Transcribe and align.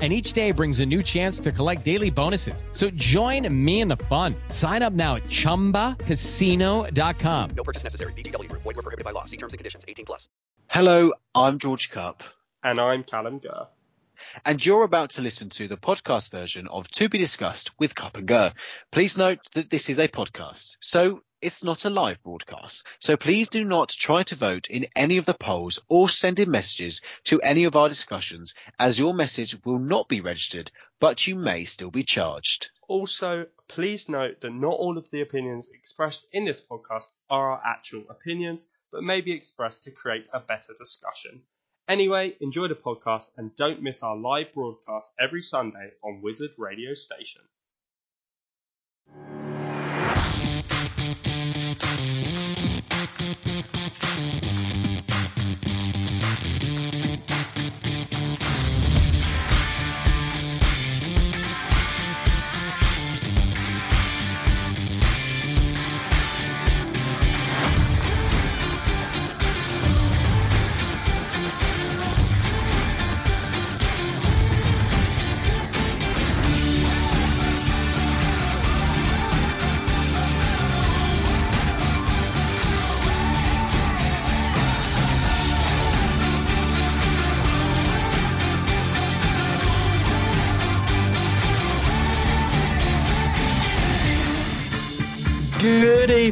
and 0.00 0.10
each 0.10 0.32
day 0.32 0.50
brings 0.50 0.80
a 0.80 0.86
new 0.86 1.02
chance 1.02 1.40
to 1.40 1.52
collect 1.52 1.84
daily 1.84 2.08
bonuses. 2.08 2.64
So 2.72 2.88
join 2.90 3.46
me 3.52 3.82
in 3.82 3.88
the 3.88 3.98
fun. 4.08 4.34
Sign 4.48 4.80
up 4.80 4.94
now 4.94 5.16
at 5.16 5.24
ChumbaCasino.com. 5.24 7.50
No 7.54 7.64
purchase 7.64 7.84
necessary. 7.84 8.14
VGW. 8.14 8.50
Void 8.52 8.64
were 8.64 8.72
prohibited 8.74 9.04
by 9.04 9.10
law. 9.10 9.26
See 9.26 9.36
terms 9.36 9.52
and 9.52 9.58
conditions. 9.58 9.84
18 9.86 10.06
plus. 10.06 10.30
Hello, 10.68 11.12
I'm 11.34 11.58
George 11.58 11.90
Cup. 11.90 12.22
And 12.62 12.80
I'm 12.80 13.04
Callum 13.04 13.40
Gurr. 13.40 13.66
And 14.44 14.64
you're 14.64 14.84
about 14.84 15.10
to 15.10 15.22
listen 15.22 15.48
to 15.50 15.68
the 15.68 15.76
podcast 15.76 16.30
version 16.30 16.66
of 16.68 16.88
To 16.92 17.08
Be 17.08 17.18
Discussed 17.18 17.70
with 17.78 17.94
Cup 17.94 18.16
and 18.16 18.26
Gurr. 18.28 18.52
Please 18.92 19.18
note 19.18 19.38
that 19.54 19.70
this 19.70 19.88
is 19.88 19.98
a 19.98 20.08
podcast, 20.08 20.76
so 20.80 21.20
it's 21.42 21.64
not 21.64 21.84
a 21.84 21.90
live 21.90 22.22
broadcast. 22.22 22.86
So 22.98 23.16
please 23.16 23.48
do 23.48 23.64
not 23.64 23.88
try 23.88 24.22
to 24.24 24.34
vote 24.34 24.68
in 24.68 24.86
any 24.94 25.16
of 25.16 25.26
the 25.26 25.34
polls 25.34 25.78
or 25.88 26.08
send 26.08 26.38
in 26.38 26.50
messages 26.50 27.00
to 27.24 27.40
any 27.42 27.64
of 27.64 27.76
our 27.76 27.88
discussions 27.88 28.54
as 28.78 28.98
your 28.98 29.14
message 29.14 29.56
will 29.64 29.78
not 29.78 30.08
be 30.08 30.20
registered, 30.20 30.70
but 30.98 31.26
you 31.26 31.34
may 31.34 31.64
still 31.64 31.90
be 31.90 32.02
charged. 32.02 32.70
Also, 32.88 33.46
please 33.68 34.08
note 34.08 34.40
that 34.40 34.50
not 34.50 34.74
all 34.74 34.98
of 34.98 35.08
the 35.10 35.20
opinions 35.20 35.70
expressed 35.70 36.26
in 36.32 36.44
this 36.44 36.60
podcast 36.60 37.06
are 37.30 37.52
our 37.52 37.62
actual 37.64 38.04
opinions, 38.10 38.68
but 38.92 39.02
may 39.02 39.20
be 39.20 39.32
expressed 39.32 39.84
to 39.84 39.90
create 39.90 40.28
a 40.32 40.40
better 40.40 40.74
discussion. 40.76 41.42
Anyway, 41.88 42.36
enjoy 42.40 42.68
the 42.68 42.74
podcast 42.74 43.30
and 43.36 43.56
don't 43.56 43.82
miss 43.82 44.02
our 44.02 44.16
live 44.16 44.52
broadcast 44.52 45.12
every 45.18 45.42
Sunday 45.42 45.92
on 46.04 46.22
Wizard 46.22 46.50
Radio 46.58 46.94
Station. 46.94 47.42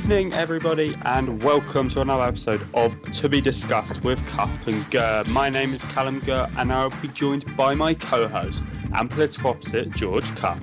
Evening, 0.08 0.32
everybody, 0.32 0.96
and 1.02 1.44
welcome 1.44 1.86
to 1.86 2.00
another 2.00 2.22
episode 2.22 2.66
of 2.72 2.94
To 3.12 3.28
Be 3.28 3.42
Discussed 3.42 4.02
with 4.02 4.18
Cup 4.24 4.48
and 4.66 4.90
Gurr. 4.90 5.24
My 5.26 5.50
name 5.50 5.74
is 5.74 5.84
Callum 5.84 6.20
Gurr, 6.20 6.48
and 6.56 6.72
I'll 6.72 6.88
be 7.02 7.08
joined 7.08 7.44
by 7.58 7.74
my 7.74 7.92
co-host 7.92 8.64
and 8.94 9.10
political 9.10 9.50
opposite, 9.50 9.90
George 9.90 10.24
Cup. 10.36 10.62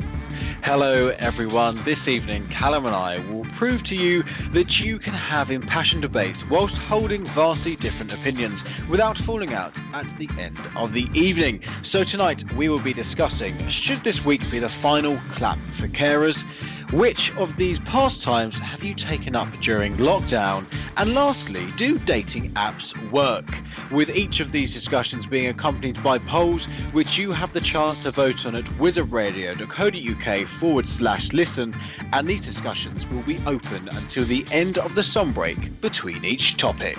Hello, 0.64 1.10
everyone. 1.20 1.76
This 1.84 2.08
evening, 2.08 2.48
Callum 2.48 2.88
and 2.88 2.96
I 2.96 3.20
will 3.30 3.45
prove 3.56 3.84
to 3.84 3.96
you 3.96 4.24
that 4.52 4.80
you 4.80 5.00
can 5.00 5.14
have 5.14 5.50
impassioned 5.50 6.02
debates 6.02 6.46
whilst 6.50 6.78
holding 6.78 7.26
vastly 7.28 7.76
different 7.76 8.12
opinions 8.12 8.64
without 8.90 9.18
falling 9.18 9.54
out 9.54 9.74
at 9.94 10.16
the 10.18 10.30
end 10.38 10.62
of 10.76 10.94
the 10.94 11.10
evening. 11.14 11.64
So, 11.82 12.04
tonight 12.04 12.44
we 12.54 12.70
will 12.70 12.82
be 12.82 12.94
discussing 12.94 13.68
should 13.70 14.04
this 14.04 14.24
week 14.24 14.42
be 14.52 14.60
the 14.60 14.70
final 14.70 15.18
clap 15.32 15.60
for 15.72 15.88
carers? 15.88 16.44
Which 16.92 17.36
of 17.36 17.58
these 17.58 17.80
pastimes 17.80 18.60
have 18.60 18.84
you 18.84 18.94
taken 18.94 19.36
up 19.36 19.48
during 19.60 19.98
lockdown? 19.98 20.68
And 20.98 21.16
lastly, 21.16 21.66
do 21.78 21.98
dating 21.98 22.54
apps 22.54 22.94
work? 23.12 23.46
With 23.92 24.12
each 24.12 24.40
of 24.40 24.52
these 24.52 24.72
discussions 24.72 25.26
being 25.26 25.48
accompanied 25.48 26.02
by 26.04 26.20
polls, 26.20 26.68
which 26.94 27.18
you 27.18 27.32
have 27.32 27.52
the 27.54 27.60
chance 27.60 28.04
to 28.04 28.12
vote 28.12 28.46
on 28.46 28.56
at 28.56 28.66
wizardradio.co.uk 28.80 30.48
forward 30.48 30.88
slash 30.88 31.34
listen, 31.34 31.76
and 32.14 32.30
these 32.30 32.44
discussions 32.44 33.08
will 33.08 33.24
be 33.24 33.40
open 33.46 33.90
until 33.90 34.26
the 34.26 34.46
end 34.52 34.78
of 34.78 34.96
the 34.96 35.04
song 35.04 35.32
break 35.32 35.80
between 35.82 36.26
each 36.26 36.58
topic. 36.58 36.98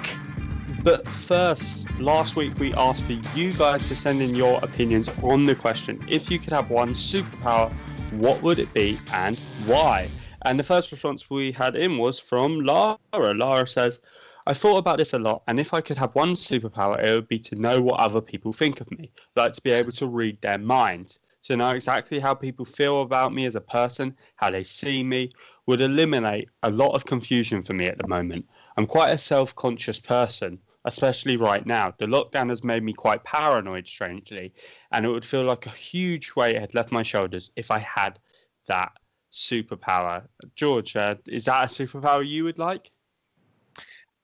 But 0.83 1.09
first, 1.09 1.91
last 1.99 2.37
week 2.37 2.59
we 2.59 2.73
asked 2.75 3.05
for 3.05 3.13
you 3.35 3.53
guys 3.55 3.89
to 3.89 3.97
send 3.97 4.23
in 4.23 4.35
your 4.35 4.61
opinions 4.63 5.09
on 5.23 5.43
the 5.43 5.55
question 5.55 6.05
if 6.09 6.31
you 6.31 6.39
could 6.39 6.53
have 6.53 6.71
one 6.71 6.95
superpower 6.95 7.75
what 8.13 8.43
would 8.43 8.59
it 8.59 8.73
be 8.73 9.01
and 9.13 9.39
why? 9.65 10.11
And 10.43 10.59
the 10.59 10.65
first 10.65 10.93
response 10.93 11.29
we 11.29 11.53
had 11.53 11.77
in 11.77 11.99
was 11.99 12.21
from 12.21 12.61
Lara. 12.61 12.99
Lara 13.13 13.67
says, 13.67 14.01
I 14.47 14.55
thought 14.55 14.79
about 14.79 14.99
this 14.99 15.13
a 15.13 15.19
lot, 15.19 15.43
and 15.49 15.59
if 15.59 15.75
I 15.75 15.81
could 15.81 15.97
have 15.99 16.15
one 16.15 16.35
superpower, 16.35 17.03
it 17.03 17.13
would 17.13 17.27
be 17.27 17.41
to 17.41 17.57
know 17.57 17.81
what 17.83 18.01
other 18.01 18.21
people 18.21 18.53
think 18.53 18.81
of 18.81 18.89
me, 18.93 19.11
like 19.35 19.55
to 19.55 19.61
be 19.61 19.73
able 19.73 19.91
to 19.93 20.07
read 20.07 20.41
their 20.41 20.59
minds. 20.59 21.19
To 21.47 21.57
know 21.57 21.71
exactly 21.71 22.19
how 22.19 22.35
people 22.35 22.65
feel 22.65 23.03
about 23.03 23.33
me 23.33 23.47
as 23.47 23.55
a 23.55 23.61
person, 23.61 24.17
how 24.35 24.51
they 24.51 24.65
see 24.65 25.05
me, 25.05 25.31
would 25.67 25.81
eliminate 25.81 26.49
a 26.65 26.71
lot 26.73 26.97
of 26.97 27.05
confusion 27.05 27.63
for 27.63 27.73
me 27.73 27.87
at 27.87 27.99
the 27.99 28.09
moment. 28.09 28.47
I'm 28.77 28.85
quite 28.85 29.15
a 29.15 29.19
self 29.19 29.55
conscious 29.55 30.01
person, 30.01 30.59
especially 30.87 31.37
right 31.37 31.65
now. 31.65 31.95
The 31.99 32.07
lockdown 32.07 32.51
has 32.51 32.65
made 32.65 32.83
me 32.83 32.93
quite 32.93 33.23
paranoid, 33.23 33.87
strangely, 33.87 34.55
and 34.91 35.07
it 35.07 35.09
would 35.09 35.25
feel 35.25 35.45
like 35.45 35.67
a 35.67 35.71
huge 35.71 36.35
weight 36.35 36.59
had 36.59 36.75
left 36.75 36.91
my 36.91 37.05
shoulders 37.05 37.53
if 37.55 37.71
I 37.71 37.79
had 37.79 38.19
that 38.67 38.91
superpower. 39.33 40.27
George, 40.57 40.97
uh, 40.97 41.15
is 41.29 41.45
that 41.45 41.71
a 41.71 41.73
superpower 41.73 42.27
you 42.27 42.43
would 42.43 42.59
like? 42.59 42.91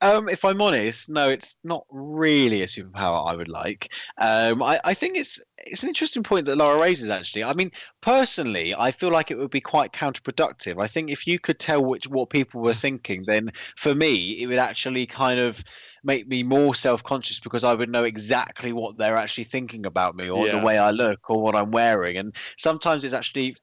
Um, 0.03 0.29
if 0.29 0.45
I'm 0.45 0.61
honest, 0.61 1.09
no, 1.09 1.29
it's 1.29 1.55
not 1.63 1.87
really 1.89 2.63
a 2.63 2.67
superpower 2.67 3.31
I 3.31 3.37
would 3.37 3.49
like. 3.49 3.93
Um, 4.19 4.61
I, 4.61 4.81
I, 4.85 4.95
think 4.95 5.17
it's 5.17 5.41
it's 5.59 5.85
an 5.85 5.89
interesting 5.89 6.25
point 6.25 6.47
that 6.47 6.57
Laura 6.57 6.81
raises. 6.81 7.09
Actually, 7.09 7.45
I 7.45 7.53
mean, 7.53 7.71
personally, 8.01 8.75
I 8.77 8.91
feel 8.91 9.13
like 9.13 9.31
it 9.31 9.39
would 9.39 9.53
be 9.53 9.61
quite 9.61 9.93
counterproductive. 9.93 10.83
I 10.83 10.89
think 10.89 11.11
if 11.11 11.25
you 11.25 11.39
could 11.39 11.61
tell 11.61 11.85
which 11.85 12.09
what 12.09 12.31
people 12.31 12.61
were 12.61 12.75
thinking, 12.75 13.23
then 13.29 13.53
for 13.77 13.95
me, 13.95 14.43
it 14.43 14.49
would 14.49 14.59
actually 14.59 15.07
kind 15.07 15.39
of 15.39 15.63
make 16.03 16.27
me 16.27 16.43
more 16.43 16.75
self-conscious 16.75 17.39
because 17.39 17.63
I 17.63 17.75
would 17.75 17.89
know 17.89 18.03
exactly 18.03 18.73
what 18.73 18.99
they're 18.99 19.17
actually 19.17 19.45
thinking 19.45 19.87
about 19.87 20.17
me 20.17 20.29
or 20.29 20.47
yeah. 20.47 20.59
the 20.59 20.67
way 20.67 20.79
I 20.79 20.91
look 20.91 21.31
or 21.31 21.41
what 21.41 21.55
I'm 21.55 21.71
wearing. 21.71 22.17
And 22.17 22.35
sometimes 22.59 23.05
it's 23.05 23.15
actually 23.15 23.55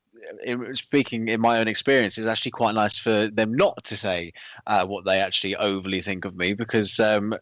speaking 0.74 1.28
in 1.30 1.41
my 1.41 1.59
own 1.59 1.68
experience, 1.68 2.18
it's 2.18 2.28
actually 2.28 2.52
quite 2.52 2.75
nice 2.75 2.97
for 2.97 3.28
them 3.28 3.53
not 3.53 3.84
to 3.85 3.97
say 3.97 4.31
uh, 4.68 4.85
what 4.85 5.06
they 5.06 5.19
actually 5.19 5.56
overly 5.56 6.02
think 6.02 6.25
of 6.25 6.35
me 6.35 6.53
because 6.53 7.00
um, 7.00 7.35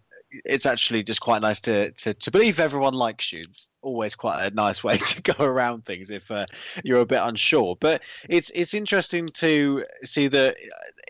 it's 0.46 0.66
actually 0.66 1.04
just 1.04 1.22
quite 1.22 1.42
nice 1.42 1.60
to, 1.62 1.92
to, 1.92 2.14
to 2.14 2.32
believe 2.32 2.60
everyone 2.60 2.94
likes 2.94 3.32
you. 3.32 3.40
It's 3.40 3.70
always 3.82 4.16
quite 4.16 4.46
a 4.46 4.54
nice 4.54 4.84
way 4.84 4.98
to 4.98 5.22
go 5.22 5.44
around 5.44 5.86
things 5.86 6.12
if 6.12 6.30
uh, 6.32 6.46
you're 6.84 7.02
a 7.02 7.06
bit 7.06 7.22
unsure. 7.22 7.78
But 7.80 8.02
it's 8.30 8.50
it's 8.52 8.74
interesting 8.74 9.28
to 9.28 9.86
see 10.04 10.28
that 10.28 10.56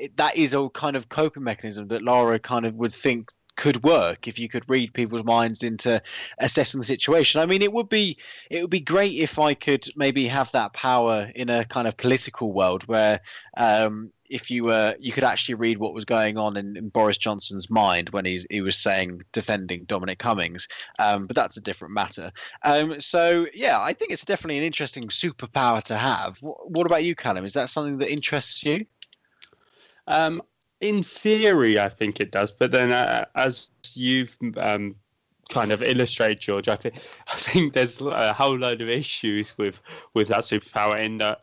uh, 0.02 0.08
that 0.16 0.36
is 0.36 0.54
a 0.54 0.70
kind 0.70 0.96
of 0.96 1.10
coping 1.10 1.44
mechanism 1.44 1.88
that 1.90 2.04
Laura 2.04 2.40
kind 2.40 2.66
of 2.66 2.76
would 2.76 2.94
think 2.94 3.30
could 3.58 3.84
work 3.84 4.28
if 4.28 4.40
you 4.40 4.48
could 4.48 4.64
read 4.70 4.94
people's 4.94 5.24
minds 5.24 5.64
into 5.64 6.02
assessing 6.40 6.80
the 6.80 6.86
situation. 6.86 7.42
I 7.42 7.46
mean, 7.46 7.62
it 7.62 7.74
would 7.74 7.90
be 7.90 8.18
it 8.50 8.62
would 8.62 8.70
be 8.70 8.80
great 8.80 9.16
if 9.16 9.38
I 9.38 9.54
could 9.54 9.86
maybe 9.98 10.28
have 10.28 10.52
that 10.54 10.72
power 10.74 11.32
in 11.36 11.50
a 11.50 11.66
kind 11.66 11.88
of 11.88 11.98
political 11.98 12.54
world 12.54 12.88
where 12.88 13.20
um, 13.58 14.12
if 14.30 14.52
you 14.52 14.64
were 14.64 14.96
you 15.00 15.12
could 15.12 15.24
actually 15.24 15.56
read 15.56 15.78
what 15.78 15.94
was 15.94 16.06
going 16.06 16.38
on 16.38 16.58
in, 16.58 16.78
in, 16.78 16.90
Boris 16.90 17.18
Johnson's 17.18 17.70
mind 17.70 18.10
when 18.12 18.26
he's, 18.26 18.46
he 18.50 18.62
was 18.62 18.78
saying 18.78 19.22
defending 19.32 19.86
Dominic 19.86 20.20
Cummings, 20.20 20.68
um, 21.00 21.28
but 21.28 21.36
that's 21.36 21.58
a 21.58 21.62
different 21.62 21.94
matter. 21.94 22.32
Um, 22.64 23.00
so 23.02 23.48
yeah, 23.54 23.80
I 23.82 23.94
think 23.94 24.12
it's 24.12 24.26
definitely 24.26 24.60
an 24.60 24.64
interesting 24.64 25.06
superpower 25.06 25.82
to 25.84 25.98
have. 25.98 26.38
What, 26.42 26.72
what 26.72 26.86
about 26.86 27.04
you, 27.04 27.16
Callum? 27.16 27.46
Is 27.46 27.54
that 27.54 27.70
something 27.70 27.98
that 28.00 28.12
interests 28.12 28.64
you? 28.64 28.86
Um, 30.08 30.42
in 30.82 31.04
theory, 31.04 31.80
I 31.80 31.90
think 31.90 32.20
it 32.20 32.32
does. 32.32 32.52
But 32.52 32.72
then, 32.72 32.92
uh, 32.92 33.26
as 33.36 33.70
you've 33.94 34.36
um, 34.58 34.96
kind 35.50 35.72
of 35.72 35.82
illustrated, 35.82 36.40
George, 36.40 36.68
I 36.68 36.76
think 36.76 36.96
I 37.28 37.36
think 37.36 37.74
there's 37.74 38.00
a 38.02 38.34
whole 38.34 38.58
load 38.58 38.82
of 38.82 38.90
issues 38.90 39.58
with 39.58 39.80
with 40.14 40.28
that 40.30 40.42
superpower 40.42 41.02
in 41.02 41.18
that 41.18 41.42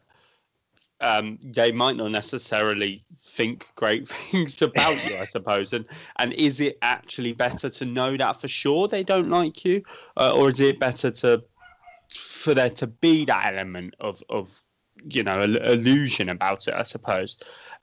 um, 1.01 1.39
they 1.43 1.73
might 1.73 1.97
not 1.97 2.11
necessarily 2.11 3.05
think 3.23 3.67
great 3.77 4.09
things 4.31 4.61
about 4.63 4.97
you, 5.05 5.19
I 5.19 5.25
suppose. 5.25 5.73
And 5.73 5.85
and 6.17 6.33
is 6.35 6.61
it 6.61 6.79
actually 6.83 7.33
better 7.33 7.69
to 7.71 7.85
know 7.85 8.17
that 8.17 8.41
for 8.41 8.49
sure 8.49 8.89
they 8.89 9.03
don't 9.03 9.31
like 9.31 9.65
you, 9.65 9.83
uh, 10.17 10.33
or 10.35 10.51
is 10.51 10.61
it 10.61 10.79
better 10.79 11.11
to 11.11 11.43
for 12.15 12.55
there 12.55 12.71
to 12.71 12.87
be 12.87 13.25
that 13.25 13.53
element 13.53 13.95
of 14.01 14.23
of 14.29 14.63
you 15.09 15.23
know 15.23 15.41
illusion 15.41 16.29
about 16.29 16.69
it? 16.69 16.75
I 16.75 16.83
suppose. 16.83 17.37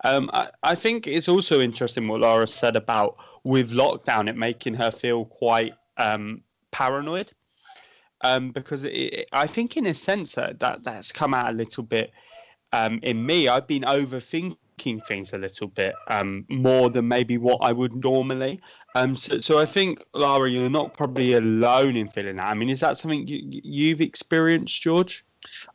Um, 0.03 0.29
I, 0.33 0.50
I 0.63 0.75
think 0.75 1.07
it's 1.07 1.27
also 1.27 1.62
interesting 1.62 2.07
what 2.07 2.21
Laura 2.21 2.47
said 2.47 2.75
about 2.75 3.18
with 3.44 3.71
lockdown, 3.71 4.29
it 4.29 4.35
making 4.35 4.73
her 4.75 4.91
feel 4.91 5.25
quite 5.25 5.73
um, 5.97 6.41
paranoid. 6.71 7.31
Um, 8.23 8.51
because 8.51 8.83
it, 8.83 8.89
it, 8.89 9.29
I 9.31 9.47
think, 9.47 9.77
in 9.77 9.88
a 9.88 9.95
sense, 9.95 10.33
that, 10.33 10.59
that 10.59 10.83
that's 10.83 11.12
come 11.12 11.33
out 11.33 11.50
a 11.50 11.53
little 11.53 11.83
bit 11.83 12.12
um, 12.71 13.00
in 13.01 13.25
me. 13.25 13.47
I've 13.47 13.65
been 13.65 13.81
overthinking 13.81 15.06
things 15.07 15.33
a 15.33 15.39
little 15.39 15.68
bit 15.68 15.95
um, 16.07 16.45
more 16.50 16.89
than 16.89 17.07
maybe 17.07 17.38
what 17.38 17.57
I 17.62 17.71
would 17.71 17.95
normally. 17.95 18.62
Um, 18.94 19.15
so, 19.15 19.39
so 19.39 19.59
I 19.59 19.65
think, 19.65 20.03
Lara, 20.13 20.50
you're 20.50 20.69
not 20.69 20.94
probably 20.94 21.33
alone 21.33 21.95
in 21.95 22.07
feeling 22.09 22.35
that. 22.35 22.45
I 22.45 22.53
mean, 22.53 22.69
is 22.69 22.79
that 22.81 22.97
something 22.97 23.27
you, 23.27 23.62
you've 23.63 24.01
experienced, 24.01 24.81
George? 24.81 25.25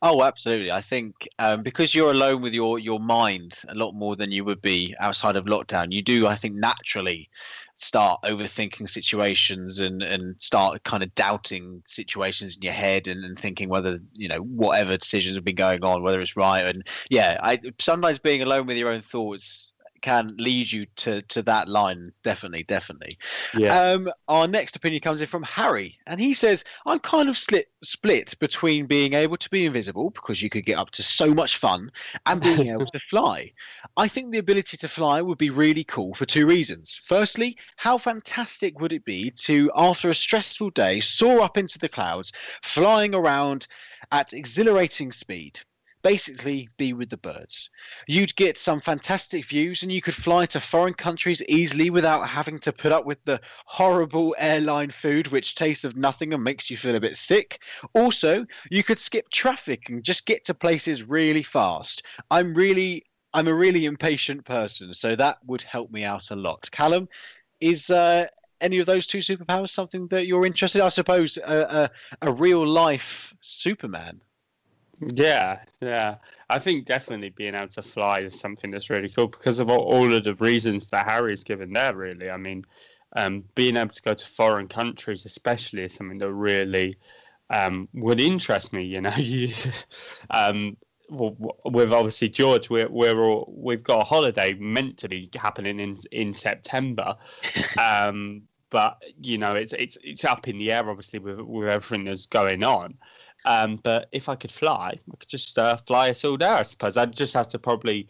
Oh, 0.02 0.22
absolutely. 0.22 0.70
I 0.70 0.80
think 0.80 1.14
um, 1.38 1.62
because 1.62 1.94
you're 1.94 2.10
alone 2.10 2.42
with 2.42 2.52
your 2.52 2.78
your 2.78 3.00
mind 3.00 3.60
a 3.68 3.74
lot 3.74 3.92
more 3.92 4.16
than 4.16 4.30
you 4.30 4.44
would 4.44 4.62
be 4.62 4.94
outside 5.00 5.36
of 5.36 5.44
lockdown, 5.44 5.92
you 5.92 6.02
do, 6.02 6.26
I 6.26 6.34
think, 6.34 6.54
naturally 6.54 7.28
start 7.74 8.22
overthinking 8.22 8.88
situations 8.88 9.80
and 9.80 10.02
and 10.02 10.40
start 10.40 10.82
kind 10.84 11.02
of 11.02 11.14
doubting 11.14 11.82
situations 11.86 12.56
in 12.56 12.62
your 12.62 12.72
head 12.72 13.06
and, 13.06 13.24
and 13.24 13.38
thinking 13.38 13.68
whether 13.68 13.98
you 14.14 14.28
know 14.28 14.40
whatever 14.40 14.96
decisions 14.96 15.34
have 15.36 15.44
been 15.44 15.56
going 15.56 15.84
on, 15.84 16.02
whether 16.02 16.20
it's 16.20 16.36
right. 16.36 16.64
And 16.64 16.86
yeah, 17.10 17.38
I 17.42 17.60
sometimes 17.78 18.18
being 18.18 18.42
alone 18.42 18.66
with 18.66 18.76
your 18.76 18.90
own 18.90 19.00
thoughts 19.00 19.72
can 20.06 20.28
lead 20.38 20.70
you 20.70 20.86
to 20.94 21.20
to 21.22 21.42
that 21.42 21.68
line. 21.68 22.12
Definitely, 22.22 22.62
definitely. 22.62 23.18
Yeah. 23.58 23.76
Um, 23.76 24.08
our 24.28 24.46
next 24.46 24.76
opinion 24.76 25.00
comes 25.00 25.20
in 25.20 25.26
from 25.26 25.42
Harry, 25.42 25.98
and 26.06 26.20
he 26.20 26.32
says, 26.32 26.62
"I'm 26.86 27.00
kind 27.00 27.28
of 27.28 27.36
split 27.36 27.66
split 27.82 28.38
between 28.38 28.86
being 28.86 29.14
able 29.14 29.36
to 29.36 29.50
be 29.50 29.66
invisible 29.66 30.10
because 30.10 30.40
you 30.40 30.48
could 30.48 30.64
get 30.64 30.78
up 30.78 30.92
to 30.92 31.02
so 31.02 31.34
much 31.34 31.56
fun, 31.56 31.90
and 32.24 32.40
being 32.40 32.68
able 32.74 32.86
to 32.86 33.00
fly. 33.10 33.52
I 33.96 34.06
think 34.06 34.30
the 34.30 34.38
ability 34.38 34.76
to 34.76 34.88
fly 34.88 35.20
would 35.20 35.38
be 35.38 35.50
really 35.50 35.82
cool 35.82 36.14
for 36.14 36.24
two 36.24 36.46
reasons. 36.46 37.00
Firstly, 37.04 37.58
how 37.74 37.98
fantastic 37.98 38.78
would 38.80 38.92
it 38.92 39.04
be 39.04 39.32
to, 39.46 39.72
after 39.74 40.08
a 40.10 40.14
stressful 40.14 40.70
day, 40.70 41.00
soar 41.00 41.40
up 41.40 41.58
into 41.58 41.80
the 41.80 41.88
clouds, 41.88 42.32
flying 42.62 43.12
around 43.12 43.66
at 44.12 44.32
exhilarating 44.32 45.10
speed?" 45.10 45.62
Basically 46.06 46.68
be 46.76 46.92
with 46.92 47.10
the 47.10 47.16
birds. 47.16 47.68
You'd 48.06 48.36
get 48.36 48.56
some 48.56 48.80
fantastic 48.80 49.44
views 49.44 49.82
and 49.82 49.90
you 49.90 50.00
could 50.00 50.14
fly 50.14 50.46
to 50.46 50.60
foreign 50.60 50.94
countries 50.94 51.42
easily 51.48 51.90
without 51.90 52.28
having 52.28 52.60
to 52.60 52.72
put 52.72 52.92
up 52.92 53.04
with 53.06 53.18
the 53.24 53.40
horrible 53.64 54.32
airline 54.38 54.92
food 54.92 55.26
which 55.26 55.56
tastes 55.56 55.84
of 55.84 55.96
nothing 55.96 56.32
and 56.32 56.44
makes 56.44 56.70
you 56.70 56.76
feel 56.76 56.94
a 56.94 57.00
bit 57.00 57.16
sick. 57.16 57.58
Also, 57.92 58.46
you 58.70 58.84
could 58.84 58.98
skip 58.98 59.28
traffic 59.30 59.88
and 59.88 60.04
just 60.04 60.26
get 60.26 60.44
to 60.44 60.54
places 60.54 61.02
really 61.02 61.42
fast. 61.42 62.04
I'm 62.30 62.54
really 62.54 63.04
I'm 63.34 63.48
a 63.48 63.54
really 63.54 63.84
impatient 63.84 64.44
person, 64.44 64.94
so 64.94 65.16
that 65.16 65.38
would 65.44 65.62
help 65.62 65.90
me 65.90 66.04
out 66.04 66.30
a 66.30 66.36
lot. 66.36 66.70
Callum, 66.70 67.08
is 67.60 67.90
uh, 67.90 68.28
any 68.60 68.78
of 68.78 68.86
those 68.86 69.08
two 69.08 69.18
superpowers 69.18 69.70
something 69.70 70.06
that 70.08 70.28
you're 70.28 70.46
interested? 70.46 70.78
In? 70.78 70.86
I 70.86 70.88
suppose 70.88 71.36
a, 71.36 71.90
real 72.32 72.64
life 72.64 73.34
Superman. 73.40 74.20
Yeah, 75.00 75.60
yeah. 75.80 76.16
I 76.48 76.58
think 76.58 76.86
definitely 76.86 77.30
being 77.30 77.54
able 77.54 77.68
to 77.68 77.82
fly 77.82 78.20
is 78.20 78.38
something 78.38 78.70
that's 78.70 78.88
really 78.90 79.08
cool 79.10 79.28
because 79.28 79.58
of 79.58 79.68
all, 79.68 79.80
all 79.80 80.12
of 80.12 80.24
the 80.24 80.34
reasons 80.36 80.86
that 80.88 81.08
Harry's 81.08 81.44
given 81.44 81.72
there, 81.72 81.94
really. 81.94 82.30
I 82.30 82.36
mean, 82.36 82.64
um, 83.14 83.44
being 83.54 83.76
able 83.76 83.90
to 83.94 84.02
go 84.02 84.14
to 84.14 84.26
foreign 84.26 84.68
countries, 84.68 85.26
especially, 85.26 85.82
is 85.84 85.94
something 85.94 86.18
that 86.18 86.32
really 86.32 86.96
um, 87.50 87.88
would 87.92 88.20
interest 88.20 88.72
me. 88.72 88.84
You 88.84 89.02
know, 89.02 89.14
you, 89.16 89.52
um, 90.30 90.76
with 91.10 91.92
obviously 91.92 92.28
George, 92.30 92.70
we're 92.70 92.88
we're 92.88 93.20
all, 93.22 93.52
we've 93.54 93.84
got 93.84 94.02
a 94.02 94.04
holiday 94.04 94.54
meant 94.54 94.98
to 94.98 95.08
be 95.08 95.28
happening 95.36 95.78
in 95.78 95.96
in 96.10 96.32
September, 96.32 97.16
um, 97.78 98.42
but 98.70 99.00
you 99.22 99.36
know 99.38 99.54
it's 99.54 99.72
it's 99.74 99.98
it's 100.02 100.24
up 100.24 100.48
in 100.48 100.58
the 100.58 100.72
air 100.72 100.88
obviously 100.88 101.18
with 101.18 101.38
with 101.40 101.68
everything 101.68 102.04
that's 102.04 102.26
going 102.26 102.64
on. 102.64 102.94
Um, 103.46 103.78
but 103.82 104.08
if 104.12 104.28
I 104.28 104.34
could 104.34 104.52
fly, 104.52 104.98
I 105.12 105.16
could 105.16 105.28
just 105.28 105.56
uh, 105.56 105.76
fly 105.86 106.10
us 106.10 106.24
all 106.24 106.36
there. 106.36 106.54
I 106.54 106.64
suppose 106.64 106.96
I'd 106.96 107.16
just 107.16 107.32
have 107.34 107.48
to 107.48 107.58
probably 107.58 108.08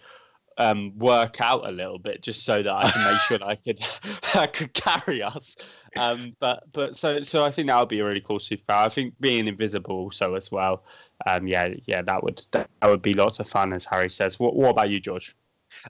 um, 0.59 0.97
work 0.99 1.41
out 1.41 1.69
a 1.69 1.71
little 1.71 1.99
bit 1.99 2.23
just 2.23 2.45
so 2.45 2.63
that 2.63 2.73
I 2.73 2.91
can 2.91 3.05
make 3.05 3.21
sure 3.21 3.39
that 3.39 3.47
I 3.47 3.57
could 3.57 3.79
I 4.35 4.47
could 4.47 4.73
carry 4.73 5.23
us. 5.23 5.57
Um, 5.97 6.35
but 6.41 6.65
but 6.73 6.97
so 6.97 7.21
so 7.21 7.45
I 7.45 7.51
think 7.51 7.69
that 7.69 7.79
would 7.79 7.89
be 7.89 8.01
a 8.01 8.05
really 8.05 8.21
cool 8.21 8.39
superpower. 8.39 8.87
I 8.87 8.89
think 8.89 9.15
being 9.21 9.47
invisible 9.47 9.97
also 9.97 10.35
as 10.35 10.51
well. 10.51 10.85
Um, 11.27 11.47
yeah 11.47 11.75
yeah 11.85 12.03
that 12.03 12.23
would 12.23 12.43
that 12.53 12.69
would 12.83 13.03
be 13.03 13.15
lots 13.15 13.39
of 13.39 13.49
fun 13.49 13.73
as 13.73 13.85
Harry 13.85 14.11
says. 14.11 14.41
What 14.41 14.57
what 14.57 14.71
about 14.71 14.91
you, 14.91 15.01
George? 15.01 15.37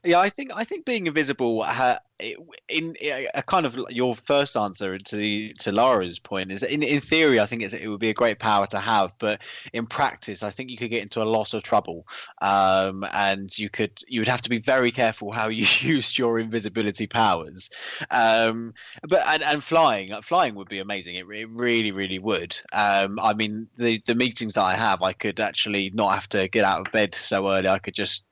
Yeah, 0.03 0.19
I 0.19 0.29
think 0.29 0.51
I 0.53 0.63
think 0.63 0.85
being 0.85 1.07
invisible 1.07 1.63
uh, 1.63 1.97
in, 2.19 2.95
a 3.01 3.43
kind 3.43 3.65
of 3.65 3.77
your 3.89 4.15
first 4.15 4.57
answer 4.57 4.97
to 4.97 5.15
the, 5.15 5.53
to 5.59 5.71
Laura's 5.71 6.17
point 6.17 6.51
is 6.51 6.63
in 6.63 6.81
in 6.81 6.99
theory 6.99 7.39
I 7.39 7.45
think 7.45 7.61
it 7.61 7.87
would 7.87 7.99
be 7.99 8.09
a 8.09 8.13
great 8.13 8.39
power 8.39 8.65
to 8.67 8.79
have, 8.79 9.11
but 9.19 9.41
in 9.73 9.85
practice 9.85 10.41
I 10.41 10.49
think 10.49 10.69
you 10.69 10.77
could 10.77 10.89
get 10.89 11.03
into 11.03 11.21
a 11.21 11.25
lot 11.25 11.53
of 11.53 11.63
trouble, 11.63 12.07
um, 12.41 13.05
and 13.11 13.55
you 13.57 13.69
could 13.69 14.01
you 14.07 14.21
would 14.21 14.27
have 14.27 14.41
to 14.41 14.49
be 14.49 14.57
very 14.59 14.91
careful 14.91 15.31
how 15.31 15.47
you 15.49 15.65
used 15.79 16.17
your 16.17 16.39
invisibility 16.39 17.07
powers. 17.07 17.69
Um, 18.09 18.73
but 19.07 19.23
and, 19.27 19.43
and 19.43 19.63
flying 19.63 20.11
flying 20.21 20.55
would 20.55 20.69
be 20.69 20.79
amazing. 20.79 21.15
It, 21.15 21.25
it 21.29 21.49
really 21.49 21.91
really 21.91 22.19
would. 22.19 22.57
Um, 22.73 23.19
I 23.19 23.33
mean 23.33 23.67
the 23.77 24.01
the 24.07 24.15
meetings 24.15 24.53
that 24.53 24.63
I 24.63 24.75
have 24.75 25.01
I 25.03 25.13
could 25.13 25.39
actually 25.39 25.91
not 25.93 26.13
have 26.13 26.29
to 26.29 26.47
get 26.47 26.65
out 26.65 26.85
of 26.85 26.91
bed 26.91 27.13
so 27.13 27.51
early. 27.51 27.69
I 27.69 27.79
could 27.79 27.93
just 27.95 28.25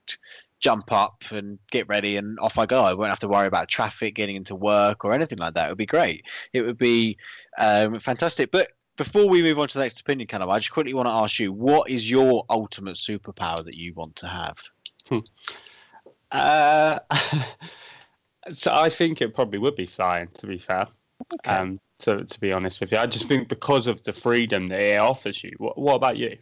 jump 0.65 0.91
up 0.91 1.23
and 1.29 1.59
get 1.69 1.87
ready 1.87 2.17
and 2.17 2.39
off 2.39 2.57
I 2.57 2.65
go. 2.65 2.81
I 2.81 2.93
won't 2.93 3.11
have 3.11 3.19
to 3.19 3.27
worry 3.27 3.45
about 3.45 3.69
traffic 3.69 4.15
getting 4.15 4.35
into 4.35 4.55
work 4.55 5.05
or 5.05 5.13
anything 5.13 5.37
like 5.37 5.53
that. 5.53 5.67
It 5.67 5.69
would 5.69 5.77
be 5.77 5.85
great. 5.85 6.25
It 6.53 6.63
would 6.63 6.79
be 6.79 7.17
um, 7.59 7.93
fantastic. 7.93 8.49
But 8.49 8.69
before 8.97 9.29
we 9.29 9.43
move 9.43 9.59
on 9.59 9.67
to 9.67 9.77
the 9.77 9.83
next 9.83 9.99
opinion, 9.99 10.27
kind 10.27 10.41
of, 10.41 10.49
I 10.49 10.57
just 10.57 10.71
quickly 10.71 10.95
want 10.95 11.05
to 11.05 11.11
ask 11.11 11.37
you, 11.37 11.53
what 11.53 11.87
is 11.87 12.09
your 12.09 12.45
ultimate 12.49 12.95
superpower 12.95 13.63
that 13.63 13.75
you 13.75 13.93
want 13.93 14.15
to 14.15 14.27
have? 14.27 14.57
Hmm. 15.07 15.19
Uh, 16.31 16.97
so 18.51 18.71
I 18.73 18.89
think 18.89 19.21
it 19.21 19.35
probably 19.35 19.59
would 19.59 19.75
be 19.75 19.85
flying. 19.85 20.29
To 20.39 20.47
be 20.47 20.57
fair, 20.57 20.87
okay. 21.45 21.57
um, 21.57 21.79
to 21.99 22.25
to 22.25 22.39
be 22.39 22.51
honest 22.51 22.81
with 22.81 22.91
you, 22.91 22.97
I 22.97 23.05
just 23.05 23.27
think 23.27 23.49
because 23.49 23.85
of 23.85 24.01
the 24.01 24.13
freedom 24.13 24.67
that 24.69 24.81
it 24.81 24.97
offers 24.97 25.43
you. 25.43 25.51
What, 25.59 25.77
what 25.77 25.93
about 25.93 26.17
you? 26.17 26.39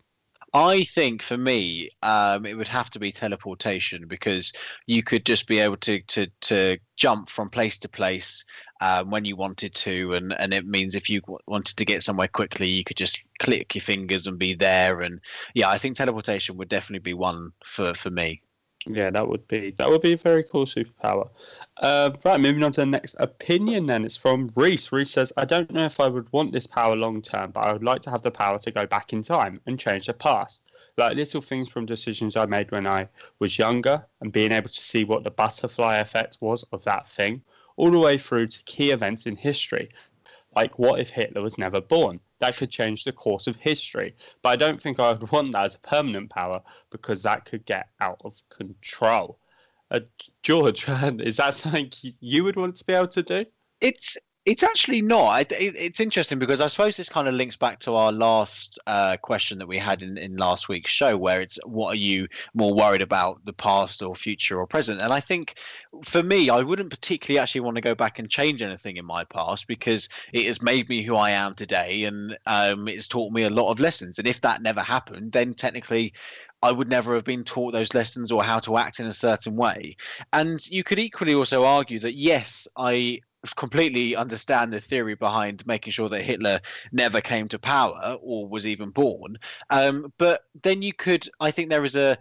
I 0.55 0.83
think 0.83 1.23
for 1.23 1.37
me, 1.37 1.89
um, 2.03 2.45
it 2.45 2.53
would 2.55 2.67
have 2.67 2.89
to 2.91 2.99
be 2.99 3.11
teleportation 3.11 4.07
because 4.07 4.53
you 4.85 5.01
could 5.01 5.25
just 5.25 5.47
be 5.47 5.59
able 5.59 5.77
to 5.77 6.01
to 6.01 6.27
to 6.41 6.77
jump 6.95 7.29
from 7.29 7.49
place 7.49 7.79
to 7.79 7.89
place 7.89 8.43
um, 8.79 9.09
when 9.09 9.25
you 9.25 9.35
wanted 9.35 9.73
to, 9.75 10.13
and 10.13 10.35
and 10.39 10.53
it 10.53 10.67
means 10.67 10.93
if 10.95 11.09
you 11.09 11.21
wanted 11.47 11.77
to 11.77 11.85
get 11.85 12.03
somewhere 12.03 12.27
quickly, 12.27 12.69
you 12.69 12.83
could 12.83 12.97
just 12.97 13.27
click 13.39 13.73
your 13.73 13.81
fingers 13.81 14.27
and 14.27 14.37
be 14.37 14.53
there. 14.53 15.01
And 15.01 15.19
yeah, 15.55 15.69
I 15.69 15.79
think 15.79 15.97
teleportation 15.97 16.55
would 16.57 16.69
definitely 16.69 16.99
be 16.99 17.15
one 17.15 17.51
for 17.65 17.95
for 17.95 18.11
me. 18.11 18.41
Yeah, 18.85 19.11
that 19.11 19.27
would 19.27 19.47
be 19.47 19.71
that 19.77 19.89
would 19.89 20.01
be 20.01 20.13
a 20.13 20.17
very 20.17 20.43
cool 20.43 20.65
superpower. 20.65 21.29
Uh, 21.77 22.11
right, 22.25 22.39
moving 22.39 22.63
on 22.63 22.73
to 22.73 22.81
the 22.81 22.85
next 22.85 23.15
opinion. 23.19 23.85
Then 23.85 24.03
it's 24.03 24.17
from 24.17 24.51
Reese. 24.55 24.91
Reese 24.91 25.11
says, 25.11 25.31
"I 25.37 25.45
don't 25.45 25.71
know 25.71 25.85
if 25.85 25.99
I 25.99 26.07
would 26.07 26.31
want 26.33 26.51
this 26.51 26.67
power 26.67 26.95
long 26.95 27.21
term, 27.21 27.51
but 27.51 27.61
I 27.61 27.71
would 27.73 27.83
like 27.83 28.01
to 28.03 28.09
have 28.09 28.23
the 28.23 28.31
power 28.31 28.59
to 28.59 28.71
go 28.71 28.85
back 28.85 29.13
in 29.13 29.21
time 29.23 29.61
and 29.65 29.79
change 29.79 30.07
the 30.07 30.13
past, 30.13 30.63
like 30.97 31.15
little 31.15 31.41
things 31.41 31.69
from 31.69 31.85
decisions 31.85 32.35
I 32.35 32.45
made 32.45 32.71
when 32.71 32.85
I 32.85 33.07
was 33.39 33.57
younger, 33.57 34.05
and 34.19 34.33
being 34.33 34.51
able 34.51 34.69
to 34.69 34.81
see 34.81 35.05
what 35.05 35.23
the 35.23 35.31
butterfly 35.31 35.97
effect 35.97 36.37
was 36.41 36.65
of 36.73 36.83
that 36.83 37.07
thing, 37.07 37.41
all 37.77 37.91
the 37.91 37.99
way 37.99 38.17
through 38.17 38.47
to 38.47 38.63
key 38.63 38.91
events 38.91 39.25
in 39.25 39.37
history, 39.37 39.89
like 40.55 40.79
what 40.79 40.99
if 40.99 41.09
Hitler 41.09 41.41
was 41.41 41.57
never 41.57 41.81
born? 41.81 42.19
That 42.39 42.57
could 42.57 42.69
change 42.69 43.03
the 43.03 43.11
course 43.11 43.47
of 43.47 43.55
history. 43.55 44.15
But 44.41 44.49
I 44.49 44.55
don't 44.55 44.81
think 44.81 44.99
I 44.99 45.13
would 45.13 45.31
want 45.31 45.53
that 45.53 45.65
as 45.65 45.75
a 45.75 45.79
permanent 45.79 46.29
power 46.29 46.61
because 46.91 47.23
that 47.23 47.45
could 47.45 47.65
get 47.65 47.87
out 48.01 48.21
of 48.23 48.35
control. 48.49 49.39
Uh, 49.91 50.01
George, 50.41 50.85
is 50.89 51.37
that 51.37 51.55
something 51.55 51.91
you 52.19 52.43
would 52.43 52.55
want 52.55 52.75
to 52.77 52.85
be 52.85 52.93
able 52.93 53.07
to 53.09 53.23
do? 53.23 53.45
It's 53.81 54.17
It's 54.45 54.61
actually 54.61 55.01
not. 55.01 55.39
It, 55.39 55.51
it, 55.53 55.75
it's 55.77 55.99
interesting 56.01 56.37
because 56.37 56.59
I 56.59 56.67
suppose 56.67 56.97
this 56.97 57.07
kind 57.07 57.29
of 57.29 57.33
links 57.33 57.55
back 57.55 57.79
to 57.81 57.95
our 57.95 58.11
last 58.11 58.77
uh, 58.87 59.15
question 59.15 59.57
that 59.59 59.67
we 59.67 59.77
had 59.77 60.03
in, 60.03 60.17
in 60.17 60.35
last 60.35 60.67
week's 60.67 60.91
show, 60.91 61.15
where 61.15 61.39
it's 61.39 61.57
what 61.65 61.93
are 61.93 61.97
you 61.97 62.27
more 62.53 62.73
worried 62.73 63.01
about, 63.01 63.39
the 63.45 63.53
past 63.53 64.03
or 64.03 64.13
future 64.15 64.59
or 64.59 64.67
present? 64.67 65.01
And 65.01 65.13
I 65.13 65.21
think 65.21 65.55
for 66.03 66.21
me, 66.21 66.49
I 66.49 66.59
wouldn't 66.59 66.89
particularly 66.89 67.39
actually 67.39 67.61
want 67.61 67.75
to 67.75 67.81
go 67.81 67.95
back 67.95 68.19
and 68.19 68.29
change 68.29 68.61
anything 68.61 68.97
in 68.97 69.05
my 69.05 69.23
past 69.23 69.65
because 69.65 70.09
it 70.33 70.45
has 70.47 70.61
made 70.61 70.89
me 70.89 71.03
who 71.03 71.15
I 71.15 71.29
am 71.31 71.55
today 71.55 72.03
and 72.03 72.37
um, 72.45 72.89
it's 72.89 73.07
taught 73.07 73.31
me 73.31 73.43
a 73.43 73.49
lot 73.49 73.71
of 73.71 73.79
lessons. 73.79 74.19
And 74.19 74.27
if 74.27 74.41
that 74.41 74.61
never 74.61 74.81
happened, 74.81 75.31
then 75.31 75.53
technically 75.53 76.11
I 76.61 76.71
would 76.73 76.89
never 76.89 77.13
have 77.15 77.23
been 77.23 77.45
taught 77.45 77.71
those 77.71 77.93
lessons 77.93 78.29
or 78.29 78.43
how 78.43 78.59
to 78.59 78.77
act 78.77 78.99
in 78.99 79.05
a 79.05 79.13
certain 79.13 79.55
way. 79.55 79.95
And 80.33 80.69
you 80.69 80.83
could 80.83 80.99
equally 80.99 81.33
also 81.33 81.63
argue 81.63 81.99
that, 82.01 82.15
yes, 82.15 82.67
I 82.75 83.21
completely 83.55 84.15
understand 84.15 84.71
the 84.71 84.79
theory 84.79 85.15
behind 85.15 85.65
making 85.67 85.91
sure 85.91 86.09
that 86.09 86.23
Hitler 86.23 86.61
never 86.91 87.21
came 87.21 87.47
to 87.49 87.59
power 87.59 88.17
or 88.21 88.47
was 88.47 88.65
even 88.65 88.89
born. 88.89 89.37
Um, 89.69 90.13
but 90.17 90.45
then 90.63 90.81
you 90.81 90.93
could, 90.93 91.27
I 91.39 91.51
think 91.51 91.69
there 91.69 91.83
is 91.83 91.95
a 91.95 92.17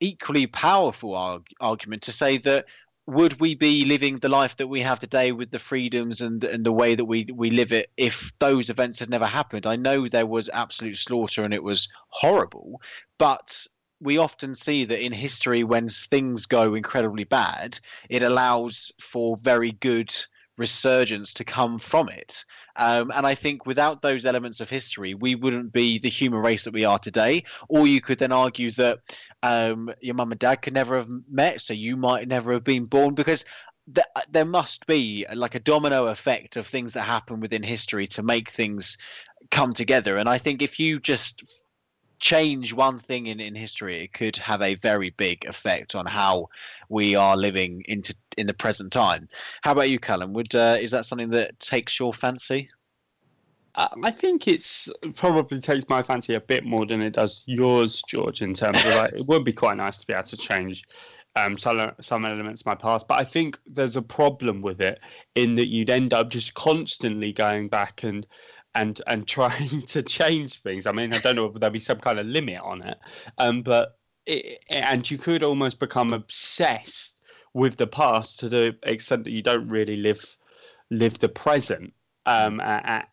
equally 0.00 0.46
powerful 0.46 1.14
arg- 1.14 1.46
argument 1.60 2.02
to 2.02 2.12
say 2.12 2.38
that 2.38 2.66
would 3.06 3.40
we 3.40 3.54
be 3.54 3.84
living 3.84 4.18
the 4.18 4.28
life 4.28 4.56
that 4.56 4.68
we 4.68 4.80
have 4.80 5.00
today 5.00 5.32
with 5.32 5.50
the 5.50 5.58
freedoms 5.58 6.20
and 6.20 6.44
and 6.44 6.64
the 6.64 6.72
way 6.72 6.94
that 6.94 7.04
we 7.04 7.26
we 7.34 7.50
live 7.50 7.72
it 7.72 7.90
if 7.96 8.32
those 8.38 8.70
events 8.70 9.00
had 9.00 9.10
never 9.10 9.26
happened? 9.26 9.66
I 9.66 9.76
know 9.76 10.08
there 10.08 10.26
was 10.26 10.48
absolute 10.52 10.96
slaughter 10.96 11.44
and 11.44 11.52
it 11.52 11.64
was 11.64 11.88
horrible, 12.08 12.80
but 13.18 13.66
we 14.00 14.18
often 14.18 14.54
see 14.54 14.84
that 14.84 15.04
in 15.04 15.12
history 15.12 15.62
when 15.62 15.88
things 15.88 16.46
go 16.46 16.74
incredibly 16.74 17.24
bad, 17.24 17.78
it 18.08 18.22
allows 18.22 18.90
for 19.00 19.36
very 19.36 19.72
good 19.72 20.12
resurgence 20.62 21.32
to 21.34 21.44
come 21.44 21.78
from 21.78 22.08
it. 22.08 22.44
Um, 22.76 23.10
and 23.16 23.26
I 23.26 23.34
think 23.34 23.66
without 23.66 24.00
those 24.00 24.24
elements 24.24 24.60
of 24.60 24.70
history, 24.70 25.12
we 25.14 25.34
wouldn't 25.34 25.72
be 25.72 25.98
the 25.98 26.08
human 26.20 26.40
race 26.40 26.64
that 26.64 26.78
we 26.78 26.86
are 26.86 26.98
today. 26.98 27.44
Or 27.68 27.86
you 27.86 28.00
could 28.00 28.18
then 28.18 28.32
argue 28.32 28.70
that 28.72 28.98
um, 29.42 29.90
your 30.00 30.14
mum 30.14 30.32
and 30.32 30.38
dad 30.38 30.62
could 30.62 30.74
never 30.74 30.96
have 30.96 31.10
met, 31.28 31.60
so 31.60 31.74
you 31.74 31.96
might 31.96 32.28
never 32.28 32.52
have 32.52 32.64
been 32.64 32.86
born 32.86 33.14
because. 33.14 33.44
Th- 33.92 34.26
there 34.30 34.44
must 34.60 34.86
be 34.86 35.26
like 35.34 35.56
a 35.56 35.60
domino 35.72 36.06
effect 36.06 36.56
of 36.56 36.68
things 36.68 36.92
that 36.92 37.02
happen 37.02 37.40
within 37.40 37.64
history 37.64 38.06
to 38.06 38.22
make 38.22 38.48
things 38.48 38.96
come 39.50 39.72
together. 39.74 40.18
And 40.18 40.28
I 40.28 40.38
think 40.38 40.62
if 40.62 40.78
you 40.78 41.00
just 41.00 41.42
change 42.22 42.72
one 42.72 43.00
thing 43.00 43.26
in, 43.26 43.40
in 43.40 43.56
history, 43.56 44.04
it 44.04 44.14
could 44.14 44.36
have 44.36 44.62
a 44.62 44.76
very 44.76 45.10
big 45.10 45.44
effect 45.46 45.96
on 45.96 46.06
how 46.06 46.48
we 46.88 47.16
are 47.16 47.36
living 47.36 47.82
into 47.86 48.14
in 48.36 48.46
the 48.46 48.54
present 48.54 48.92
time. 48.92 49.28
How 49.62 49.72
about 49.72 49.90
you, 49.90 49.98
Callum? 49.98 50.32
Would 50.32 50.54
uh, 50.54 50.76
is 50.80 50.90
that 50.90 51.04
something 51.04 51.30
that 51.30 51.58
takes 51.60 51.98
your 51.98 52.12
fancy? 52.12 52.68
I 53.74 54.10
think 54.10 54.48
it's 54.48 54.88
probably 55.14 55.58
takes 55.58 55.88
my 55.88 56.02
fancy 56.02 56.34
a 56.34 56.40
bit 56.40 56.64
more 56.64 56.84
than 56.84 57.00
it 57.00 57.14
does 57.14 57.42
yours, 57.46 58.02
George. 58.06 58.42
In 58.42 58.52
terms 58.52 58.78
of 58.84 58.84
like, 58.84 59.14
it 59.14 59.26
would 59.26 59.44
be 59.44 59.52
quite 59.52 59.78
nice 59.78 59.96
to 59.98 60.06
be 60.06 60.12
able 60.12 60.24
to 60.24 60.36
change 60.36 60.84
um, 61.36 61.56
some 61.56 61.92
some 62.00 62.26
elements 62.26 62.60
of 62.60 62.66
my 62.66 62.74
past, 62.74 63.08
but 63.08 63.18
I 63.18 63.24
think 63.24 63.58
there's 63.66 63.96
a 63.96 64.02
problem 64.02 64.60
with 64.60 64.80
it 64.80 65.00
in 65.34 65.54
that 65.54 65.68
you'd 65.68 65.88
end 65.88 66.12
up 66.12 66.28
just 66.28 66.52
constantly 66.52 67.32
going 67.32 67.68
back 67.68 68.02
and 68.02 68.26
and 68.74 69.00
and 69.06 69.26
trying 69.26 69.82
to 69.86 70.02
change 70.02 70.60
things. 70.60 70.86
I 70.86 70.92
mean, 70.92 71.14
I 71.14 71.18
don't 71.18 71.36
know 71.36 71.46
if 71.46 71.54
there'll 71.54 71.72
be 71.72 71.78
some 71.78 72.00
kind 72.00 72.18
of 72.18 72.26
limit 72.26 72.60
on 72.62 72.82
it, 72.82 72.98
um, 73.38 73.62
but 73.62 73.98
it, 74.26 74.62
and 74.68 75.10
you 75.10 75.16
could 75.16 75.42
almost 75.42 75.78
become 75.78 76.12
obsessed 76.12 77.21
with 77.54 77.76
the 77.76 77.86
past 77.86 78.38
to 78.40 78.48
the 78.48 78.76
extent 78.84 79.24
that 79.24 79.30
you 79.30 79.42
don't 79.42 79.68
really 79.68 79.96
live 79.96 80.24
live 80.90 81.18
the 81.18 81.28
present 81.28 81.92
um, 82.24 82.60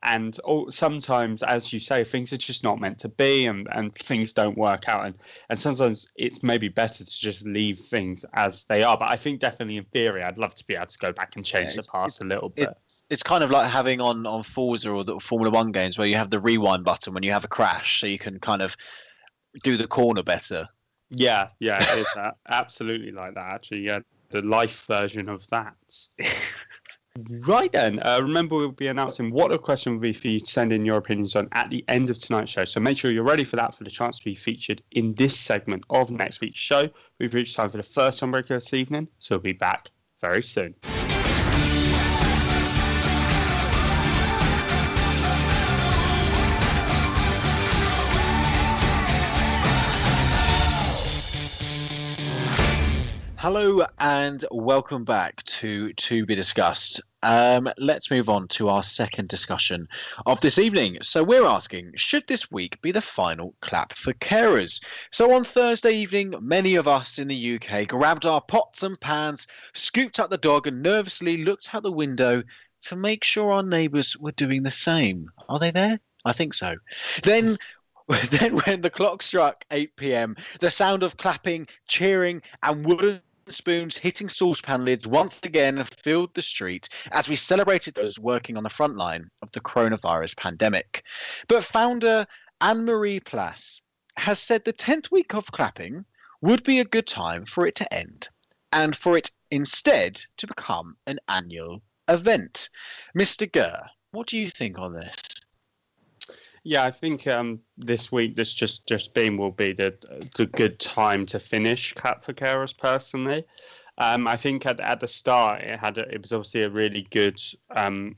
and 0.04 0.40
sometimes, 0.70 1.42
as 1.42 1.74
you 1.74 1.80
say, 1.80 2.04
things 2.04 2.32
are 2.32 2.38
just 2.38 2.64
not 2.64 2.80
meant 2.80 3.00
to 3.00 3.10
be, 3.10 3.48
and, 3.48 3.68
and 3.72 3.94
things 3.96 4.34
don't 4.34 4.56
work 4.56 4.88
out, 4.88 5.06
and, 5.08 5.16
and 5.50 5.60
sometimes 5.60 6.08
it's 6.16 6.44
maybe 6.44 6.68
better 6.68 7.04
to 7.04 7.20
just 7.20 7.44
leave 7.44 7.80
things 7.80 8.24
as 8.34 8.66
they 8.66 8.84
are. 8.84 8.96
But 8.98 9.10
I 9.10 9.18
think 9.18 9.40
definitely 9.40 9.78
in 9.78 9.86
theory, 9.86 10.22
I'd 10.22 10.38
love 10.38 10.54
to 10.56 10.66
be 10.68 10.76
able 10.76 10.86
to 10.88 10.98
go 11.00 11.12
back 11.12 11.36
and 11.36 11.44
change 11.44 11.72
yeah, 11.72 11.82
the 11.82 11.84
past 11.84 12.22
a 12.22 12.24
little 12.24 12.50
bit. 12.50 12.70
It's, 12.86 13.04
it's 13.10 13.24
kind 13.24 13.44
of 13.44 13.50
like 13.50 13.72
having 13.72 14.00
on 14.00 14.28
on 14.28 14.44
Forza 14.44 14.92
or 14.92 15.04
the 15.04 15.20
Formula 15.28 15.52
One 15.52 15.72
games 15.72 15.98
where 15.98 16.08
you 16.08 16.16
have 16.16 16.30
the 16.30 16.40
rewind 16.40 16.84
button 16.84 17.14
when 17.14 17.24
you 17.24 17.32
have 17.32 17.46
a 17.46 17.50
crash, 17.50 18.02
so 18.02 18.06
you 18.06 18.20
can 18.20 18.40
kind 18.40 18.62
of 18.62 18.78
do 19.64 19.76
the 19.76 19.88
corner 19.88 20.22
better. 20.22 20.68
Yeah, 21.10 21.50
yeah, 21.60 21.82
it 21.94 22.00
is 22.00 22.08
that. 22.14 22.36
absolutely 22.48 23.12
like 23.12 23.34
that. 23.34 23.48
Actually, 23.48 23.80
yeah, 23.80 24.00
the 24.30 24.42
life 24.42 24.84
version 24.88 25.30
of 25.30 25.48
that. 25.48 25.76
Right 27.46 27.72
then, 27.72 28.00
uh, 28.00 28.20
remember 28.22 28.56
we'll 28.56 28.72
be 28.72 28.88
announcing 28.88 29.32
what 29.32 29.52
the 29.52 29.58
question 29.58 29.94
will 29.94 30.00
be 30.00 30.14
for 30.14 30.28
you 30.28 30.40
to 30.40 30.46
send 30.46 30.72
in 30.72 30.86
your 30.86 30.98
opinions 30.98 31.36
on 31.36 31.50
at 31.52 31.70
the 31.70 31.84
end 31.88 32.10
of 32.10 32.18
tonight's 32.18 32.52
show. 32.52 32.64
So 32.64 32.80
make 32.80 32.98
sure 32.98 33.12
you're 33.12 33.24
ready 33.24 33.44
for 33.44 33.58
that 33.58 33.76
for 33.76 33.84
the 33.84 33.90
chance 33.90 34.20
to 34.20 34.26
be 34.26 34.36
featured 34.36 34.82
in 34.92 35.14
this 35.16 35.38
segment 35.38 35.84
of 35.90 36.12
next 36.12 36.40
week's 36.40 36.60
show. 36.60 36.90
We've 37.20 37.34
reached 37.34 37.56
time 37.56 37.72
for 37.72 37.78
the 37.78 37.84
first 37.84 38.22
Sunbreaker 38.22 38.50
this 38.50 38.74
evening, 38.74 39.08
so 39.18 39.36
we'll 39.36 39.42
be 39.42 39.54
back 39.54 39.90
very 40.22 40.44
soon. 40.44 40.76
Hello 53.42 53.86
and 54.00 54.44
welcome 54.52 55.06
back 55.06 55.42
to 55.44 55.94
To 55.94 56.26
Be 56.26 56.36
Discussed. 56.36 57.00
Um, 57.24 57.70
let's 57.78 58.12
move 58.12 58.28
on 58.28 58.50
to 58.50 58.68
our 58.68 58.84
second 58.84 59.30
discussion 59.30 59.88
of 60.26 60.42
this 60.42 60.60
evening. 60.60 60.98
So, 61.04 61.24
we're 61.24 61.46
asking 61.46 61.94
should 61.96 62.28
this 62.28 62.52
week 62.52 62.82
be 62.82 62.92
the 62.92 63.00
final 63.00 63.56
clap 63.62 63.94
for 63.94 64.12
carers? 64.16 64.84
So, 65.12 65.32
on 65.32 65.46
Thursday 65.46 65.94
evening, 65.94 66.34
many 66.42 66.76
of 66.76 66.90
us 66.90 67.18
in 67.18 67.30
the 67.30 67.56
UK 67.56 67.88
grabbed 67.88 68.26
our 68.26 68.42
pots 68.42 68.84
and 68.84 69.00
pans, 69.00 69.48
scooped 69.74 70.20
up 70.20 70.30
the 70.30 70.38
dog, 70.38 70.68
and 70.68 70.82
nervously 70.82 71.38
looked 71.38 71.74
out 71.74 71.84
the 71.84 71.94
window 71.94 72.44
to 72.88 72.96
make 72.98 73.24
sure 73.24 73.54
our 73.54 73.64
neighbours 73.64 74.18
were 74.18 74.34
doing 74.34 74.64
the 74.64 74.70
same. 74.70 75.32
Are 75.48 75.60
they 75.60 75.72
there? 75.72 76.02
I 76.26 76.34
think 76.34 76.54
so. 76.54 76.76
Then 77.24 77.58
then 78.32 78.56
when 78.56 78.82
the 78.82 78.90
clock 78.90 79.22
struck 79.22 79.64
8 79.72 79.96
p.m., 79.96 80.36
the 80.60 80.72
sound 80.72 81.04
of 81.04 81.16
clapping, 81.18 81.68
cheering, 81.88 82.42
and 82.64 82.84
wooden 82.86 83.22
spoons 83.54 83.98
hitting 83.98 84.30
saucepan 84.30 84.86
lids 84.86 85.06
once 85.08 85.40
again 85.44 85.84
filled 85.84 86.34
the 86.34 86.42
street 86.42 86.90
as 87.12 87.30
we 87.30 87.36
celebrated 87.36 87.94
those 87.96 88.20
working 88.20 88.58
on 88.58 88.64
the 88.64 88.70
front 88.70 88.98
line 88.98 89.30
of 89.42 89.52
the 89.52 89.62
coronavirus 89.62 90.38
pandemic. 90.38 91.04
But 91.48 91.64
founder 91.64 92.28
Annemarie 92.62 93.24
Plas 93.24 93.82
has 94.18 94.40
said 94.40 94.66
the 94.66 94.74
10th 94.74 95.12
week 95.12 95.34
of 95.34 95.52
clapping 95.52 96.06
would 96.42 96.64
be 96.64 96.80
a 96.80 96.86
good 96.86 97.08
time 97.08 97.46
for 97.46 97.66
it 97.66 97.76
to 97.76 97.94
end 97.94 98.30
and 98.72 98.96
for 98.96 99.18
it 99.18 99.32
instead 99.52 100.22
to 100.38 100.48
become 100.48 100.96
an 101.08 101.20
annual 101.28 101.82
event. 102.08 102.70
Mr. 103.18 103.52
Gurr, 103.52 103.82
what 104.12 104.28
do 104.28 104.38
you 104.38 104.50
think 104.50 104.78
on 104.78 104.94
this? 104.94 105.16
Yeah, 106.64 106.84
I 106.84 106.92
think 106.92 107.26
um, 107.28 107.60
this 107.78 108.12
week, 108.12 108.36
this 108.36 108.54
just 108.54 108.86
just 108.88 109.14
been 109.14 109.38
will 109.38 109.52
be 109.52 109.74
the 109.74 109.94
the 110.36 110.46
good 110.46 110.80
time 110.80 111.26
to 111.28 111.40
finish 111.40 111.94
Clap 111.94 112.24
for 112.24 112.34
Carers. 112.34 112.78
Personally, 112.78 113.46
um, 113.98 114.28
I 114.28 114.36
think 114.36 114.66
at 114.66 114.80
at 114.80 115.00
the 115.00 115.08
start 115.08 115.62
it 115.62 115.80
had 115.80 115.98
a, 115.98 116.02
it 116.14 116.22
was 116.22 116.34
obviously 116.34 116.64
a 116.64 116.70
really 116.70 117.08
good 117.12 117.42
um, 117.76 118.16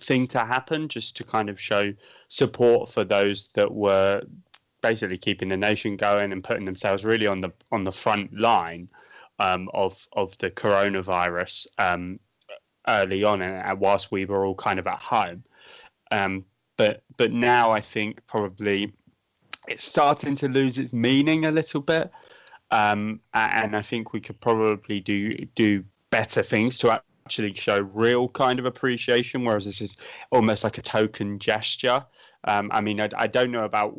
thing 0.00 0.26
to 0.28 0.40
happen, 0.40 0.88
just 0.88 1.16
to 1.16 1.24
kind 1.24 1.48
of 1.48 1.60
show 1.60 1.92
support 2.28 2.92
for 2.92 3.04
those 3.04 3.48
that 3.54 3.72
were 3.72 4.22
basically 4.82 5.18
keeping 5.18 5.48
the 5.48 5.56
nation 5.56 5.96
going 5.96 6.32
and 6.32 6.44
putting 6.44 6.64
themselves 6.64 7.04
really 7.04 7.26
on 7.26 7.40
the 7.40 7.52
on 7.70 7.84
the 7.84 7.92
front 7.92 8.36
line 8.38 8.88
um, 9.38 9.68
of 9.74 9.96
of 10.12 10.36
the 10.38 10.50
coronavirus 10.50 11.66
um, 11.78 12.18
early 12.88 13.22
on, 13.22 13.42
and 13.42 13.80
whilst 13.80 14.10
we 14.10 14.24
were 14.24 14.44
all 14.44 14.56
kind 14.56 14.78
of 14.80 14.86
at 14.88 14.98
home. 14.98 15.44
But 16.76 17.02
but 17.16 17.32
now 17.32 17.70
I 17.70 17.80
think 17.80 18.26
probably 18.26 18.92
it's 19.68 19.84
starting 19.84 20.36
to 20.36 20.48
lose 20.48 20.78
its 20.78 20.92
meaning 20.92 21.46
a 21.46 21.50
little 21.50 21.80
bit, 21.80 22.10
um, 22.70 23.20
and 23.34 23.76
I 23.76 23.82
think 23.82 24.12
we 24.12 24.20
could 24.20 24.40
probably 24.40 25.00
do 25.00 25.34
do 25.54 25.84
better 26.10 26.42
things 26.42 26.78
to 26.78 27.00
actually 27.26 27.52
show 27.54 27.80
real 27.92 28.28
kind 28.28 28.58
of 28.58 28.66
appreciation, 28.66 29.44
whereas 29.44 29.64
this 29.64 29.80
is 29.80 29.96
almost 30.30 30.62
like 30.64 30.78
a 30.78 30.82
token 30.82 31.38
gesture. 31.38 32.04
Um, 32.44 32.70
I 32.72 32.80
mean, 32.80 33.00
I, 33.00 33.08
I, 33.16 33.26
don't 33.26 33.50
know 33.50 33.64
about 33.64 33.98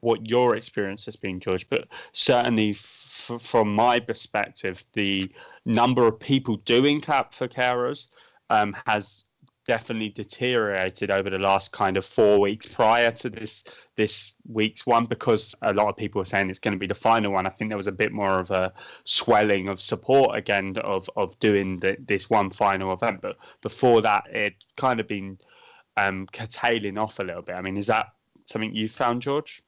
what 0.00 0.26
your 0.28 0.56
experience 0.56 1.06
has 1.06 1.16
been, 1.16 1.40
George, 1.40 1.66
but 1.70 1.88
certainly 2.12 2.72
f- 2.72 3.40
from 3.40 3.74
my 3.74 3.98
perspective, 3.98 4.84
the 4.92 5.30
number 5.64 6.06
of 6.06 6.20
people 6.20 6.56
doing 6.58 7.00
clap 7.00 7.32
for 7.32 7.48
carers 7.48 8.08
um, 8.50 8.76
has 8.86 9.24
definitely 9.68 10.08
deteriorated 10.08 11.10
over 11.10 11.28
the 11.28 11.38
last 11.38 11.70
kind 11.72 11.98
of 11.98 12.04
four 12.04 12.40
weeks 12.40 12.64
prior 12.66 13.10
to 13.10 13.28
this 13.28 13.64
this 13.96 14.32
week's 14.48 14.86
one 14.86 15.04
because 15.04 15.54
a 15.62 15.74
lot 15.74 15.88
of 15.88 15.96
people 15.96 16.20
were 16.20 16.24
saying 16.24 16.48
it's 16.48 16.58
going 16.58 16.72
to 16.72 16.78
be 16.78 16.86
the 16.86 16.94
final 16.94 17.32
one. 17.32 17.46
I 17.46 17.50
think 17.50 17.70
there 17.70 17.76
was 17.76 17.86
a 17.86 17.92
bit 17.92 18.10
more 18.10 18.40
of 18.40 18.50
a 18.50 18.72
swelling 19.04 19.68
of 19.68 19.80
support 19.80 20.36
again 20.36 20.76
of 20.78 21.08
of 21.16 21.38
doing 21.38 21.78
the, 21.78 21.98
this 22.08 22.30
one 22.30 22.50
final 22.50 22.92
event, 22.94 23.20
but 23.20 23.36
before 23.62 24.00
that, 24.00 24.26
it 24.34 24.54
kind 24.76 24.98
of 24.98 25.06
been 25.06 25.38
um, 25.98 26.26
curtailing 26.32 26.96
off 26.96 27.18
a 27.18 27.22
little 27.22 27.42
bit. 27.42 27.54
I 27.54 27.60
mean, 27.60 27.76
is 27.76 27.88
that 27.88 28.06
something 28.46 28.74
you 28.74 28.88
found, 28.88 29.20
George? 29.20 29.62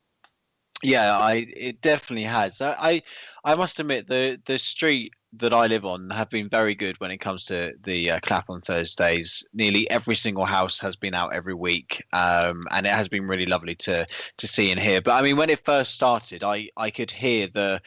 Yeah, 0.82 1.16
I 1.16 1.46
it 1.54 1.80
definitely 1.82 2.24
has. 2.24 2.60
I 2.60 3.02
I 3.44 3.54
must 3.54 3.78
admit 3.80 4.08
the 4.08 4.40
the 4.46 4.58
street 4.58 5.12
that 5.34 5.52
I 5.52 5.66
live 5.66 5.84
on 5.84 6.10
have 6.10 6.28
been 6.30 6.48
very 6.48 6.74
good 6.74 6.98
when 7.00 7.10
it 7.10 7.18
comes 7.18 7.44
to 7.44 7.72
the 7.84 8.12
uh, 8.12 8.20
clap 8.20 8.50
on 8.50 8.60
Thursdays. 8.60 9.46
Nearly 9.52 9.88
every 9.90 10.16
single 10.16 10.44
house 10.44 10.80
has 10.80 10.96
been 10.96 11.14
out 11.14 11.32
every 11.34 11.54
week, 11.54 12.02
um, 12.12 12.62
and 12.72 12.86
it 12.86 12.92
has 12.92 13.08
been 13.08 13.26
really 13.28 13.46
lovely 13.46 13.74
to 13.76 14.06
to 14.38 14.46
see 14.46 14.70
and 14.70 14.80
hear. 14.80 15.00
But 15.02 15.12
I 15.12 15.22
mean, 15.22 15.36
when 15.36 15.50
it 15.50 15.64
first 15.64 15.92
started, 15.92 16.42
I 16.42 16.70
I 16.76 16.90
could 16.90 17.10
hear 17.10 17.46
the 17.46 17.80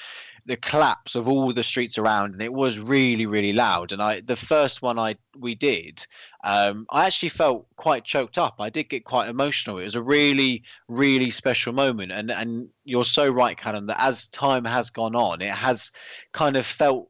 the 0.46 0.58
claps 0.58 1.16
of 1.16 1.28
all 1.28 1.54
the 1.54 1.64
streets 1.64 1.98
around, 1.98 2.34
and 2.34 2.42
it 2.42 2.52
was 2.52 2.78
really, 2.80 3.26
really 3.26 3.54
loud. 3.54 3.92
And 3.92 4.02
I, 4.02 4.22
the 4.22 4.36
first 4.36 4.82
one 4.82 5.00
I 5.00 5.16
we 5.38 5.56
did, 5.56 6.06
um, 6.44 6.86
I 6.90 7.06
actually 7.06 7.30
felt 7.30 7.66
quite 7.76 8.04
choked 8.04 8.38
up. 8.38 8.56
I 8.60 8.70
did 8.70 8.90
get 8.90 9.06
quite 9.06 9.30
emotional. 9.30 9.80
It 9.80 9.84
was 9.84 9.96
a 9.96 10.02
really, 10.02 10.64
really 10.88 11.32
special 11.32 11.74
moment. 11.74 12.12
And 12.12 12.32
and 12.32 12.68
you're 12.84 13.06
so 13.06 13.30
right, 13.30 13.58
Callum, 13.58 13.88
that 13.88 14.02
as 14.02 14.28
time 14.28 14.66
has 14.66 14.90
gone 14.90 15.16
on, 15.16 15.42
it 15.42 15.54
has 15.54 15.92
kind 16.34 16.58
of 16.58 16.66
felt 16.66 17.10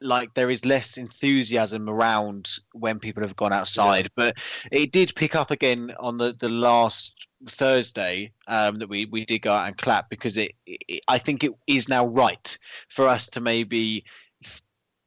like 0.00 0.32
there 0.32 0.50
is 0.50 0.64
less 0.64 0.96
enthusiasm 0.96 1.88
around 1.88 2.50
when 2.72 2.98
people 2.98 3.22
have 3.22 3.36
gone 3.36 3.52
outside. 3.52 4.04
Yeah. 4.04 4.10
But 4.16 4.38
it 4.72 4.92
did 4.92 5.14
pick 5.14 5.34
up 5.34 5.50
again 5.50 5.92
on 6.00 6.16
the 6.16 6.34
the 6.38 6.48
last 6.48 7.26
Thursday 7.48 8.32
um, 8.48 8.76
that 8.76 8.88
we 8.88 9.06
we 9.06 9.24
did 9.24 9.40
go 9.40 9.52
out 9.52 9.66
and 9.66 9.76
clap 9.78 10.10
because 10.10 10.36
it, 10.36 10.52
it, 10.66 11.02
I 11.08 11.18
think 11.18 11.44
it 11.44 11.52
is 11.66 11.88
now 11.88 12.06
right 12.06 12.56
for 12.88 13.08
us 13.08 13.26
to 13.28 13.40
maybe 13.40 14.04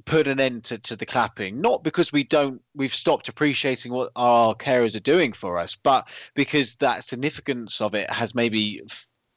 put 0.06 0.28
an 0.28 0.40
end 0.40 0.66
to, 0.66 0.78
to 0.80 0.96
the 0.96 1.06
clapping. 1.06 1.62
Not 1.62 1.84
because 1.84 2.12
we 2.12 2.24
don't 2.24 2.62
we've 2.76 2.94
stopped 2.94 3.30
appreciating 3.30 3.92
what 3.92 4.12
our 4.16 4.56
carers 4.56 4.96
are 4.96 5.02
doing 5.02 5.34
for 5.34 5.60
us 5.60 5.76
but 5.76 6.08
because 6.36 6.76
that 6.76 7.04
significance 7.04 7.82
of 7.82 7.94
it 7.94 8.10
has 8.10 8.36
maybe 8.36 8.82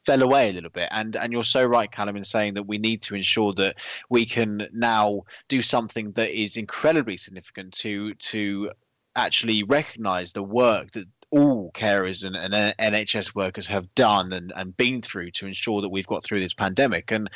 fell 0.06 0.22
away 0.22 0.48
a 0.48 0.52
little 0.52 0.70
bit. 0.70 0.88
And 0.92 1.16
and 1.16 1.32
you're 1.32 1.42
so 1.42 1.64
right 1.64 1.90
Callum 1.90 2.16
in 2.16 2.24
saying 2.24 2.54
that 2.54 2.66
we 2.66 2.78
need 2.78 3.02
to 3.02 3.14
ensure 3.14 3.52
that 3.54 3.76
we 4.08 4.24
can 4.24 4.68
now 4.72 5.22
do 5.48 5.60
something 5.60 6.12
that 6.12 6.30
is 6.30 6.56
incredibly 6.56 7.16
significant 7.16 7.74
to 7.74 8.14
to 8.14 8.70
actually 9.16 9.64
recognize 9.64 10.32
the 10.32 10.42
work 10.42 10.92
that 10.92 11.06
all 11.36 11.70
carers 11.72 12.24
and, 12.24 12.36
and 12.36 12.74
NHS 12.78 13.34
workers 13.34 13.66
have 13.66 13.94
done 13.94 14.32
and, 14.32 14.52
and 14.56 14.76
been 14.76 15.02
through 15.02 15.30
to 15.32 15.46
ensure 15.46 15.82
that 15.82 15.88
we've 15.88 16.06
got 16.06 16.24
through 16.24 16.40
this 16.40 16.54
pandemic. 16.54 17.12
And 17.12 17.28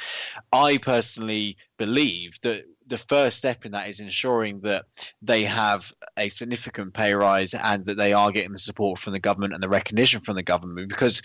I 0.53 0.79
personally 0.79 1.57
believe 1.79 2.39
that 2.43 2.65
the 2.87 2.97
first 2.97 3.39
step 3.39 3.65
in 3.65 3.73
that 3.73 3.89
is 3.89 4.01
ensuring 4.01 4.61
that 4.61 4.85
they 5.23 5.45
have 5.45 5.93
a 6.17 6.29
significant 6.29 6.95
pay 6.95 7.15
rise 7.15 7.55
and 7.55 7.85
that 7.87 7.97
they 7.97 8.13
are 8.13 8.33
getting 8.33 8.53
the 8.53 8.59
support 8.59 8.99
from 8.99 9.13
the 9.13 9.21
government 9.21 9.55
and 9.55 9.63
the 9.63 9.69
recognition 9.69 10.21
from 10.21 10.37
the 10.37 10.43
government 10.43 10.89
because 10.89 11.23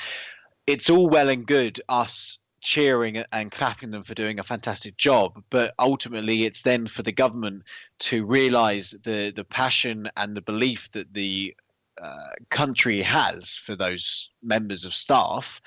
it's 0.68 0.90
all 0.90 1.10
well 1.10 1.30
and 1.30 1.48
good 1.48 1.82
us 1.90 2.40
cheering 2.62 3.24
and 3.32 3.52
clapping 3.52 3.92
them 3.92 4.04
for 4.04 4.16
doing 4.16 4.40
a 4.40 4.44
fantastic 4.44 4.98
job. 4.98 5.42
But 5.52 5.74
ultimately, 5.78 6.46
it's 6.46 6.62
then 6.62 6.88
for 6.88 7.04
the 7.04 7.12
government 7.12 7.64
to 8.00 8.26
realise 8.26 8.92
the 9.04 9.32
the 9.36 9.44
passion 9.44 10.10
and 10.18 10.36
the 10.36 10.42
belief 10.42 10.90
that 10.92 11.14
the 11.14 11.56
uh, 12.02 12.32
country 12.50 13.02
has 13.02 13.56
for 13.56 13.76
those 13.76 14.30
members 14.44 14.86
of 14.86 14.94
staff 14.94 15.62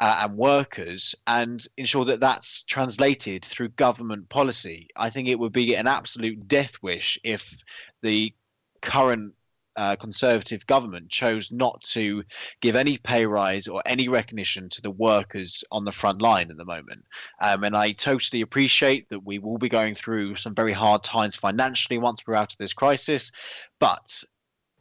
uh, 0.00 0.22
and 0.24 0.36
workers 0.36 1.14
and 1.26 1.66
ensure 1.76 2.04
that 2.04 2.20
that's 2.20 2.62
translated 2.64 3.44
through 3.44 3.68
government 3.70 4.28
policy. 4.28 4.88
I 4.96 5.10
think 5.10 5.28
it 5.28 5.38
would 5.38 5.52
be 5.52 5.74
an 5.74 5.86
absolute 5.86 6.46
death 6.48 6.74
wish 6.82 7.18
if 7.24 7.54
the 8.02 8.34
current 8.82 9.34
uh, 9.76 9.96
conservative 9.96 10.66
government 10.66 11.08
chose 11.08 11.50
not 11.50 11.82
to 11.82 12.22
give 12.60 12.76
any 12.76 12.96
pay 12.98 13.26
rise 13.26 13.66
or 13.66 13.82
any 13.86 14.08
recognition 14.08 14.68
to 14.68 14.80
the 14.82 14.90
workers 14.90 15.64
on 15.72 15.84
the 15.84 15.92
front 15.92 16.22
line 16.22 16.50
at 16.50 16.56
the 16.56 16.64
moment. 16.64 17.04
Um, 17.40 17.64
and 17.64 17.76
I 17.76 17.92
totally 17.92 18.42
appreciate 18.42 19.08
that 19.08 19.24
we 19.24 19.38
will 19.38 19.58
be 19.58 19.68
going 19.68 19.94
through 19.94 20.36
some 20.36 20.54
very 20.54 20.72
hard 20.72 21.02
times 21.02 21.34
financially 21.34 21.98
once 21.98 22.22
we're 22.26 22.36
out 22.36 22.52
of 22.52 22.58
this 22.58 22.72
crisis. 22.72 23.32
But 23.80 24.22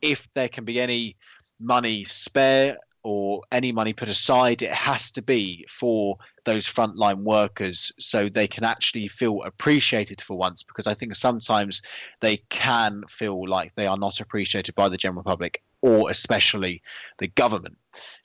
if 0.04 0.28
there 0.36 0.50
can 0.50 0.66
be 0.66 0.80
any 0.80 1.16
money 1.60 2.04
spare 2.04 2.78
or 3.04 3.42
any 3.52 3.72
money 3.72 3.94
put 3.94 4.10
aside, 4.10 4.62
it 4.62 4.72
has 4.72 5.10
to 5.12 5.22
be 5.22 5.66
for 5.68 6.18
those 6.46 6.68
frontline 6.68 7.24
workers 7.24 7.92
so 7.98 8.30
they 8.30 8.48
can 8.48 8.64
actually 8.64 9.08
feel 9.08 9.42
appreciated 9.44 10.22
for 10.22 10.38
once. 10.38 10.62
Because 10.62 10.88
I 10.88 10.94
think 10.94 11.16
sometimes 11.16 11.82
they 12.22 12.38
can 12.50 13.04
feel 13.10 13.48
like 13.48 13.74
they 13.76 13.88
are 13.88 13.98
not 13.98 14.20
appreciated 14.20 14.76
by 14.76 14.90
the 14.90 14.98
general 14.98 15.24
public 15.24 15.64
or 15.82 16.10
especially 16.10 16.82
the 17.20 17.28
government. 17.30 17.78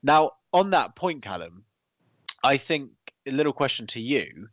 Now, 0.02 0.32
on 0.52 0.70
that 0.70 0.97
point, 0.97 1.23
Callum, 1.23 1.64
I 2.44 2.56
think 2.56 2.90
a 3.26 3.31
little 3.33 3.52
question 3.52 3.87
to 3.88 4.00
you 4.00 4.48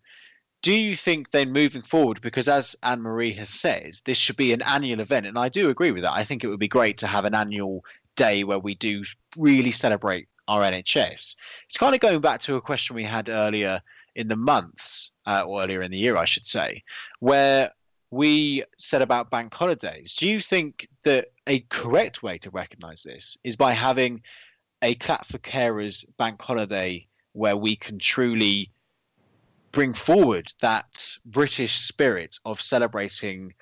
do 0.65 0.73
you 0.73 0.95
think 0.95 1.29
then 1.29 1.53
moving 1.53 1.83
forward, 1.83 2.19
because 2.21 2.47
as 2.47 2.75
Annemarie 2.81 3.37
has 3.37 3.49
said, 3.49 3.99
this 4.03 4.17
should 4.17 4.35
be 4.35 4.51
an 4.51 4.63
annual 4.63 4.99
event, 4.99 5.27
and 5.27 5.37
I 5.37 5.47
do 5.47 5.69
agree 5.69 5.91
with 5.91 6.01
that. 6.01 6.13
I 6.13 6.23
think 6.23 6.43
it 6.43 6.47
would 6.47 6.59
be 6.59 6.67
great 6.67 6.97
to 6.97 7.07
have 7.07 7.23
an 7.23 7.35
annual 7.35 7.85
day 8.15 8.43
where 8.43 8.57
we 8.57 8.73
do 8.73 9.03
really 9.37 9.69
celebrate 9.69 10.27
our 10.47 10.63
NHS. 10.63 11.35
It's 11.67 11.77
kind 11.77 11.93
of 11.93 12.01
going 12.01 12.19
back 12.19 12.41
to 12.41 12.55
a 12.55 12.61
question 12.61 12.95
we 12.95 13.03
had 13.03 13.29
earlier 13.29 13.79
in 14.15 14.27
the 14.27 14.35
months, 14.35 15.11
uh, 15.27 15.43
or 15.45 15.61
earlier 15.61 15.83
in 15.83 15.91
the 15.91 15.99
year, 15.99 16.17
I 16.17 16.25
should 16.25 16.47
say, 16.47 16.81
where 17.19 17.71
we 18.09 18.63
said 18.79 19.03
about 19.03 19.29
bank 19.29 19.53
holidays. 19.53 20.15
Do 20.15 20.27
you 20.27 20.41
think 20.41 20.87
that 21.03 21.27
a 21.45 21.59
correct 21.69 22.23
way 22.23 22.39
to 22.39 22.49
recognise 22.49 23.03
this 23.03 23.37
is 23.43 23.55
by 23.55 23.73
having 23.73 24.23
a 24.81 24.95
clap 24.95 25.27
for 25.27 25.37
carers 25.37 26.03
bank 26.17 26.41
holiday 26.41 27.05
where 27.33 27.55
we 27.55 27.75
can 27.75 27.99
truly 27.99 28.71
bring 29.75 29.93
forward 29.93 30.47
that 30.61 31.15
British 31.25 31.81
spirit 31.81 32.37
of 32.45 32.59
celebrating 32.59 33.53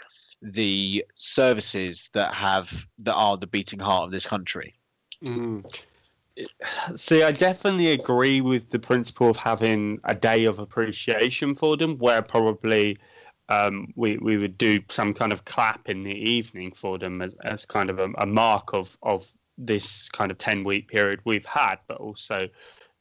the 0.42 1.04
services 1.16 2.10
that 2.14 2.34
have 2.34 2.86
that 3.00 3.16
are 3.16 3.36
the 3.36 3.48
beating 3.48 3.80
heart 3.80 4.04
of 4.06 4.12
this 4.12 4.26
country. 4.26 4.76
Mm. 5.26 5.66
See, 6.96 7.24
I 7.24 7.32
definitely 7.32 7.92
agree 7.92 8.42
with 8.42 8.70
the 8.70 8.80
principle 8.80 9.30
of 9.30 9.38
having 9.38 10.00
a 10.04 10.16
day 10.16 10.46
of 10.46 10.60
appreciation 10.60 11.56
for 11.56 11.78
them, 11.78 11.98
where 11.98 12.22
probably 12.22 12.98
um, 13.50 13.92
we 13.96 14.18
we 14.18 14.38
would 14.38 14.58
do 14.58 14.80
some 14.90 15.14
kind 15.14 15.34
of 15.34 15.46
clap 15.46 15.90
in 15.90 16.04
the 16.04 16.16
evening 16.38 16.72
for 16.72 16.98
them 16.98 17.22
as, 17.22 17.36
as 17.44 17.66
kind 17.66 17.90
of 17.90 18.00
a, 18.00 18.10
a 18.20 18.26
mark 18.26 18.74
of 18.74 18.98
of 19.02 19.26
this 19.58 20.10
kind 20.10 20.30
of 20.32 20.38
ten 20.38 20.64
week 20.64 20.88
period 20.88 21.20
we've 21.26 21.46
had, 21.46 21.78
but 21.88 21.98
also 21.98 22.48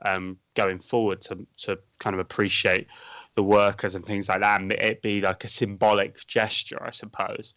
um, 0.04 0.38
going 0.54 0.78
forward 0.78 1.20
to 1.22 1.46
to 1.58 1.78
kind 1.98 2.14
of 2.14 2.20
appreciate 2.20 2.86
the 3.34 3.42
workers 3.42 3.94
and 3.94 4.04
things 4.04 4.28
like 4.28 4.40
that, 4.40 4.60
and 4.60 4.72
it 4.72 5.02
be 5.02 5.20
like 5.20 5.44
a 5.44 5.48
symbolic 5.48 6.26
gesture, 6.26 6.82
I 6.82 6.90
suppose. 6.90 7.54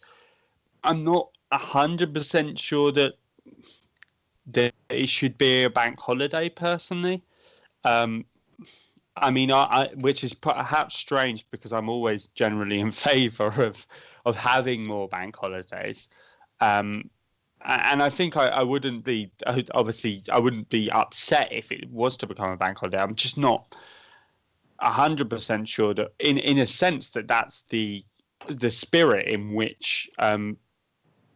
I'm 0.84 1.04
not 1.04 1.28
hundred 1.52 2.12
percent 2.12 2.58
sure 2.58 2.92
that 2.92 3.14
that 4.48 4.74
it 4.90 5.08
should 5.08 5.38
be 5.38 5.64
a 5.64 5.70
bank 5.70 5.98
holiday. 5.98 6.48
Personally, 6.48 7.22
um, 7.84 8.24
I 9.16 9.30
mean, 9.30 9.50
I, 9.50 9.62
I, 9.64 9.90
which 9.94 10.24
is 10.24 10.34
perhaps 10.34 10.96
strange 10.96 11.46
because 11.50 11.72
I'm 11.72 11.88
always 11.88 12.28
generally 12.28 12.80
in 12.80 12.90
favour 13.08 13.52
of 13.62 13.86
of 14.24 14.36
having 14.36 14.86
more 14.86 15.08
bank 15.08 15.36
holidays. 15.36 16.08
Um, 16.60 17.10
and 17.66 18.02
I 18.02 18.10
think 18.10 18.36
I, 18.36 18.46
I, 18.48 18.62
wouldn't 18.62 19.04
be 19.04 19.30
obviously 19.74 20.22
I 20.30 20.38
wouldn't 20.38 20.68
be 20.68 20.90
upset 20.92 21.48
if 21.50 21.72
it 21.72 21.90
was 21.90 22.16
to 22.18 22.26
become 22.26 22.50
a 22.50 22.56
bank 22.56 22.78
holiday. 22.78 22.98
I'm 22.98 23.16
just 23.16 23.36
not 23.36 23.74
hundred 24.80 25.30
percent 25.30 25.66
sure 25.66 25.94
that 25.94 26.12
in 26.20 26.38
in 26.38 26.58
a 26.58 26.66
sense 26.66 27.10
that 27.10 27.26
that's 27.26 27.62
the 27.70 28.04
the 28.48 28.70
spirit 28.70 29.26
in 29.28 29.54
which 29.54 30.08
um, 30.18 30.56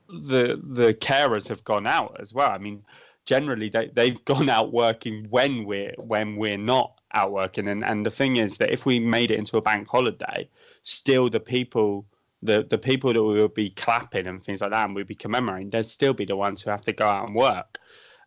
the 0.09 0.61
the 0.63 0.95
carers 0.95 1.49
have 1.49 1.65
gone 1.65 1.87
out 1.87 2.17
as 2.21 2.33
well. 2.33 2.51
I 2.51 2.59
mean, 2.59 2.85
generally 3.25 3.69
they 3.69 3.89
they've 3.89 4.25
gone 4.33 4.49
out 4.49 4.73
working 4.73 5.27
when 5.31 5.65
we're 5.65 5.95
when 5.99 6.37
we're 6.37 6.59
not 6.59 7.01
out 7.13 7.33
working, 7.33 7.67
and 7.69 7.85
and 7.85 8.07
the 8.07 8.11
thing 8.11 8.37
is 8.37 8.57
that 8.59 8.71
if 8.71 8.87
we 8.87 9.01
made 9.01 9.31
it 9.31 9.39
into 9.39 9.57
a 9.57 9.63
bank 9.63 9.89
holiday, 9.89 10.49
still 10.83 11.29
the 11.29 11.41
people 11.41 12.07
the 12.43 12.67
the 12.69 12.79
people 12.79 13.13
that 13.13 13.23
we 13.23 13.41
would 13.41 13.55
be 13.55 13.71
clapping 13.71 14.27
and 14.27 14.43
things 14.43 14.61
like 14.61 14.71
that, 14.71 14.87
and 14.87 14.95
we'd 14.95 15.07
be 15.07 15.15
commemorating, 15.15 15.71
they'd 15.71 15.87
still 15.87 16.15
be 16.15 16.25
the 16.25 16.37
ones 16.37 16.63
who 16.63 16.71
have 16.71 16.83
to 16.83 16.93
go 16.93 17.07
out 17.07 17.27
and 17.27 17.35
work. 17.35 17.79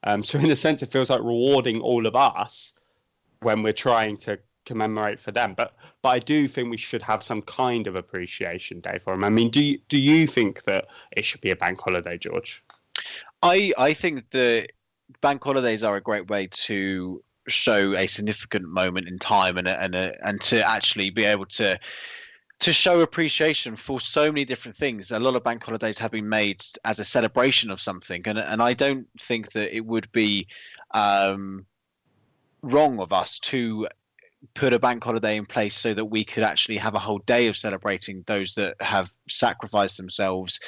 Um, 0.03 0.23
so 0.23 0.39
in 0.39 0.51
a 0.51 0.55
sense, 0.55 0.81
it 0.83 0.91
feels 0.91 1.09
like 1.09 1.19
rewarding 1.19 1.81
all 1.81 2.05
of 2.05 2.15
us 2.15 2.73
when 3.41 3.63
we're 3.63 3.73
trying 3.73 4.17
to 4.17 4.39
commemorate 4.65 5.19
for 5.19 5.31
them. 5.31 5.53
But 5.55 5.75
but 6.01 6.09
I 6.09 6.19
do 6.19 6.47
think 6.47 6.69
we 6.69 6.77
should 6.77 7.01
have 7.01 7.23
some 7.23 7.41
kind 7.41 7.87
of 7.87 7.95
appreciation 7.95 8.79
day 8.81 8.99
for 9.03 9.13
them. 9.13 9.23
I 9.23 9.29
mean, 9.29 9.49
do 9.49 9.63
you, 9.63 9.79
do 9.89 9.97
you 9.97 10.27
think 10.27 10.63
that 10.63 10.85
it 11.11 11.25
should 11.25 11.41
be 11.41 11.51
a 11.51 11.55
bank 11.55 11.79
holiday, 11.81 12.17
George? 12.17 12.63
I 13.41 13.73
I 13.77 13.93
think 13.93 14.29
that 14.31 14.69
bank 15.21 15.43
holidays 15.43 15.83
are 15.83 15.95
a 15.95 16.01
great 16.01 16.27
way 16.29 16.47
to 16.51 17.23
show 17.49 17.93
a 17.95 18.07
significant 18.07 18.65
moment 18.67 19.07
in 19.07 19.19
time 19.19 19.57
and 19.57 19.67
and 19.67 19.95
and 19.95 20.41
to 20.41 20.65
actually 20.67 21.09
be 21.09 21.25
able 21.25 21.45
to 21.45 21.79
to 22.63 22.71
show 22.71 23.01
appreciation 23.01 23.75
for 23.75 23.99
so 23.99 24.31
many 24.31 24.45
different 24.45 24.77
things. 24.77 25.11
A 25.11 25.19
lot 25.19 25.35
of 25.35 25.43
bank 25.43 25.61
holidays 25.61 25.99
have 25.99 26.11
been 26.11 26.29
made 26.29 26.63
as 26.85 26.97
a 26.97 27.03
celebration 27.03 27.69
of 27.69 27.81
something, 27.81 28.21
and 28.25 28.39
and 28.39 28.63
I 28.63 28.73
don't 28.73 29.05
think 29.19 29.51
that 29.51 29.75
it 29.75 29.85
would 29.85 30.09
be 30.13 30.47
um, 30.91 31.65
wrong 32.61 33.01
of 33.01 33.11
us 33.11 33.37
to 33.39 33.87
put 34.53 34.71
a 34.71 34.79
bank 34.79 35.03
holiday 35.03 35.35
in 35.35 35.45
place 35.45 35.77
so 35.77 35.93
that 35.93 36.05
we 36.05 36.23
could 36.23 36.43
actually 36.43 36.77
have 36.77 36.95
a 36.95 36.99
whole 36.99 37.19
day 37.19 37.47
of 37.47 37.57
celebrating 37.57 38.23
those 38.27 38.53
that 38.53 38.75
have 38.79 39.13
sacrificed 39.27 39.97
themselves 39.97 40.61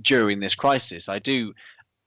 during 0.00 0.40
this 0.40 0.54
crisis. 0.54 1.06
I 1.06 1.18
do, 1.18 1.52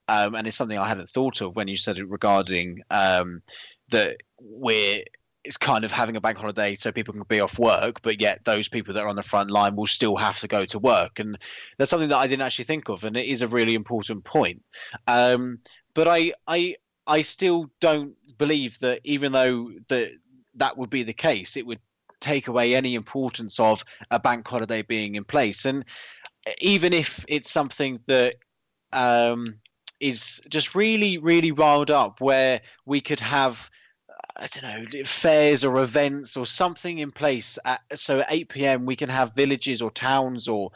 um, 0.07 0.33
and 0.33 0.47
it's 0.47 0.57
something 0.57 0.79
I 0.79 0.87
hadn't 0.87 1.11
thought 1.11 1.41
of 1.41 1.55
when 1.55 1.67
you 1.67 1.77
said 1.77 1.99
it 1.99 2.09
regarding 2.09 2.81
um, 2.89 3.43
that 3.91 4.17
we're 4.41 5.03
it's 5.45 5.57
kind 5.57 5.85
of 5.85 5.91
having 5.91 6.15
a 6.15 6.21
bank 6.21 6.37
holiday 6.37 6.75
so 6.75 6.91
people 6.91 7.13
can 7.13 7.23
be 7.27 7.39
off 7.39 7.59
work, 7.59 8.01
but 8.01 8.19
yet 8.19 8.41
those 8.45 8.67
people 8.67 8.93
that 8.93 9.03
are 9.03 9.07
on 9.07 9.15
the 9.15 9.23
front 9.23 9.51
line 9.51 9.75
will 9.75 9.85
still 9.85 10.15
have 10.15 10.39
to 10.39 10.47
go 10.47 10.61
to 10.61 10.79
work, 10.79 11.19
and 11.19 11.37
that's 11.77 11.91
something 11.91 12.09
that 12.09 12.17
I 12.17 12.27
didn't 12.27 12.41
actually 12.41 12.65
think 12.65 12.89
of, 12.89 13.03
and 13.03 13.15
it 13.15 13.27
is 13.27 13.41
a 13.41 13.47
really 13.47 13.75
important 13.75 14.23
point. 14.23 14.63
Um, 15.07 15.59
but 15.93 16.07
I, 16.07 16.33
I, 16.47 16.75
I 17.07 17.21
still 17.21 17.69
don't 17.79 18.15
believe 18.37 18.79
that 18.79 19.01
even 19.03 19.31
though 19.31 19.71
that 19.87 20.11
that 20.55 20.77
would 20.77 20.89
be 20.89 21.03
the 21.03 21.13
case, 21.13 21.55
it 21.55 21.65
would 21.65 21.79
take 22.19 22.47
away 22.47 22.73
any 22.73 22.95
importance 22.95 23.59
of 23.59 23.83
a 24.09 24.19
bank 24.19 24.47
holiday 24.47 24.81
being 24.81 25.15
in 25.15 25.23
place, 25.23 25.65
and 25.65 25.85
even 26.59 26.93
if 26.93 27.23
it's 27.27 27.51
something 27.51 27.99
that 28.07 28.35
um, 28.93 29.45
is 29.99 30.41
just 30.49 30.75
really, 30.75 31.17
really 31.17 31.51
riled 31.51 31.91
up, 31.91 32.19
where 32.19 32.61
we 32.85 32.99
could 32.99 33.19
have 33.19 33.69
I 34.37 34.47
don't 34.47 34.93
know, 34.93 35.03
fairs 35.05 35.63
or 35.63 35.77
events 35.77 36.35
or 36.35 36.45
something 36.45 36.99
in 36.99 37.11
place. 37.11 37.57
At, 37.63 37.81
so 37.95 38.19
at 38.19 38.27
8 38.29 38.49
p.m. 38.49 38.85
we 38.85 38.95
can 38.95 39.09
have 39.09 39.33
villages 39.33 39.81
or 39.81 39.91
towns 39.91 40.47
or 40.47 40.71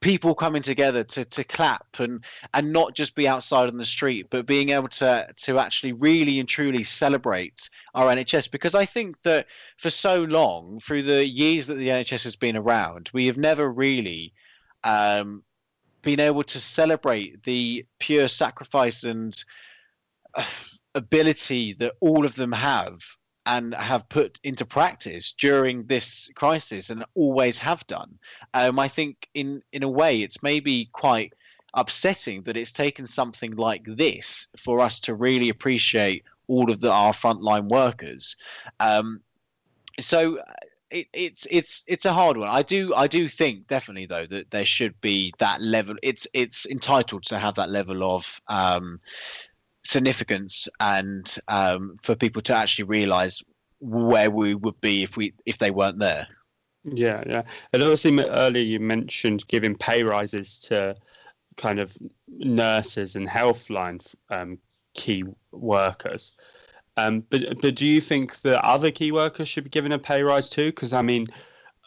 people 0.00 0.34
coming 0.34 0.60
together 0.60 1.02
to, 1.02 1.24
to 1.24 1.44
clap 1.44 1.86
and 2.00 2.22
and 2.52 2.72
not 2.72 2.94
just 2.94 3.14
be 3.14 3.26
outside 3.26 3.68
on 3.68 3.78
the 3.78 3.84
street, 3.84 4.26
but 4.30 4.46
being 4.46 4.70
able 4.70 4.88
to 4.88 5.26
to 5.36 5.58
actually 5.58 5.92
really 5.92 6.38
and 6.38 6.48
truly 6.48 6.82
celebrate 6.82 7.70
our 7.94 8.14
NHS. 8.14 8.50
Because 8.50 8.74
I 8.74 8.84
think 8.84 9.16
that 9.22 9.46
for 9.78 9.88
so 9.88 10.24
long, 10.24 10.78
through 10.80 11.04
the 11.04 11.26
years 11.26 11.66
that 11.68 11.76
the 11.76 11.88
NHS 11.88 12.24
has 12.24 12.36
been 12.36 12.56
around, 12.56 13.08
we 13.14 13.26
have 13.26 13.38
never 13.38 13.70
really 13.72 14.34
um, 14.84 15.42
been 16.02 16.20
able 16.20 16.42
to 16.42 16.60
celebrate 16.60 17.42
the 17.44 17.86
pure 17.98 18.28
sacrifice 18.28 19.04
and. 19.04 19.34
Uh, 20.34 20.44
ability 20.94 21.74
that 21.74 21.94
all 22.00 22.24
of 22.24 22.34
them 22.34 22.52
have 22.52 23.00
and 23.46 23.74
have 23.74 24.08
put 24.08 24.38
into 24.44 24.64
practice 24.64 25.32
during 25.32 25.84
this 25.86 26.30
crisis 26.34 26.90
and 26.90 27.04
always 27.14 27.58
have 27.58 27.84
done. 27.86 28.18
Um, 28.54 28.78
I 28.78 28.88
think 28.88 29.28
in 29.34 29.62
in 29.72 29.82
a 29.82 29.88
way 29.88 30.22
it's 30.22 30.42
maybe 30.42 30.88
quite 30.92 31.32
upsetting 31.74 32.42
that 32.42 32.56
it's 32.56 32.72
taken 32.72 33.06
something 33.06 33.56
like 33.56 33.84
this 33.86 34.46
for 34.56 34.80
us 34.80 35.00
to 35.00 35.14
really 35.14 35.48
appreciate 35.48 36.24
all 36.46 36.70
of 36.70 36.80
the, 36.80 36.90
our 36.90 37.12
frontline 37.12 37.68
workers. 37.68 38.36
Um, 38.78 39.20
so 39.98 40.38
uh, 40.38 40.52
it, 40.90 41.06
it's 41.12 41.46
it's 41.50 41.84
it's 41.88 42.04
a 42.04 42.12
hard 42.12 42.36
one. 42.36 42.48
I 42.48 42.62
do 42.62 42.94
I 42.94 43.06
do 43.06 43.28
think 43.28 43.66
definitely 43.66 44.06
though 44.06 44.26
that 44.26 44.50
there 44.50 44.66
should 44.66 45.00
be 45.00 45.32
that 45.38 45.60
level. 45.62 45.96
It's 46.02 46.26
it's 46.34 46.66
entitled 46.66 47.24
to 47.24 47.38
have 47.38 47.54
that 47.56 47.70
level 47.70 48.04
of 48.04 48.40
um, 48.48 49.00
significance 49.84 50.68
and 50.80 51.36
um, 51.48 51.96
for 52.02 52.14
people 52.14 52.42
to 52.42 52.54
actually 52.54 52.84
realize 52.84 53.42
where 53.80 54.30
we 54.30 54.54
would 54.54 54.80
be 54.80 55.02
if 55.02 55.16
we 55.16 55.34
if 55.44 55.58
they 55.58 55.70
weren't 55.70 55.98
there. 55.98 56.26
Yeah, 56.84 57.22
yeah. 57.26 57.42
And 57.72 57.82
obviously 57.82 58.18
earlier 58.18 58.62
you 58.62 58.80
mentioned 58.80 59.46
giving 59.48 59.76
pay 59.76 60.02
rises 60.02 60.60
to 60.60 60.96
kind 61.56 61.80
of 61.80 61.96
nurses 62.28 63.16
and 63.16 63.28
healthline 63.28 64.04
um, 64.30 64.58
key 64.94 65.24
workers. 65.50 66.32
Um, 66.96 67.24
but 67.30 67.60
but 67.60 67.74
do 67.74 67.86
you 67.86 68.00
think 68.00 68.40
that 68.42 68.64
other 68.64 68.90
key 68.90 69.12
workers 69.12 69.48
should 69.48 69.64
be 69.64 69.70
given 69.70 69.92
a 69.92 69.98
pay 69.98 70.22
rise 70.22 70.48
too? 70.48 70.66
Because 70.66 70.92
I 70.92 71.02
mean, 71.02 71.28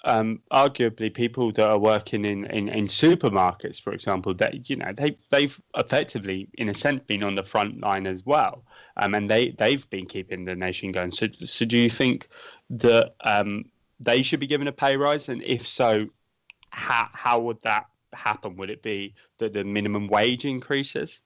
um, 0.05 0.39
arguably 0.51 1.13
people 1.13 1.51
that 1.53 1.69
are 1.69 1.79
working 1.79 2.25
in, 2.25 2.45
in, 2.45 2.69
in 2.69 2.85
supermarkets, 2.85 3.81
for 3.81 3.91
example, 3.91 4.33
that 4.35 4.69
you 4.69 4.75
know 4.75 4.93
they 4.95 5.17
they've 5.31 5.59
effectively, 5.75 6.47
in 6.53 6.69
a 6.69 6.73
sense, 6.73 7.01
been 7.07 7.23
on 7.23 7.35
the 7.35 7.43
front 7.43 7.81
line 7.81 8.05
as 8.05 8.25
well, 8.25 8.63
um, 8.97 9.15
and 9.15 9.29
they 9.29 9.49
they've 9.57 9.89
been 9.89 10.05
keeping 10.05 10.45
the 10.45 10.55
nation 10.55 10.91
going. 10.91 11.11
So 11.11 11.27
so 11.43 11.65
do 11.65 11.77
you 11.77 11.89
think 11.89 12.29
that 12.69 13.15
um, 13.23 13.65
they 13.99 14.21
should 14.21 14.39
be 14.39 14.47
given 14.47 14.67
a 14.67 14.71
pay 14.71 14.95
rise, 14.95 15.27
and 15.27 15.41
if 15.43 15.67
so, 15.67 16.05
how 16.69 17.09
how 17.11 17.39
would 17.39 17.61
that 17.63 17.87
happen? 18.13 18.55
Would 18.57 18.69
it 18.69 18.83
be 18.83 19.15
that 19.39 19.53
the 19.53 19.63
minimum 19.63 20.07
wage 20.07 20.45
increases? 20.45 21.19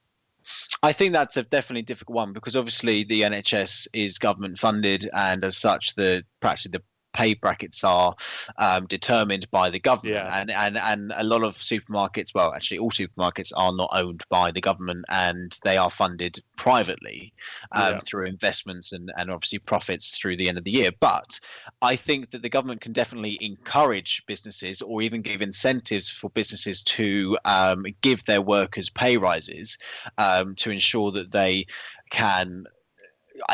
I 0.81 0.93
think 0.93 1.13
that's 1.13 1.35
a 1.35 1.43
definitely 1.43 1.81
difficult 1.81 2.15
one 2.15 2.33
because 2.33 2.55
obviously 2.55 3.03
the 3.03 3.21
NHS 3.21 3.87
is 3.93 4.17
government 4.17 4.57
funded, 4.57 5.09
and 5.13 5.43
as 5.43 5.57
such, 5.57 5.95
the 5.95 6.23
practically 6.39 6.77
the 6.77 6.83
pay 7.13 7.33
brackets 7.33 7.83
are 7.83 8.15
um, 8.57 8.85
determined 8.87 9.49
by 9.51 9.69
the 9.69 9.79
government, 9.79 10.15
yeah. 10.15 10.39
and 10.39 10.51
and 10.51 10.77
and 10.77 11.13
a 11.15 11.23
lot 11.23 11.43
of 11.43 11.57
supermarkets, 11.57 12.33
well, 12.33 12.53
actually 12.53 12.77
all 12.79 12.91
supermarkets 12.91 13.51
are 13.55 13.73
not 13.73 13.89
owned 13.93 14.23
by 14.29 14.51
the 14.51 14.61
government, 14.61 15.05
and 15.09 15.57
they 15.63 15.77
are 15.77 15.89
funded 15.89 16.39
privately 16.55 17.33
um, 17.71 17.93
yeah. 17.93 17.99
through 18.09 18.25
investments 18.25 18.91
and 18.91 19.11
and 19.17 19.31
obviously 19.31 19.59
profits 19.59 20.17
through 20.17 20.37
the 20.37 20.47
end 20.47 20.57
of 20.57 20.63
the 20.63 20.71
year. 20.71 20.91
But 20.99 21.39
I 21.81 21.95
think 21.95 22.31
that 22.31 22.41
the 22.41 22.49
government 22.49 22.81
can 22.81 22.93
definitely 22.93 23.37
encourage 23.41 24.23
businesses 24.27 24.81
or 24.81 25.01
even 25.01 25.21
give 25.21 25.41
incentives 25.41 26.09
for 26.09 26.29
businesses 26.31 26.83
to 26.83 27.37
um, 27.45 27.85
give 28.01 28.25
their 28.25 28.41
workers 28.41 28.89
pay 28.89 29.17
rises 29.17 29.77
um, 30.17 30.55
to 30.55 30.71
ensure 30.71 31.11
that 31.11 31.31
they 31.31 31.65
can 32.09 32.65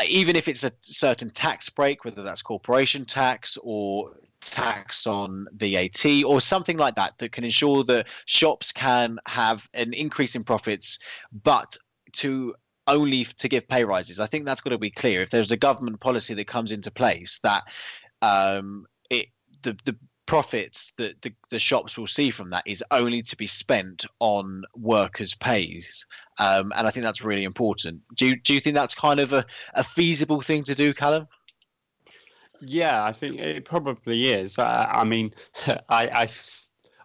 even 0.08 0.36
if 0.36 0.48
it's 0.48 0.64
a 0.64 0.72
certain 0.80 1.30
tax 1.30 1.68
break, 1.68 2.04
whether 2.04 2.22
that's 2.22 2.42
corporation 2.42 3.04
tax 3.04 3.58
or 3.62 4.12
tax 4.40 5.06
on 5.06 5.46
VAT 5.56 6.04
or 6.24 6.40
something 6.40 6.76
like 6.76 6.94
that, 6.94 7.18
that 7.18 7.32
can 7.32 7.44
ensure 7.44 7.84
that 7.84 8.06
shops 8.26 8.72
can 8.72 9.18
have 9.26 9.68
an 9.74 9.92
increase 9.92 10.34
in 10.34 10.44
profits, 10.44 10.98
but 11.42 11.76
to 12.12 12.54
only 12.86 13.24
to 13.24 13.48
give 13.48 13.66
pay 13.68 13.84
rises. 13.84 14.20
I 14.20 14.26
think 14.26 14.44
that's 14.44 14.60
got 14.60 14.70
to 14.70 14.78
be 14.78 14.90
clear. 14.90 15.22
If 15.22 15.30
there's 15.30 15.50
a 15.50 15.56
government 15.56 16.00
policy 16.00 16.34
that 16.34 16.46
comes 16.46 16.72
into 16.72 16.90
place 16.90 17.40
that 17.42 17.64
um, 18.22 18.86
it 19.10 19.28
the 19.62 19.76
the 19.84 19.96
profits 20.26 20.92
that 20.98 21.22
the, 21.22 21.32
the 21.50 21.58
shops 21.58 21.96
will 21.96 22.06
see 22.06 22.30
from 22.30 22.50
that 22.50 22.64
is 22.66 22.84
only 22.90 23.22
to 23.22 23.36
be 23.36 23.46
spent 23.46 24.04
on 24.18 24.64
workers' 24.76 25.34
pays. 25.34 26.06
Um, 26.38 26.72
and 26.76 26.86
I 26.86 26.90
think 26.90 27.04
that's 27.04 27.24
really 27.24 27.44
important. 27.44 28.00
Do 28.14 28.26
you, 28.26 28.36
do 28.36 28.52
you 28.52 28.60
think 28.60 28.76
that's 28.76 28.94
kind 28.94 29.20
of 29.20 29.32
a, 29.32 29.46
a 29.74 29.84
feasible 29.84 30.42
thing 30.42 30.64
to 30.64 30.74
do, 30.74 30.92
Callum? 30.92 31.26
Yeah, 32.60 33.04
I 33.04 33.12
think 33.12 33.36
it 33.36 33.64
probably 33.64 34.32
is. 34.32 34.58
I, 34.58 34.84
I 34.84 35.04
mean, 35.04 35.32
I, 35.88 36.08
I 36.08 36.28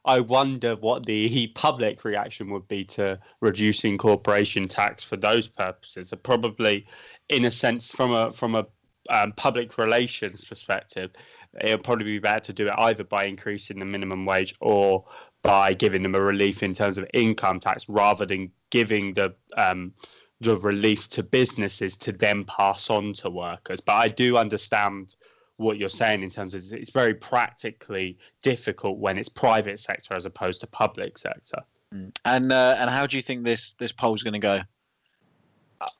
I 0.03 0.19
wonder 0.19 0.75
what 0.75 1.05
the 1.05 1.47
public 1.55 2.03
reaction 2.03 2.49
would 2.51 2.67
be 2.67 2.83
to 2.85 3.19
reducing 3.39 3.97
corporation 3.97 4.67
tax 4.67 5.03
for 5.03 5.17
those 5.17 5.47
purposes. 5.47 6.13
Probably, 6.23 6.85
in 7.29 7.45
a 7.45 7.51
sense, 7.51 7.91
from 7.91 8.13
a 8.13 8.31
from 8.31 8.55
a 8.55 8.65
um, 9.09 9.33
public 9.33 9.77
relations 9.77 10.45
perspective, 10.45 11.11
it'll 11.59 11.79
probably 11.79 12.05
be 12.05 12.19
better 12.19 12.39
to 12.39 12.53
do 12.53 12.67
it 12.67 12.73
either 12.77 13.03
by 13.03 13.25
increasing 13.25 13.79
the 13.79 13.85
minimum 13.85 14.25
wage 14.25 14.55
or 14.61 15.05
by 15.41 15.73
giving 15.73 16.03
them 16.03 16.15
a 16.15 16.21
relief 16.21 16.63
in 16.63 16.73
terms 16.73 16.97
of 16.97 17.05
income 17.13 17.59
tax 17.59 17.89
rather 17.89 18.25
than 18.25 18.51
giving 18.69 19.13
the 19.13 19.33
um, 19.57 19.93
the 20.39 20.57
relief 20.57 21.07
to 21.07 21.21
businesses 21.21 21.95
to 21.97 22.11
then 22.11 22.43
pass 22.45 22.89
on 22.89 23.13
to 23.13 23.29
workers. 23.29 23.79
But 23.79 23.93
I 23.93 24.07
do 24.07 24.37
understand 24.37 25.15
what 25.57 25.77
you're 25.77 25.89
saying 25.89 26.23
in 26.23 26.29
terms 26.29 26.55
of 26.55 26.63
it's 26.73 26.89
very 26.89 27.13
practically 27.13 28.17
difficult 28.41 28.97
when 28.97 29.17
it's 29.17 29.29
private 29.29 29.79
sector 29.79 30.15
as 30.15 30.25
opposed 30.25 30.61
to 30.61 30.67
public 30.67 31.17
sector. 31.17 31.59
Mm. 31.93 32.15
And 32.25 32.51
uh, 32.51 32.75
and 32.77 32.89
how 32.89 33.05
do 33.05 33.17
you 33.17 33.23
think 33.23 33.43
this 33.43 33.73
this 33.73 33.91
poll 33.91 34.13
is 34.15 34.23
going 34.23 34.33
to 34.33 34.39
go? 34.39 34.61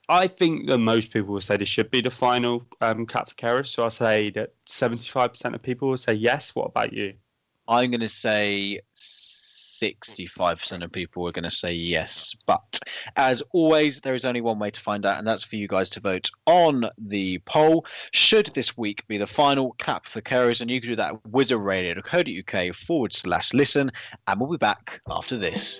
I 0.10 0.28
think 0.28 0.67
that 0.67 0.78
most 0.78 1.12
people 1.12 1.34
will 1.34 1.41
say 1.41 1.58
this 1.58 1.67
should 1.67 1.91
be 1.91 2.02
the 2.02 2.12
final 2.12 2.65
um, 2.82 3.06
for 3.06 3.24
carers. 3.36 3.67
So 3.67 3.84
I'll 3.84 3.89
say 3.89 4.30
that 4.32 4.54
75% 4.67 5.56
of 5.56 5.62
people 5.62 5.89
will 5.89 5.98
say 5.98 6.13
yes. 6.13 6.54
What 6.56 6.65
about 6.65 6.94
you? 6.94 7.13
I'm 7.67 7.91
going 7.91 8.02
to 8.02 8.08
say 8.08 8.82
65% 9.82 10.84
of 10.84 10.91
people 10.91 11.28
are 11.28 11.32
going 11.32 11.44
to 11.44 11.52
say 11.52 11.74
yes. 11.74 12.36
But 12.46 12.80
as 13.15 13.41
always, 13.52 14.02
there 14.02 14.13
is 14.13 14.26
only 14.26 14.41
one 14.41 14.60
way 14.60 14.72
to 14.72 14.80
find 14.80 15.06
out, 15.06 15.17
and 15.17 15.28
that's 15.28 15.44
for 15.44 15.56
you 15.56 15.67
guys 15.67 15.89
to 15.91 16.00
vote 16.00 16.30
on 16.46 16.86
the 16.98 17.39
poll. 17.46 17.86
Should 18.12 18.48
this 18.48 18.78
week 18.78 19.08
be 19.08 19.17
the 19.17 19.28
final 19.28 19.76
clap 19.80 20.06
for 20.06 20.22
carers? 20.22 20.62
And 20.62 20.70
you 20.70 20.82
can 20.82 20.91
do 20.91 20.96
that 20.98 21.13
at 21.13 21.24
wizardradio.co.uk 21.24 22.76
forward 22.76 23.13
slash 23.13 23.54
listen. 23.54 23.91
And 24.28 24.39
we'll 24.39 24.52
be 24.52 24.58
back 24.58 25.02
after 25.10 25.38
this. 25.38 25.80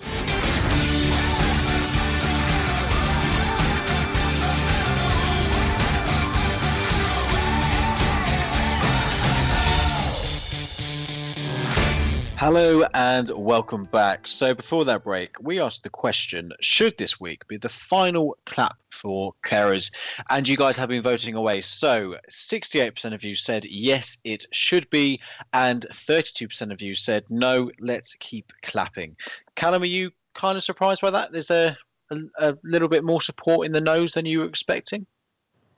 Hello 12.42 12.84
and 12.96 13.30
welcome 13.36 13.86
back. 13.86 14.28
So, 14.28 14.56
before 14.56 14.84
that 14.86 15.04
break, 15.04 15.36
we 15.44 15.60
asked 15.60 15.84
the 15.84 15.92
question 15.92 16.52
Should 16.60 16.98
this 16.98 17.20
week 17.20 17.48
be 17.48 17.58
the 17.58 17.70
final 17.70 18.36
clap 18.48 18.78
for 18.90 19.36
carers? 19.44 19.92
And 20.32 20.48
you 20.48 20.58
guys 20.58 20.76
have 20.76 20.90
been 20.90 21.04
voting 21.04 21.36
away. 21.36 21.62
So, 21.62 22.16
68% 22.32 23.14
of 23.14 23.24
you 23.24 23.36
said 23.36 23.66
yes, 23.66 24.18
it 24.24 24.48
should 24.52 24.90
be, 24.90 25.22
and 25.54 25.86
32% 25.92 26.74
of 26.74 26.82
you 26.82 26.96
said 26.96 27.26
no, 27.30 27.70
let's 27.80 28.16
keep 28.16 28.52
clapping. 28.64 29.16
Callum, 29.56 29.84
are 29.84 29.86
you 29.86 30.10
kind 30.34 30.58
of 30.58 30.64
surprised 30.64 31.02
by 31.04 31.12
that? 31.12 31.36
Is 31.36 31.46
there 31.46 31.78
a, 32.10 32.22
a 32.40 32.58
little 32.64 32.88
bit 32.88 33.04
more 33.04 33.22
support 33.22 33.68
in 33.68 33.72
the 33.72 33.82
noes 33.82 34.14
than 34.14 34.26
you 34.26 34.40
were 34.40 34.46
expecting? 34.46 35.06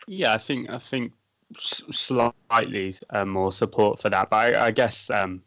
Yeah, 0.07 0.31
I 0.33 0.37
think 0.37 0.69
I 0.69 0.79
think 0.79 1.11
slightly 1.59 2.95
uh, 3.09 3.25
more 3.25 3.51
support 3.51 4.01
for 4.01 4.09
that, 4.11 4.29
but 4.29 4.55
I, 4.55 4.67
I 4.67 4.71
guess 4.71 5.09
um, 5.09 5.41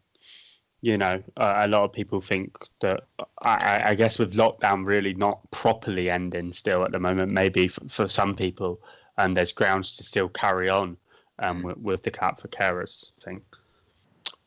you 0.87 0.97
know 0.97 1.21
uh, 1.37 1.55
a 1.57 1.69
lot 1.69 1.83
of 1.83 1.93
people 1.93 2.21
think 2.21 2.57
that 2.81 3.01
I, 3.43 3.83
I 3.87 3.95
guess 3.97 4.21
with 4.21 4.35
lockdown 4.35 4.87
really 4.87 5.15
not 5.15 5.51
properly 5.51 6.09
ending 6.11 6.53
still 6.53 6.85
at 6.85 6.93
the 6.93 7.01
moment, 7.01 7.33
maybe 7.33 7.67
for, 7.67 7.89
for 7.89 8.09
some 8.09 8.37
people, 8.37 8.81
um, 9.19 9.35
there's 9.35 9.51
grounds 9.51 9.97
to 9.97 10.05
still 10.05 10.29
carry 10.29 10.71
on 10.71 10.97
um, 11.41 11.65
with, 11.65 11.79
with 11.79 12.03
the 12.05 12.13
clap 12.13 12.41
for 12.41 12.47
carers 12.49 13.11
thing. 13.25 13.43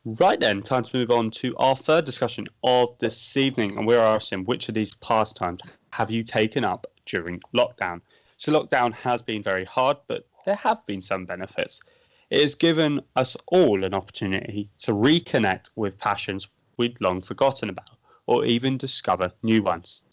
Right 0.06 0.40
then, 0.40 0.62
time 0.62 0.82
to 0.84 0.96
move 0.96 1.10
on 1.10 1.30
to 1.32 1.54
our 1.58 1.76
third 1.76 2.06
discussion 2.06 2.46
of 2.64 2.96
this 3.00 3.36
evening, 3.36 3.76
and 3.76 3.86
we're 3.86 4.00
asking 4.00 4.46
which 4.46 4.70
of 4.70 4.74
these 4.74 4.94
pastimes 4.96 5.60
have 5.90 6.10
you 6.10 6.24
taken 6.24 6.64
up 6.64 6.86
during 7.04 7.38
lockdown? 7.54 8.00
So, 8.38 8.50
lockdown 8.50 8.94
has 8.94 9.20
been 9.20 9.42
very 9.42 9.66
hard, 9.66 9.98
but 10.06 10.26
there 10.46 10.56
have 10.56 10.86
been 10.86 11.02
some 11.02 11.26
benefits. 11.26 11.82
It 12.30 12.42
has 12.42 12.54
given 12.54 13.00
us 13.16 13.36
all 13.48 13.82
an 13.82 13.92
opportunity 13.92 14.70
to 14.78 14.92
reconnect 14.92 15.70
with 15.74 15.98
passions 15.98 16.46
we'd 16.76 17.00
long 17.00 17.22
forgotten 17.22 17.68
about, 17.68 17.98
or 18.26 18.44
even 18.44 18.78
discover 18.78 19.32
new 19.42 19.64
ones. 19.64 20.04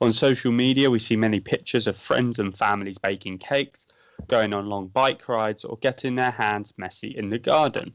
On 0.00 0.10
social 0.10 0.52
media, 0.52 0.90
we 0.90 0.98
see 0.98 1.16
many 1.16 1.38
pictures 1.38 1.86
of 1.86 1.96
friends 1.96 2.38
and 2.38 2.56
families 2.56 2.96
baking 2.96 3.38
cakes, 3.38 3.86
going 4.26 4.54
on 4.54 4.70
long 4.70 4.88
bike 4.88 5.28
rides, 5.28 5.66
or 5.66 5.76
getting 5.78 6.14
their 6.14 6.30
hands 6.30 6.72
messy 6.78 7.08
in 7.08 7.28
the 7.28 7.38
garden. 7.38 7.92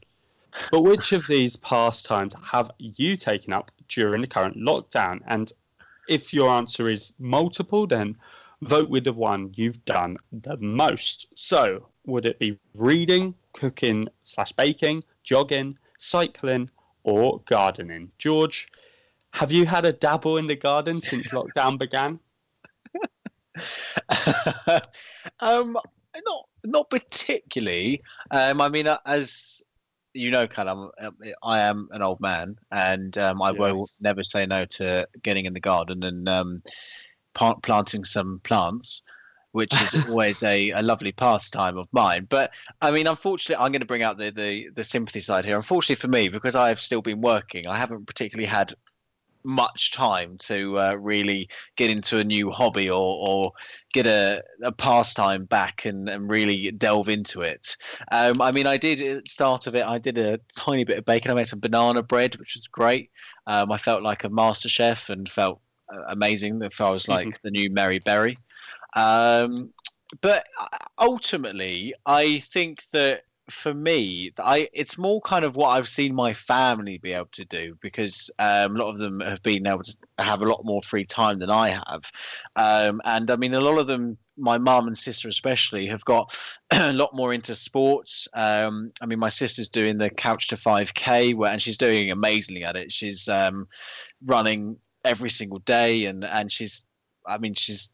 But 0.71 0.83
which 0.83 1.11
of 1.11 1.25
these 1.27 1.55
pastimes 1.55 2.35
have 2.51 2.69
you 2.77 3.15
taken 3.17 3.51
up 3.51 3.71
during 3.87 4.21
the 4.21 4.27
current 4.27 4.57
lockdown? 4.57 5.21
And 5.25 5.51
if 6.07 6.33
your 6.33 6.49
answer 6.49 6.87
is 6.87 7.13
multiple, 7.17 7.87
then 7.87 8.15
vote 8.61 8.89
with 8.89 9.05
the 9.05 9.13
one 9.13 9.53
you've 9.55 9.83
done 9.85 10.17
the 10.31 10.57
most. 10.57 11.25
So, 11.33 11.87
would 12.05 12.25
it 12.25 12.39
be 12.39 12.57
reading, 12.75 13.35
cooking 13.53 14.07
slash 14.23 14.51
baking, 14.53 15.03
jogging, 15.23 15.77
cycling, 15.97 16.69
or 17.03 17.41
gardening? 17.45 18.11
George, 18.17 18.67
have 19.31 19.51
you 19.51 19.65
had 19.65 19.85
a 19.85 19.93
dabble 19.93 20.37
in 20.37 20.47
the 20.47 20.55
garden 20.55 21.01
since 21.01 21.27
lockdown 21.31 21.77
began? 21.77 22.19
um, 25.39 25.77
not 26.25 26.45
not 26.63 26.89
particularly. 26.89 28.01
Um, 28.31 28.61
I 28.61 28.69
mean, 28.69 28.87
uh, 28.87 28.97
as 29.05 29.63
you 30.13 30.31
know, 30.31 30.47
Callum, 30.47 30.91
uh, 31.01 31.11
I 31.43 31.59
am 31.61 31.87
an 31.91 32.01
old 32.01 32.19
man, 32.19 32.57
and 32.71 33.17
um, 33.17 33.41
I 33.41 33.51
will 33.51 33.87
never 34.01 34.23
say 34.23 34.45
no 34.45 34.65
to 34.77 35.07
getting 35.23 35.45
in 35.45 35.53
the 35.53 35.59
garden 35.59 36.03
and 36.03 36.27
um, 36.27 36.63
planting 37.33 38.03
some 38.03 38.41
plants, 38.43 39.03
which 39.51 39.73
is 39.81 39.95
always 40.07 40.41
a, 40.43 40.69
a 40.71 40.81
lovely 40.81 41.11
pastime 41.11 41.77
of 41.77 41.87
mine. 41.91 42.27
But 42.29 42.51
I 42.81 42.91
mean, 42.91 43.07
unfortunately, 43.07 43.63
I'm 43.63 43.71
going 43.71 43.81
to 43.81 43.85
bring 43.87 44.03
out 44.03 44.17
the, 44.17 44.31
the 44.31 44.69
the 44.75 44.83
sympathy 44.83 45.21
side 45.21 45.45
here. 45.45 45.57
Unfortunately 45.57 45.99
for 45.99 46.07
me, 46.07 46.29
because 46.29 46.55
I 46.55 46.69
have 46.69 46.79
still 46.79 47.01
been 47.01 47.21
working, 47.21 47.67
I 47.67 47.77
haven't 47.77 48.07
particularly 48.07 48.47
had 48.47 48.73
much 49.43 49.91
time 49.91 50.37
to 50.37 50.77
uh, 50.79 50.93
really 50.93 51.49
get 51.75 51.89
into 51.89 52.19
a 52.19 52.23
new 52.23 52.51
hobby 52.51 52.89
or, 52.89 53.27
or 53.27 53.51
get 53.93 54.05
a, 54.05 54.43
a 54.63 54.71
pastime 54.71 55.45
back 55.45 55.85
and, 55.85 56.07
and 56.07 56.29
really 56.29 56.71
delve 56.71 57.09
into 57.09 57.41
it. 57.41 57.75
Um, 58.11 58.41
I 58.41 58.51
mean, 58.51 58.67
I 58.67 58.77
did 58.77 59.01
at 59.01 59.23
the 59.23 59.29
start 59.29 59.67
of 59.67 59.75
it, 59.75 59.85
I 59.85 59.97
did 59.97 60.17
a 60.17 60.39
tiny 60.55 60.83
bit 60.83 60.97
of 60.97 61.05
baking. 61.05 61.31
I 61.31 61.35
made 61.35 61.47
some 61.47 61.59
banana 61.59 62.03
bread, 62.03 62.35
which 62.35 62.55
was 62.55 62.67
great. 62.67 63.09
Um, 63.47 63.71
I 63.71 63.77
felt 63.77 64.03
like 64.03 64.23
a 64.23 64.29
master 64.29 64.69
chef 64.69 65.09
and 65.09 65.27
felt 65.27 65.59
uh, 65.91 66.03
amazing. 66.09 66.61
If 66.61 66.79
I 66.79 66.89
was 66.91 67.07
like 67.07 67.41
the 67.41 67.51
new 67.51 67.69
Mary 67.69 67.99
Berry. 67.99 68.37
Um, 68.93 69.73
but 70.21 70.45
ultimately, 70.99 71.93
I 72.05 72.39
think 72.39 72.83
that 72.91 73.23
for 73.49 73.73
me, 73.73 74.31
I 74.39 74.69
it's 74.73 74.97
more 74.97 75.21
kind 75.21 75.45
of 75.45 75.55
what 75.55 75.69
I've 75.69 75.87
seen 75.87 76.15
my 76.15 76.33
family 76.33 76.97
be 76.97 77.13
able 77.13 77.29
to 77.33 77.45
do 77.45 77.77
because 77.81 78.29
um, 78.39 78.75
a 78.75 78.79
lot 78.79 78.89
of 78.89 78.97
them 78.97 79.19
have 79.19 79.43
been 79.43 79.67
able 79.67 79.83
to 79.83 79.97
have 80.19 80.41
a 80.41 80.45
lot 80.45 80.65
more 80.65 80.81
free 80.81 81.05
time 81.05 81.39
than 81.39 81.49
I 81.49 81.69
have, 81.69 82.11
um, 82.55 83.01
and 83.05 83.29
I 83.29 83.35
mean 83.35 83.53
a 83.53 83.61
lot 83.61 83.77
of 83.77 83.87
them, 83.87 84.17
my 84.37 84.57
mum 84.57 84.87
and 84.87 84.97
sister 84.97 85.27
especially, 85.27 85.87
have 85.87 86.03
got 86.05 86.35
a 86.71 86.93
lot 86.93 87.15
more 87.15 87.33
into 87.33 87.55
sports. 87.55 88.27
Um, 88.33 88.91
I 89.01 89.05
mean, 89.05 89.19
my 89.19 89.29
sister's 89.29 89.69
doing 89.69 89.97
the 89.97 90.09
Couch 90.09 90.47
to 90.49 90.57
Five 90.57 90.93
K, 90.93 91.33
where 91.33 91.51
and 91.51 91.61
she's 91.61 91.77
doing 91.77 92.11
amazingly 92.11 92.63
at 92.63 92.75
it. 92.75 92.91
She's 92.91 93.27
um, 93.27 93.67
running 94.25 94.77
every 95.05 95.29
single 95.29 95.59
day, 95.59 96.05
and 96.05 96.23
and 96.23 96.51
she's, 96.51 96.85
I 97.27 97.37
mean, 97.37 97.53
she's 97.53 97.91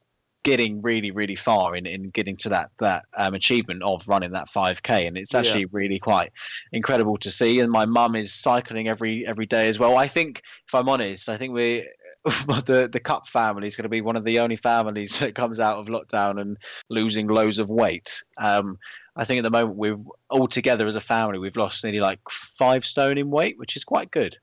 getting 0.48 0.82
really 0.82 1.12
really 1.12 1.36
far 1.36 1.76
in, 1.76 1.86
in 1.86 2.10
getting 2.12 2.38
to 2.38 2.48
that 2.48 2.70
that 2.78 3.04
um, 3.18 3.34
achievement 3.34 3.84
of 3.84 4.08
running 4.08 4.32
that 4.32 4.48
5k 4.48 5.06
and 5.06 5.18
it's 5.18 5.34
Yeah. 5.34 5.42
actually 5.42 5.66
really 5.66 6.00
quite 6.00 6.32
incredible 6.72 7.18
to 7.18 7.30
see 7.30 7.60
and 7.60 7.70
my 7.70 7.86
mum 7.86 8.16
is 8.16 8.32
cycling 8.34 8.88
every 8.88 9.28
every 9.28 9.46
day 9.46 9.68
as 9.68 9.78
well 9.78 9.98
i 9.98 10.08
think 10.08 10.42
if 10.66 10.74
i'm 10.74 10.88
honest 10.88 11.28
i 11.28 11.36
think 11.36 11.54
we 11.54 11.86
the 12.66 12.90
the 12.92 13.00
cup 13.00 13.28
family 13.28 13.68
is 13.68 13.76
going 13.76 13.84
to 13.84 13.90
be 13.90 14.02
one 14.02 14.16
of 14.16 14.24
the 14.24 14.40
only 14.40 14.56
families 14.56 15.20
that 15.20 15.36
comes 15.36 15.60
out 15.60 15.78
of 15.78 15.88
lockdown 15.88 16.40
and 16.42 16.58
losing 16.90 17.28
loads 17.28 17.60
of 17.60 17.70
weight 17.70 18.24
um 18.42 18.78
i 19.16 19.24
think 19.24 19.38
at 19.40 19.44
the 19.44 19.50
moment 19.52 19.76
we're 19.78 19.98
all 20.30 20.48
together 20.48 20.86
as 20.88 20.96
a 20.96 21.02
family 21.02 21.40
we've 21.40 21.58
lost 21.58 21.84
nearly 21.84 22.00
like 22.00 22.20
five 22.30 22.86
stone 22.86 23.18
in 23.18 23.30
weight 23.32 23.58
which 23.58 23.76
is 23.76 23.84
quite 23.84 24.12
good 24.12 24.38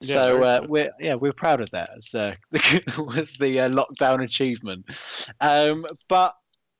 Yeah, 0.00 0.14
so 0.14 0.42
uh, 0.42 0.60
good. 0.60 0.70
we're 0.70 0.90
yeah 1.00 1.14
we're 1.14 1.32
proud 1.32 1.60
of 1.60 1.70
that. 1.70 1.90
So 2.02 2.32
was 2.98 3.36
the 3.38 3.60
uh, 3.60 3.70
lockdown 3.70 4.22
achievement. 4.22 4.86
Um, 5.40 5.86
but 6.08 6.34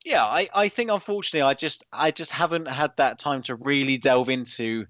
yeah, 0.04 0.24
I, 0.24 0.48
I 0.54 0.68
think 0.68 0.90
unfortunately 0.90 1.42
I 1.42 1.54
just 1.54 1.84
I 1.92 2.10
just 2.10 2.30
haven't 2.30 2.66
had 2.66 2.92
that 2.96 3.18
time 3.18 3.42
to 3.42 3.56
really 3.56 3.98
delve 3.98 4.28
into 4.28 4.86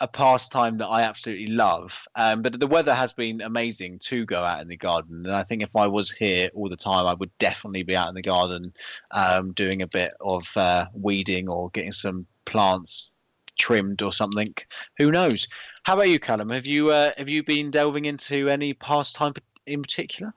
a 0.00 0.08
pastime 0.08 0.76
that 0.78 0.86
I 0.86 1.02
absolutely 1.02 1.48
love. 1.48 2.06
Um, 2.16 2.42
but 2.42 2.58
the 2.58 2.66
weather 2.66 2.94
has 2.94 3.12
been 3.12 3.40
amazing 3.40 4.00
to 4.00 4.24
go 4.24 4.42
out 4.42 4.60
in 4.60 4.68
the 4.68 4.76
garden, 4.76 5.24
and 5.24 5.34
I 5.34 5.44
think 5.44 5.62
if 5.62 5.74
I 5.76 5.86
was 5.86 6.10
here 6.10 6.50
all 6.54 6.68
the 6.68 6.76
time, 6.76 7.06
I 7.06 7.14
would 7.14 7.36
definitely 7.38 7.84
be 7.84 7.96
out 7.96 8.08
in 8.08 8.14
the 8.14 8.22
garden, 8.22 8.72
um, 9.12 9.52
doing 9.52 9.82
a 9.82 9.86
bit 9.86 10.12
of 10.20 10.50
uh, 10.56 10.86
weeding 10.94 11.48
or 11.48 11.70
getting 11.70 11.92
some 11.92 12.26
plants 12.44 13.12
trimmed 13.56 14.02
or 14.02 14.12
something. 14.12 14.52
Who 14.98 15.10
knows? 15.10 15.46
How 15.84 15.94
about 15.94 16.08
you, 16.08 16.18
Callum? 16.18 16.50
Have 16.50 16.66
you 16.66 16.90
uh, 16.90 17.12
have 17.16 17.28
you 17.28 17.42
been 17.42 17.70
delving 17.70 18.06
into 18.06 18.48
any 18.48 18.72
pastime 18.74 19.34
in 19.66 19.82
particular? 19.82 20.34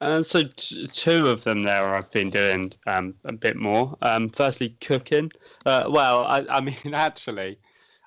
Uh, 0.00 0.22
so 0.22 0.42
t- 0.56 0.86
two 0.88 1.28
of 1.28 1.44
them 1.44 1.62
there 1.62 1.94
I've 1.94 2.10
been 2.10 2.30
doing 2.30 2.72
um, 2.86 3.14
a 3.24 3.32
bit 3.32 3.56
more. 3.56 3.96
Um, 4.02 4.28
firstly, 4.28 4.76
cooking. 4.80 5.30
Uh, 5.64 5.84
well, 5.88 6.24
I, 6.24 6.44
I 6.48 6.60
mean, 6.60 6.76
actually, 6.92 7.58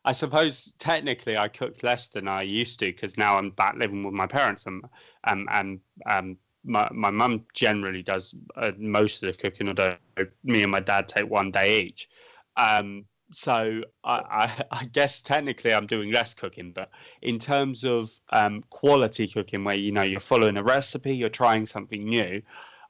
I 0.07 0.13
suppose 0.13 0.73
technically 0.79 1.37
I 1.37 1.49
cook 1.49 1.83
less 1.83 2.07
than 2.07 2.29
I 2.29 2.41
used 2.41 2.79
to 2.79 2.85
because 2.85 3.17
now 3.17 3.37
I'm 3.37 3.49
back 3.49 3.75
living 3.75 4.05
with 4.05 4.13
my 4.13 4.25
parents 4.25 4.65
and 4.65 4.81
um, 5.25 5.45
and 5.51 5.81
um, 6.05 6.37
my 6.63 6.87
my 6.93 7.09
mum 7.09 7.43
generally 7.53 8.03
does 8.03 8.33
uh, 8.55 8.71
most 8.77 9.21
of 9.21 9.27
the 9.27 9.37
cooking, 9.37 9.67
although 9.67 9.97
me 10.45 10.63
and 10.63 10.71
my 10.71 10.79
dad 10.79 11.09
take 11.09 11.29
one 11.29 11.51
day 11.51 11.81
each. 11.81 12.07
Um, 12.55 13.03
so 13.33 13.81
I, 14.05 14.13
I, 14.13 14.63
I 14.71 14.85
guess 14.85 15.21
technically 15.21 15.73
I'm 15.73 15.87
doing 15.87 16.13
less 16.13 16.33
cooking, 16.33 16.71
but 16.71 16.89
in 17.21 17.37
terms 17.37 17.83
of 17.83 18.09
um, 18.29 18.63
quality 18.69 19.27
cooking, 19.27 19.65
where 19.65 19.75
you 19.75 19.91
know 19.91 20.03
you're 20.03 20.21
following 20.21 20.55
a 20.55 20.63
recipe, 20.63 21.17
you're 21.17 21.27
trying 21.27 21.65
something 21.65 22.05
new, 22.05 22.41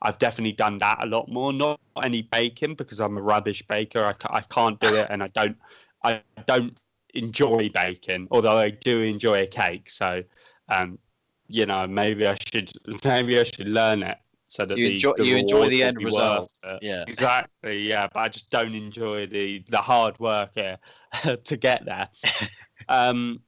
I've 0.03 0.19
definitely 0.19 0.53
done 0.53 0.77
that 0.79 1.03
a 1.03 1.07
lot 1.07 1.29
more. 1.29 1.51
Not 1.51 1.79
any 2.03 2.21
baking 2.21 2.75
because 2.75 2.99
I'm 2.99 3.17
a 3.17 3.21
rubbish 3.23 3.63
baker. 3.67 4.05
I, 4.05 4.13
I 4.37 4.41
can't 4.41 4.79
do 4.79 4.93
it, 4.93 5.07
and 5.09 5.23
I 5.23 5.29
don't 5.29 5.57
I 6.03 6.21
don't 6.45 6.77
enjoy 7.17 7.69
baking, 7.73 8.27
although 8.31 8.57
I 8.57 8.69
do 8.69 9.01
enjoy 9.01 9.43
a 9.43 9.47
cake. 9.47 9.89
So, 9.89 10.23
um, 10.69 10.99
you 11.47 11.65
know, 11.65 11.87
maybe 11.87 12.27
I 12.27 12.35
should 12.35 12.71
maybe 13.05 13.39
I 13.39 13.43
should 13.43 13.67
learn 13.67 14.03
it 14.03 14.17
so 14.47 14.65
that 14.65 14.77
You 14.77 14.87
the, 14.87 14.95
enjoy- 14.95 15.13
the 15.17 15.25
you 15.25 15.37
enjoy 15.37 15.69
the 15.69 15.83
end 15.83 16.01
result. 16.01 16.51
Yeah. 16.81 17.03
Exactly, 17.07 17.87
yeah, 17.87 18.07
but 18.13 18.19
I 18.19 18.27
just 18.29 18.49
don't 18.49 18.73
enjoy 18.73 19.27
the 19.27 19.63
the 19.69 19.77
hard 19.77 20.17
work 20.19 20.51
here 20.55 20.77
to 21.43 21.57
get 21.57 21.85
there. 21.85 22.09
um, 22.89 23.41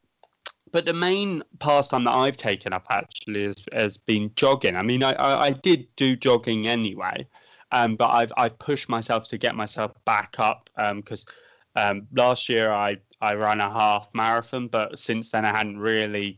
but 0.72 0.86
the 0.86 0.94
main 0.94 1.44
pastime 1.60 2.04
that 2.04 2.14
I've 2.14 2.38
taken 2.38 2.74
up 2.74 2.86
actually 2.92 3.46
has, 3.46 3.56
has 3.74 3.98
been 3.98 4.32
jogging. 4.36 4.76
I 4.76 4.84
mean, 4.84 5.04
I, 5.04 5.14
I, 5.14 5.46
I 5.48 5.52
did 5.52 5.88
do 5.96 6.16
jogging 6.16 6.68
anyway, 6.68 7.28
um, 7.72 7.96
but 7.96 8.10
I've 8.10 8.32
I've 8.38 8.60
pushed 8.60 8.90
myself 8.90 9.28
to 9.30 9.38
get 9.38 9.56
myself 9.56 9.92
back 10.06 10.36
up 10.38 10.70
because 10.96 11.26
um, 11.28 11.34
last 12.14 12.50
year 12.50 12.72
I 12.72 12.98
I 13.22 13.34
ran 13.34 13.60
a 13.60 13.70
half 13.70 14.08
marathon, 14.14 14.68
but 14.68 14.98
since 14.98 15.30
then 15.30 15.46
I 15.46 15.56
hadn't 15.56 15.78
really 15.78 16.38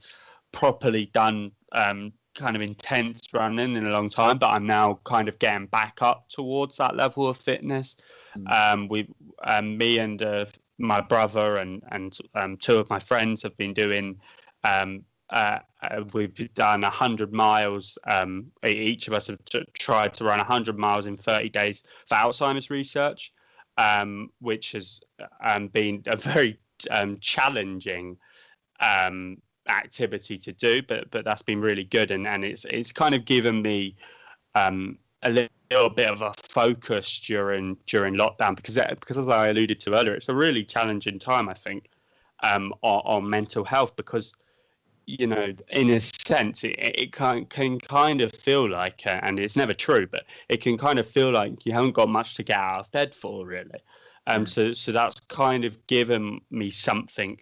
properly 0.52 1.08
done 1.14 1.52
um, 1.74 2.12
kind 2.36 2.56
of 2.56 2.62
intense 2.62 3.22
running 3.34 3.76
in 3.76 3.86
a 3.86 3.92
long 3.92 4.10
time, 4.10 4.38
but 4.38 4.52
I'm 4.52 4.66
now 4.66 5.00
kind 5.04 5.28
of 5.28 5.38
getting 5.40 5.68
back 5.68 6.02
up 6.02 6.30
towards 6.30 6.78
that 6.78 6.96
level 6.96 7.28
of 7.28 7.38
fitness. 7.38 7.98
Mm. 8.38 8.52
Um, 8.52 8.88
we, 8.88 9.08
um, 9.44 9.78
me 9.78 10.00
and 10.00 10.22
uh, 10.22 10.46
my 10.78 11.02
brother 11.02 11.58
and 11.58 11.84
and 11.92 12.18
um, 12.36 12.58
two 12.58 12.78
of 12.78 12.90
my 12.90 13.00
friends 13.00 13.44
have 13.44 13.56
been 13.58 13.74
doing. 13.74 14.20
Um, 14.64 15.04
uh, 15.30 15.60
uh, 15.82 16.04
we've 16.14 16.54
done 16.56 16.82
100 16.82 17.32
miles. 17.32 17.98
Um, 18.06 18.52
each 18.66 19.08
of 19.08 19.14
us 19.14 19.28
have 19.28 19.44
t- 19.46 19.64
tried 19.80 20.14
to 20.16 20.26
run 20.26 20.40
100 20.40 20.78
miles 20.78 21.06
in 21.06 21.16
30 21.16 21.50
days 21.50 21.84
for 22.08 22.16
Alzheimer's 22.16 22.70
research, 22.70 23.32
um, 23.78 24.30
which 24.40 24.74
has 24.74 25.02
um, 25.46 25.68
been 25.68 26.04
a 26.08 26.18
very 26.18 26.60
um, 26.90 27.18
challenging 27.20 28.18
um, 28.80 29.38
activity 29.70 30.38
to 30.38 30.52
do, 30.54 30.82
but 30.88 31.10
but 31.12 31.26
that's 31.26 31.42
been 31.42 31.62
really 31.62 31.84
good, 31.84 32.12
and, 32.12 32.28
and 32.28 32.44
it's 32.44 32.66
it's 32.66 32.92
kind 32.92 33.16
of 33.16 33.26
given 33.26 33.62
me 33.62 33.96
um, 34.56 34.98
a 35.24 35.30
little, 35.30 35.90
bit 35.96 36.10
of 36.10 36.22
a 36.22 36.34
focus 36.50 37.22
during 37.26 37.78
during 37.88 38.16
lockdown 38.16 38.56
because 38.56 38.76
because 39.00 39.18
as 39.18 39.30
I 39.30 39.48
alluded 39.48 39.80
to 39.82 39.94
earlier, 39.94 40.14
it's 40.14 40.30
a 40.30 40.36
really 40.36 40.66
challenging 40.66 41.18
time 41.18 41.48
I 41.48 41.54
think 41.54 41.90
um, 42.44 42.74
on, 42.82 43.02
on 43.06 43.30
mental 43.30 43.64
health 43.64 43.96
because 43.96 44.34
you 45.06 45.28
know 45.28 45.48
in 45.70 45.90
a 45.92 46.00
sense 46.00 46.64
it, 46.64 46.76
it 46.78 47.12
can 47.12 47.46
can 47.46 47.80
kind 47.80 48.22
of 48.22 48.32
feel 48.32 48.70
like 48.70 49.02
uh, 49.06 49.20
and 49.24 49.40
it's 49.40 49.56
never 49.56 49.74
true 49.74 50.08
but 50.08 50.24
it 50.50 50.62
can 50.62 50.78
kind 50.78 51.00
of 51.00 51.08
feel 51.08 51.32
like 51.32 51.66
you 51.66 51.72
haven't 51.72 51.94
got 51.94 52.10
much 52.10 52.36
to 52.36 52.44
get 52.44 52.58
out 52.58 52.82
of 52.82 52.92
bed 52.92 53.14
for 53.14 53.46
really 53.46 53.80
um 54.28 54.46
so 54.46 54.72
so 54.72 54.92
that's 54.92 55.20
kind 55.22 55.66
of 55.66 55.76
given 55.88 56.40
me 56.50 56.70
something 56.70 57.38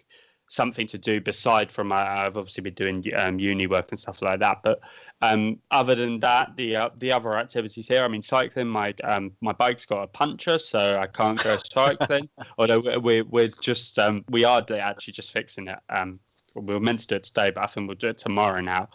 something 0.50 0.86
to 0.88 0.98
do 0.98 1.20
beside 1.20 1.70
from 1.70 1.92
uh, 1.92 1.96
I've 1.96 2.36
obviously 2.36 2.62
been 2.62 2.74
doing 2.74 3.04
um, 3.16 3.38
uni 3.38 3.66
work 3.66 3.86
and 3.90 3.98
stuff 3.98 4.20
like 4.20 4.40
that. 4.40 4.58
But 4.62 4.80
um, 5.22 5.58
other 5.70 5.94
than 5.94 6.20
that, 6.20 6.56
the 6.56 6.76
uh, 6.76 6.90
the 6.98 7.12
other 7.12 7.36
activities 7.36 7.86
here, 7.86 8.02
I 8.02 8.08
mean, 8.08 8.22
cycling. 8.22 8.66
My 8.66 8.92
um, 9.04 9.32
my 9.40 9.52
bike's 9.52 9.86
got 9.86 10.02
a 10.02 10.06
puncture, 10.08 10.58
so 10.58 10.98
I 11.00 11.06
can't 11.06 11.42
go 11.42 11.56
cycling. 11.72 12.28
Although 12.58 12.80
we're 12.80 13.00
we're, 13.00 13.24
we're 13.24 13.52
just 13.60 13.98
um, 13.98 14.24
we 14.28 14.44
are 14.44 14.64
actually 14.72 15.12
just 15.12 15.32
fixing 15.32 15.68
it. 15.68 15.78
Um, 15.88 16.18
we 16.54 16.74
were 16.74 16.80
meant 16.80 17.00
to 17.00 17.06
do 17.06 17.16
it 17.16 17.24
today, 17.24 17.50
but 17.50 17.64
I 17.64 17.66
think 17.66 17.88
we'll 17.88 17.96
do 17.96 18.08
it 18.08 18.18
tomorrow 18.18 18.60
now. 18.60 18.88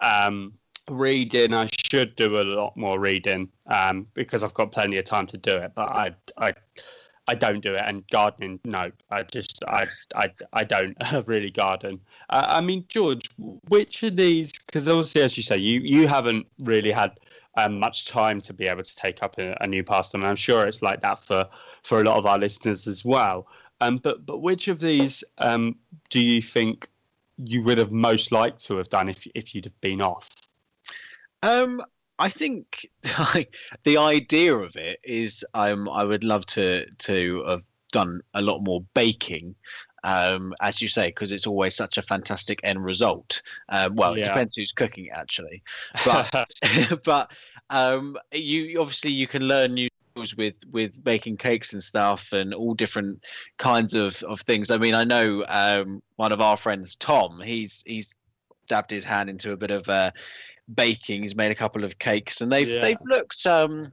Um, 0.00 0.54
reading, 0.90 1.54
I 1.54 1.68
should 1.84 2.16
do 2.16 2.40
a 2.40 2.42
lot 2.42 2.76
more 2.76 2.98
reading 2.98 3.48
um, 3.66 4.06
because 4.14 4.42
I've 4.42 4.54
got 4.54 4.72
plenty 4.72 4.98
of 4.98 5.04
time 5.04 5.26
to 5.28 5.36
do 5.36 5.56
it. 5.56 5.72
But 5.74 5.88
I 5.90 6.14
I 6.36 6.54
I 7.28 7.34
don't 7.34 7.60
do 7.60 7.74
it. 7.74 7.82
And 7.84 8.06
gardening, 8.08 8.60
no, 8.64 8.90
I 9.10 9.22
just 9.22 9.62
I 9.68 9.86
I 10.14 10.30
I 10.52 10.64
don't 10.64 10.96
really 11.26 11.50
garden. 11.50 12.00
Uh, 12.30 12.46
I 12.48 12.60
mean, 12.60 12.84
George, 12.88 13.28
which 13.68 14.02
of 14.02 14.16
these? 14.16 14.52
Because 14.66 14.88
obviously, 14.88 15.22
as 15.22 15.36
you 15.36 15.42
say, 15.42 15.58
you 15.58 15.80
you 15.80 16.08
haven't 16.08 16.46
really 16.60 16.90
had 16.90 17.12
um, 17.56 17.78
much 17.78 18.06
time 18.06 18.40
to 18.42 18.52
be 18.52 18.66
able 18.66 18.82
to 18.82 18.96
take 18.96 19.22
up 19.22 19.38
a, 19.38 19.56
a 19.60 19.66
new 19.66 19.84
pastime. 19.84 20.24
I'm 20.24 20.36
sure 20.36 20.66
it's 20.66 20.82
like 20.82 21.02
that 21.02 21.24
for 21.24 21.48
for 21.82 22.00
a 22.00 22.04
lot 22.04 22.18
of 22.18 22.26
our 22.26 22.38
listeners 22.38 22.86
as 22.86 23.04
well. 23.04 23.46
Um, 23.80 23.98
but 23.98 24.26
but 24.26 24.38
which 24.38 24.68
of 24.68 24.78
these 24.78 25.24
um, 25.38 25.76
do 26.10 26.20
you 26.20 26.40
think 26.40 26.88
you 27.44 27.62
would 27.62 27.78
have 27.78 27.92
most 27.92 28.32
liked 28.32 28.64
to 28.66 28.76
have 28.76 28.88
done 28.90 29.08
if 29.08 29.26
if 29.34 29.54
you'd 29.54 29.64
have 29.66 29.80
been 29.80 30.00
off? 30.00 30.28
Um, 31.42 31.82
I 32.18 32.28
think 32.28 32.86
the 33.84 33.96
idea 33.96 34.56
of 34.56 34.76
it 34.76 35.00
is 35.02 35.44
um, 35.54 35.88
I 35.88 36.04
would 36.04 36.24
love 36.24 36.46
to 36.46 36.86
to 36.90 37.44
have 37.48 37.62
done 37.92 38.20
a 38.34 38.42
lot 38.42 38.60
more 38.60 38.84
baking, 38.94 39.54
um, 40.04 40.54
as 40.60 40.80
you 40.80 40.88
say, 40.88 41.08
because 41.08 41.32
it's 41.32 41.46
always 41.46 41.74
such 41.74 41.98
a 41.98 42.02
fantastic 42.02 42.60
end 42.62 42.84
result. 42.84 43.42
Um, 43.68 43.96
well, 43.96 44.14
Yeah. 44.14 44.20
it 44.20 44.24
depends 44.24 44.52
who's 44.56 44.72
cooking 44.76 45.10
actually, 45.10 45.62
but 46.04 46.46
but 47.04 47.32
um, 47.70 48.16
you 48.32 48.80
obviously 48.80 49.10
you 49.10 49.26
can 49.26 49.42
learn 49.48 49.74
new 49.74 49.88
with 50.14 50.56
with 50.70 51.02
baking 51.02 51.36
cakes 51.36 51.72
and 51.72 51.82
stuff 51.82 52.32
and 52.32 52.54
all 52.54 52.74
different 52.74 53.22
kinds 53.58 53.94
of 53.94 54.22
of 54.24 54.40
things. 54.40 54.70
I 54.70 54.76
mean, 54.78 54.94
I 54.94 55.04
know 55.04 55.44
um, 55.48 56.02
one 56.16 56.32
of 56.32 56.40
our 56.40 56.56
friends, 56.56 56.96
Tom. 56.96 57.40
He's 57.40 57.82
he's 57.86 58.14
dabbed 58.68 58.90
his 58.90 59.04
hand 59.04 59.28
into 59.28 59.52
a 59.52 59.56
bit 59.56 59.70
of 59.70 59.88
uh, 59.88 60.10
baking. 60.74 61.22
He's 61.22 61.36
made 61.36 61.50
a 61.50 61.56
couple 61.56 61.84
of 61.84 61.98
cakes, 61.98 62.40
and 62.40 62.50
they've 62.52 62.68
Yeah. 62.68 62.80
they've 62.80 63.00
looked 63.04 63.46
um, 63.46 63.92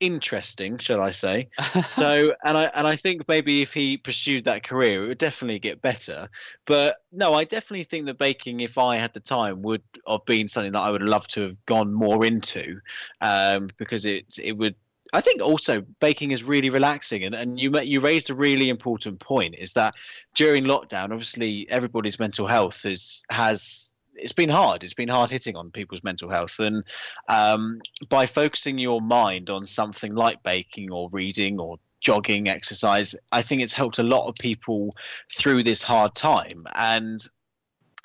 interesting, 0.00 0.78
shall 0.78 1.00
I 1.00 1.10
say? 1.10 1.48
So, 1.98 2.34
and 2.44 2.58
I 2.58 2.64
and 2.74 2.86
I 2.86 2.96
think 2.96 3.26
maybe 3.26 3.62
if 3.62 3.72
he 3.72 3.96
pursued 3.96 4.44
that 4.44 4.62
career, 4.62 5.04
it 5.04 5.08
would 5.08 5.18
definitely 5.18 5.58
get 5.58 5.80
better. 5.80 6.28
But 6.66 6.96
no, 7.10 7.32
I 7.32 7.44
definitely 7.44 7.84
think 7.84 8.04
that 8.06 8.18
baking, 8.18 8.60
if 8.60 8.76
I 8.76 8.98
had 8.98 9.14
the 9.14 9.20
time, 9.20 9.62
would 9.62 9.82
have 10.06 10.26
been 10.26 10.48
something 10.48 10.72
that 10.72 10.80
I 10.80 10.90
would 10.90 11.02
love 11.02 11.26
to 11.28 11.40
have 11.42 11.64
gone 11.64 11.92
more 11.92 12.26
into, 12.26 12.80
um, 13.22 13.70
because 13.78 14.04
it 14.04 14.26
it 14.42 14.52
would. 14.52 14.74
I 15.12 15.20
think 15.20 15.40
also 15.40 15.82
baking 16.00 16.32
is 16.32 16.42
really 16.42 16.70
relaxing, 16.70 17.24
and, 17.24 17.34
and 17.34 17.58
you 17.60 17.72
you 17.80 18.00
raised 18.00 18.30
a 18.30 18.34
really 18.34 18.68
important 18.68 19.20
point. 19.20 19.54
Is 19.58 19.72
that 19.74 19.94
during 20.34 20.64
lockdown, 20.64 21.12
obviously 21.12 21.66
everybody's 21.70 22.18
mental 22.18 22.46
health 22.46 22.84
is 22.84 23.24
has 23.30 23.92
it's 24.14 24.32
been 24.32 24.48
hard. 24.48 24.82
It's 24.82 24.94
been 24.94 25.08
hard 25.08 25.30
hitting 25.30 25.56
on 25.56 25.70
people's 25.70 26.02
mental 26.02 26.30
health, 26.30 26.58
and 26.58 26.82
um, 27.28 27.80
by 28.08 28.26
focusing 28.26 28.78
your 28.78 29.00
mind 29.00 29.50
on 29.50 29.66
something 29.66 30.14
like 30.14 30.42
baking 30.42 30.90
or 30.90 31.08
reading 31.10 31.60
or 31.60 31.78
jogging, 32.00 32.48
exercise, 32.48 33.14
I 33.32 33.42
think 33.42 33.62
it's 33.62 33.72
helped 33.72 33.98
a 33.98 34.02
lot 34.02 34.28
of 34.28 34.34
people 34.36 34.90
through 35.36 35.62
this 35.62 35.82
hard 35.82 36.14
time, 36.14 36.66
and 36.74 37.20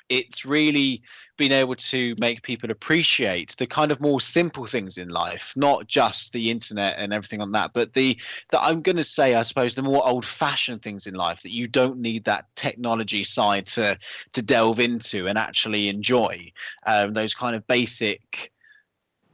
it's 0.08 0.44
really 0.44 1.02
been 1.42 1.50
able 1.50 1.74
to 1.74 2.14
make 2.20 2.40
people 2.44 2.70
appreciate 2.70 3.56
the 3.56 3.66
kind 3.66 3.90
of 3.90 4.00
more 4.00 4.20
simple 4.20 4.64
things 4.64 4.96
in 4.96 5.08
life, 5.08 5.52
not 5.56 5.88
just 5.88 6.32
the 6.32 6.52
internet 6.52 6.94
and 6.98 7.12
everything 7.12 7.40
on 7.40 7.50
that, 7.50 7.72
but 7.74 7.92
the 7.94 8.16
that 8.50 8.62
I'm 8.62 8.80
going 8.80 8.96
to 8.98 9.02
say, 9.02 9.34
I 9.34 9.42
suppose, 9.42 9.74
the 9.74 9.82
more 9.82 10.06
old-fashioned 10.06 10.82
things 10.82 11.08
in 11.08 11.14
life 11.14 11.42
that 11.42 11.50
you 11.50 11.66
don't 11.66 11.98
need 11.98 12.24
that 12.26 12.44
technology 12.54 13.24
side 13.24 13.66
to 13.74 13.98
to 14.34 14.40
delve 14.40 14.78
into 14.78 15.26
and 15.26 15.36
actually 15.36 15.88
enjoy. 15.88 16.52
Um, 16.86 17.12
those 17.12 17.34
kind 17.34 17.56
of 17.56 17.66
basic 17.66 18.52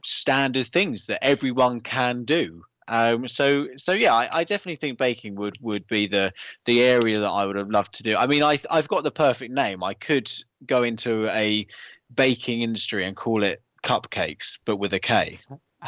standard 0.03 0.65
things 0.65 1.05
that 1.05 1.23
everyone 1.23 1.79
can 1.79 2.25
do. 2.25 2.63
Um, 2.87 3.27
so 3.27 3.67
so 3.77 3.91
yeah, 3.91 4.15
I, 4.15 4.39
I 4.39 4.43
definitely 4.43 4.77
think 4.77 4.97
baking 4.97 5.35
would 5.35 5.57
would 5.61 5.85
be 5.85 6.07
the 6.07 6.33
the 6.65 6.81
area 6.81 7.19
that 7.19 7.29
I 7.29 7.45
would 7.45 7.55
have 7.55 7.69
loved 7.69 7.93
to 7.93 8.03
do. 8.03 8.15
I 8.15 8.25
mean, 8.25 8.41
I 8.41 8.59
I've 8.71 8.87
got 8.87 9.03
the 9.03 9.11
perfect 9.11 9.53
name. 9.53 9.83
I 9.83 9.93
could 9.93 10.31
go 10.65 10.81
into 10.83 11.29
a 11.29 11.67
baking 12.15 12.61
industry 12.61 13.05
and 13.05 13.15
call 13.15 13.43
it 13.43 13.61
cupcakes, 13.83 14.57
but 14.65 14.77
with 14.77 14.93
a 14.93 14.99
K. 14.99 15.39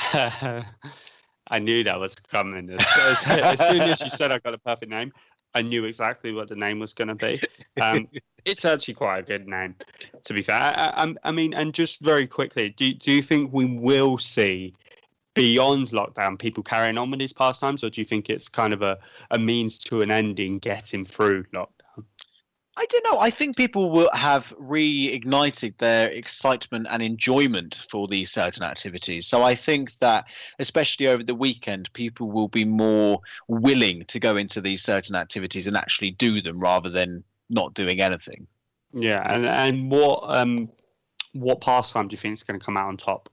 I 1.50 1.60
knew 1.60 1.84
that 1.84 2.00
was 2.00 2.16
coming. 2.16 2.70
As, 2.70 2.86
as- 3.26 3.26
as 3.28 3.60
soon 3.68 3.82
as 3.82 4.02
you 4.02 4.10
said 4.10 4.32
I 4.32 4.40
got 4.40 4.54
a 4.54 4.58
perfect 4.58 4.92
name, 4.92 5.12
I 5.54 5.62
knew 5.62 5.84
exactly 5.86 6.32
what 6.32 6.48
the 6.48 6.56
name 6.56 6.80
was 6.80 6.94
going 6.94 7.10
to 7.10 7.16
be. 7.16 7.42
Um, 7.82 8.08
it's 8.46 8.64
actually 8.64 8.94
quite 8.94 9.20
a 9.20 9.24
good 9.24 9.48
name, 9.48 9.76
to 10.24 10.34
be 10.34 10.44
fair. 10.44 10.56
I, 10.56 10.72
I, 11.04 11.16
I 11.26 11.32
mean, 11.32 11.54
and 11.54 11.74
just 11.74 12.00
very 12.02 12.28
quickly, 12.28 12.70
do 12.70 12.94
do 12.94 13.12
you 13.12 13.22
think 13.22 13.52
we 13.52 13.66
will 13.66 14.18
see 14.18 14.74
beyond 15.34 15.90
lockdown 15.90 16.38
people 16.40 16.64
carrying 16.64 16.98
on 16.98 17.10
with 17.12 17.20
these 17.20 17.34
pastimes, 17.34 17.84
or 17.84 17.90
do 17.90 18.00
you 18.00 18.06
think 18.06 18.30
it's 18.30 18.48
kind 18.48 18.72
of 18.74 18.82
a, 18.82 18.98
a 19.32 19.40
means 19.40 19.78
to 19.80 20.02
an 20.02 20.12
end 20.12 20.40
in 20.40 20.60
getting 20.60 21.06
through 21.06 21.44
lockdown? 21.54 21.68
I 22.82 22.86
don't 22.86 23.06
know. 23.12 23.20
I 23.20 23.30
think 23.30 23.58
people 23.58 23.92
will 23.92 24.10
have 24.12 24.56
reignited 24.60 25.78
their 25.78 26.08
excitement 26.08 26.88
and 26.90 27.04
enjoyment 27.04 27.86
for 27.92 28.08
these 28.08 28.32
certain 28.32 28.64
activities. 28.64 29.28
So 29.28 29.44
I 29.44 29.54
think 29.54 30.00
that, 30.00 30.26
especially 30.58 31.08
over 31.08 31.22
the 31.22 31.36
weekend, 31.36 31.94
people 31.94 32.32
will 32.32 32.48
be 32.48 32.66
more 32.66 33.20
willing 33.48 34.06
to 34.06 34.20
go 34.20 34.36
into 34.36 34.62
these 34.62 34.82
certain 34.82 35.16
activities 35.16 35.68
and 35.68 35.78
actually 35.78 36.10
do 36.10 36.42
them 36.42 36.60
rather 36.60 36.90
than 36.90 37.24
not 37.52 37.76
doing 37.76 38.02
anything. 38.02 38.48
Yeah, 38.94 39.22
and 39.32 39.46
and 39.46 39.92
what 39.92 40.24
um 40.36 40.68
what 41.34 41.62
pastime 41.62 42.08
do 42.08 42.14
you 42.14 42.18
think 42.18 42.34
is 42.34 42.42
going 42.42 42.60
to 42.60 42.66
come 42.66 42.78
out 42.78 42.88
on 42.88 42.98
top? 42.98 43.30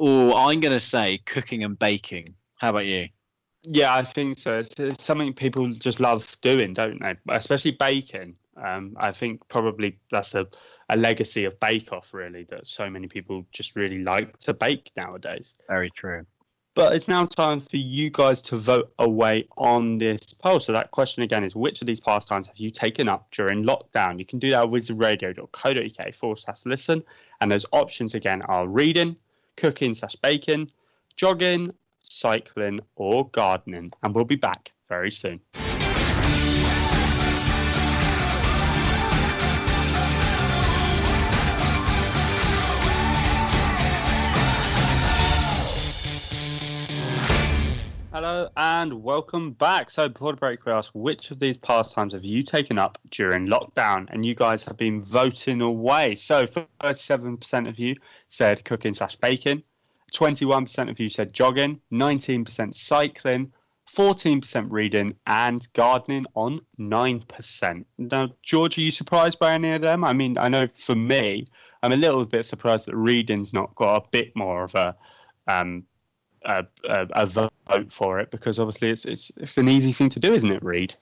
Oh, 0.00 0.34
I'm 0.34 0.58
going 0.58 0.72
to 0.72 0.80
say 0.80 1.18
cooking 1.26 1.62
and 1.62 1.78
baking. 1.78 2.26
How 2.58 2.70
about 2.70 2.86
you? 2.86 3.08
Yeah, 3.62 3.94
I 3.94 4.02
think 4.02 4.38
so. 4.40 4.58
It's, 4.58 4.74
it's 4.80 5.04
something 5.04 5.32
people 5.32 5.70
just 5.74 6.00
love 6.00 6.36
doing, 6.40 6.74
don't 6.74 7.00
they? 7.00 7.14
Especially 7.28 7.70
baking. 7.70 8.34
Um, 8.62 8.96
I 8.98 9.12
think 9.12 9.46
probably 9.48 9.98
that's 10.10 10.34
a, 10.34 10.46
a 10.88 10.96
legacy 10.96 11.44
of 11.44 11.58
Bake 11.60 11.92
Off, 11.92 12.12
really, 12.12 12.44
that 12.50 12.66
so 12.66 12.88
many 12.90 13.08
people 13.08 13.46
just 13.52 13.76
really 13.76 14.02
like 14.02 14.36
to 14.40 14.54
bake 14.54 14.90
nowadays. 14.96 15.54
Very 15.68 15.90
true. 15.96 16.26
But 16.74 16.94
it's 16.94 17.08
now 17.08 17.26
time 17.26 17.60
for 17.60 17.76
you 17.76 18.10
guys 18.10 18.40
to 18.42 18.56
vote 18.56 18.92
away 19.00 19.48
on 19.58 19.98
this 19.98 20.32
poll. 20.32 20.60
So 20.60 20.72
that 20.72 20.92
question 20.92 21.22
again 21.24 21.42
is 21.42 21.56
which 21.56 21.80
of 21.80 21.86
these 21.86 21.98
pastimes 21.98 22.46
have 22.46 22.56
you 22.56 22.70
taken 22.70 23.08
up 23.08 23.26
during 23.32 23.64
lockdown? 23.64 24.18
You 24.18 24.24
can 24.24 24.38
do 24.38 24.50
that 24.50 24.64
at 24.64 24.70
wizardradio.co.uk 24.70 26.14
forward 26.14 26.38
slash 26.38 26.64
listen. 26.66 27.02
And 27.40 27.50
those 27.50 27.66
options 27.72 28.14
again 28.14 28.42
are 28.42 28.68
reading, 28.68 29.16
cooking 29.56 29.94
slash 29.94 30.14
baking, 30.16 30.70
jogging, 31.16 31.66
cycling, 32.02 32.80
or 32.94 33.28
gardening. 33.30 33.92
And 34.04 34.14
we'll 34.14 34.24
be 34.24 34.36
back 34.36 34.72
very 34.88 35.10
soon. 35.10 35.40
And 48.80 49.02
welcome 49.02 49.52
back. 49.52 49.90
So 49.90 50.08
before 50.08 50.32
the 50.32 50.38
break, 50.38 50.64
we 50.64 50.72
asked 50.72 50.94
which 50.94 51.30
of 51.30 51.38
these 51.38 51.58
pastimes 51.58 52.14
have 52.14 52.24
you 52.24 52.42
taken 52.42 52.78
up 52.78 52.96
during 53.10 53.46
lockdown, 53.46 54.06
and 54.08 54.24
you 54.24 54.34
guys 54.34 54.62
have 54.62 54.78
been 54.78 55.02
voting 55.02 55.60
away. 55.60 56.14
So 56.14 56.46
37% 56.46 57.68
of 57.68 57.78
you 57.78 57.94
said 58.28 58.64
cooking 58.64 58.94
slash 58.94 59.16
baking, 59.16 59.64
21% 60.14 60.90
of 60.90 60.98
you 60.98 61.10
said 61.10 61.34
jogging, 61.34 61.78
19% 61.92 62.74
cycling, 62.74 63.52
14% 63.94 64.66
reading, 64.70 65.14
and 65.26 65.68
gardening 65.74 66.24
on 66.34 66.62
9%. 66.78 67.84
Now, 67.98 68.28
George, 68.42 68.78
are 68.78 68.80
you 68.80 68.92
surprised 68.92 69.38
by 69.38 69.52
any 69.52 69.72
of 69.72 69.82
them? 69.82 70.04
I 70.04 70.14
mean, 70.14 70.38
I 70.38 70.48
know 70.48 70.68
for 70.86 70.94
me, 70.94 71.44
I'm 71.82 71.92
a 71.92 71.96
little 71.96 72.24
bit 72.24 72.46
surprised 72.46 72.86
that 72.86 72.96
reading's 72.96 73.52
not 73.52 73.74
got 73.74 73.96
a 73.96 74.08
bit 74.10 74.34
more 74.34 74.64
of 74.64 74.74
a 74.74 74.96
um, 75.48 75.84
a, 76.44 76.66
a, 76.88 77.06
a 77.12 77.26
vote 77.26 77.52
for 77.90 78.20
it 78.20 78.30
because 78.30 78.58
obviously 78.58 78.90
it's 78.90 79.04
it's 79.04 79.30
it's 79.36 79.58
an 79.58 79.68
easy 79.68 79.92
thing 79.92 80.08
to 80.10 80.20
do, 80.20 80.32
isn't 80.32 80.50
it? 80.50 80.62
Read. 80.62 80.94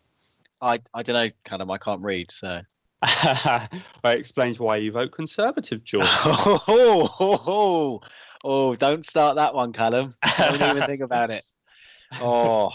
I 0.60 0.80
I 0.94 1.02
don't 1.02 1.14
know, 1.14 1.30
Callum. 1.44 1.70
I 1.70 1.78
can't 1.78 2.02
read, 2.02 2.30
so. 2.30 2.60
that 3.02 3.70
explains 4.04 4.58
why 4.58 4.76
you 4.76 4.90
vote 4.90 5.12
Conservative, 5.12 5.84
George. 5.84 6.04
oh, 6.08 6.64
oh, 6.66 7.42
oh, 7.46 8.00
oh, 8.42 8.74
don't 8.74 9.06
start 9.06 9.36
that 9.36 9.54
one, 9.54 9.72
Callum. 9.72 10.14
Don't 10.36 10.76
even 10.76 10.82
think 10.84 11.02
about 11.02 11.30
it. 11.30 11.44
Oh. 12.22 12.70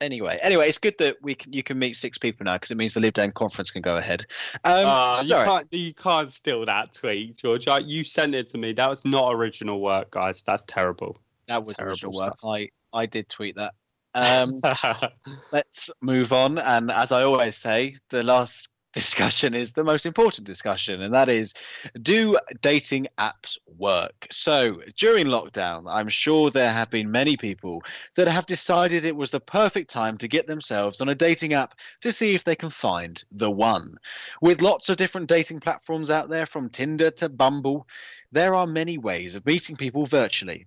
Anyway, 0.00 0.38
anyway, 0.40 0.70
it's 0.70 0.78
good 0.78 0.96
that 1.00 1.16
we 1.20 1.34
can 1.34 1.52
you 1.52 1.62
can 1.62 1.78
meet 1.78 1.96
six 1.96 2.16
people 2.16 2.44
now 2.44 2.54
because 2.54 2.70
it 2.70 2.78
means 2.78 2.94
the 2.94 3.00
Lib 3.00 3.12
Dem 3.12 3.30
conference 3.30 3.70
can 3.70 3.82
go 3.82 3.98
ahead. 3.98 4.24
Um, 4.64 4.84
Ah, 4.86 5.20
you 5.20 5.34
can't 5.34 5.66
you 5.70 5.92
can't 5.92 6.32
steal 6.32 6.64
that 6.64 6.94
tweet, 6.94 7.36
George. 7.36 7.66
You 7.84 8.04
sent 8.04 8.34
it 8.34 8.46
to 8.48 8.56
me. 8.56 8.72
That 8.72 8.88
was 8.88 9.04
not 9.04 9.34
original 9.34 9.82
work, 9.82 10.12
guys. 10.12 10.42
That's 10.46 10.64
terrible. 10.66 11.20
That 11.48 11.64
was 11.64 11.74
terrible 11.74 12.12
work. 12.12 12.38
stuff. 12.38 12.38
I 12.44 12.68
I 12.92 13.06
did 13.06 13.28
tweet 13.28 13.56
that. 13.56 13.72
Um, 14.14 14.60
let's 15.52 15.90
move 16.00 16.32
on. 16.32 16.58
And 16.58 16.90
as 16.90 17.12
I 17.12 17.22
always 17.22 17.56
say, 17.56 17.96
the 18.10 18.22
last 18.22 18.68
discussion 18.94 19.54
is 19.54 19.72
the 19.72 19.84
most 19.84 20.06
important 20.06 20.46
discussion, 20.46 21.02
and 21.02 21.12
that 21.12 21.28
is 21.28 21.52
do 22.00 22.36
dating 22.62 23.06
apps 23.18 23.56
work? 23.76 24.26
So 24.30 24.80
during 24.96 25.26
lockdown, 25.26 25.84
I'm 25.86 26.08
sure 26.08 26.50
there 26.50 26.72
have 26.72 26.90
been 26.90 27.10
many 27.10 27.36
people 27.36 27.82
that 28.16 28.28
have 28.28 28.46
decided 28.46 29.04
it 29.04 29.14
was 29.14 29.30
the 29.30 29.40
perfect 29.40 29.90
time 29.90 30.16
to 30.18 30.28
get 30.28 30.46
themselves 30.46 31.00
on 31.00 31.10
a 31.10 31.14
dating 31.14 31.52
app 31.52 31.74
to 32.00 32.10
see 32.10 32.34
if 32.34 32.44
they 32.44 32.56
can 32.56 32.70
find 32.70 33.22
the 33.30 33.50
one. 33.50 33.98
With 34.40 34.62
lots 34.62 34.88
of 34.88 34.96
different 34.96 35.28
dating 35.28 35.60
platforms 35.60 36.10
out 36.10 36.28
there, 36.28 36.46
from 36.46 36.70
Tinder 36.70 37.10
to 37.12 37.28
Bumble, 37.28 37.86
there 38.32 38.54
are 38.54 38.66
many 38.66 38.98
ways 38.98 39.34
of 39.34 39.46
meeting 39.46 39.76
people 39.76 40.06
virtually. 40.06 40.66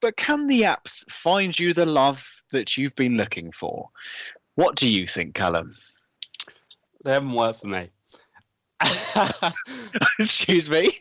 But 0.00 0.16
can 0.16 0.46
the 0.46 0.62
apps 0.62 1.10
find 1.10 1.58
you 1.58 1.74
the 1.74 1.86
love 1.86 2.26
that 2.50 2.76
you've 2.76 2.96
been 2.96 3.16
looking 3.16 3.52
for? 3.52 3.88
What 4.54 4.76
do 4.76 4.90
you 4.90 5.06
think, 5.06 5.34
Callum? 5.34 5.74
they 7.04 7.12
haven't 7.12 7.32
worked 7.32 7.60
for 7.60 7.66
me. 7.66 7.90
Excuse 10.18 10.70
me. 10.70 10.98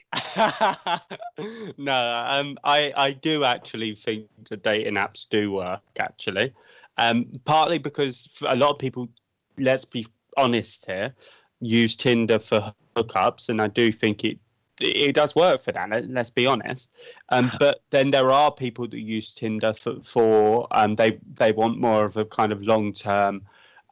no, 1.78 2.26
um, 2.28 2.58
I 2.64 2.94
I 2.96 3.14
do 3.22 3.44
actually 3.44 3.96
think 3.96 4.28
the 4.50 4.58
dating 4.58 4.96
apps 4.96 5.28
do 5.30 5.52
work. 5.52 5.82
Actually, 6.00 6.54
um, 6.98 7.26
partly 7.46 7.78
because 7.78 8.30
a 8.48 8.56
lot 8.56 8.72
of 8.72 8.80
people, 8.80 9.10
let's 9.58 9.86
be 9.86 10.06
honest 10.38 10.86
here, 10.86 11.14
use 11.60 11.96
Tinder 11.96 12.40
for 12.40 12.74
hookups, 12.96 13.50
and 13.50 13.62
I 13.62 13.68
do 13.68 13.92
think 13.92 14.24
it 14.24 14.38
it 14.80 15.13
does 15.13 15.36
work 15.36 15.63
for 15.63 15.72
that. 15.72 15.89
let- 15.89 16.09
Let's 16.09 16.30
be 16.30 16.45
honest. 16.45 16.91
Um, 17.30 17.51
but 17.59 17.82
then 17.91 18.11
there 18.11 18.32
are 18.32 18.51
people 18.51 18.88
that 18.88 18.99
use 18.99 19.32
Tinder 19.32 19.74
for 19.74 20.01
for 20.03 20.67
um, 20.72 20.95
they 20.95 21.19
they 21.36 21.51
want 21.51 21.80
more 21.80 22.05
of 22.05 22.17
a 22.17 22.26
kind 22.26 22.51
of 22.51 22.61
long 22.61 22.93
term. 22.93 23.43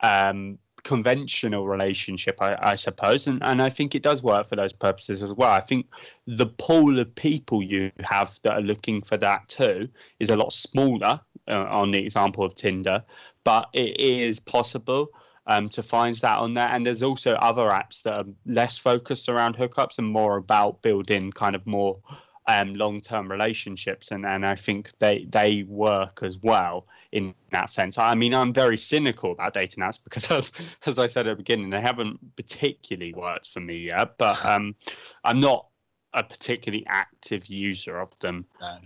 Um, 0.02 0.60
conventional 0.84 1.68
relationship 1.68 2.38
I, 2.42 2.58
I 2.62 2.76
suppose 2.76 3.28
and, 3.28 3.44
and 3.44 3.62
I 3.62 3.70
think 3.70 3.96
it 3.96 4.02
does 4.02 4.24
work 4.24 4.48
for 4.48 4.56
those 4.56 4.72
purposes 4.72 5.22
as 5.22 5.34
well 5.34 5.52
I 5.52 5.60
think 5.60 5.88
the 6.26 6.46
pool 6.46 7.00
of 7.00 7.14
people 7.16 7.62
you 7.62 7.92
have 8.00 8.40
that 8.44 8.54
are 8.54 8.62
looking 8.62 9.02
for 9.02 9.18
that 9.18 9.48
too 9.50 9.90
is 10.22 10.30
a 10.30 10.38
lot 10.38 10.54
smaller 10.54 11.20
uh, 11.50 11.66
on 11.70 11.92
the 11.92 12.00
example 12.00 12.46
of 12.46 12.56
Tinder 12.56 13.04
but 13.44 13.68
it 13.74 14.00
is 14.00 14.40
possible 14.40 15.10
um, 15.50 15.68
to 15.70 15.84
find 15.84 16.16
that 16.18 16.38
on 16.38 16.54
there 16.54 16.70
and 16.70 16.86
there's 16.86 17.04
also 17.04 17.32
other 17.34 17.70
apps 17.70 18.04
that 18.04 18.14
are 18.14 18.26
less 18.46 18.78
focused 18.78 19.28
around 19.28 19.58
hookups 19.58 19.98
and 19.98 20.08
more 20.08 20.38
about 20.38 20.82
building 20.82 21.32
kind 21.32 21.56
of 21.56 21.66
more 21.66 22.00
um, 22.48 22.74
long-term 22.76 23.30
relationships 23.30 24.12
and, 24.12 24.26
and 24.26 24.46
I 24.46 24.56
think 24.56 24.92
they 25.00 25.28
they 25.30 25.64
work 25.64 26.22
as 26.24 26.38
well 26.40 26.88
in 27.12 27.34
that 27.52 27.70
sense. 27.70 27.98
I 27.98 28.16
mean, 28.16 28.34
I'm 28.34 28.54
very 28.54 28.78
cynical 28.78 29.32
about 29.32 29.54
dating 29.54 29.84
apps 29.84 30.00
because, 30.04 30.30
as, 30.32 30.52
as 30.86 31.00
I 31.00 31.08
said 31.08 31.28
at 31.28 31.32
the 31.32 31.44
beginning, 31.44 31.70
they 31.70 31.82
haven't 31.82 32.36
particularly 32.36 33.14
worked 33.14 33.50
for 33.50 33.60
me 33.60 33.78
yet. 33.78 34.18
But 34.18 34.44
um, 34.46 34.76
I'm 35.24 35.40
not 35.40 35.68
a 36.14 36.24
particularly 36.24 36.86
active 36.88 37.46
user 37.48 38.00
of 38.00 38.18
them, 38.20 38.46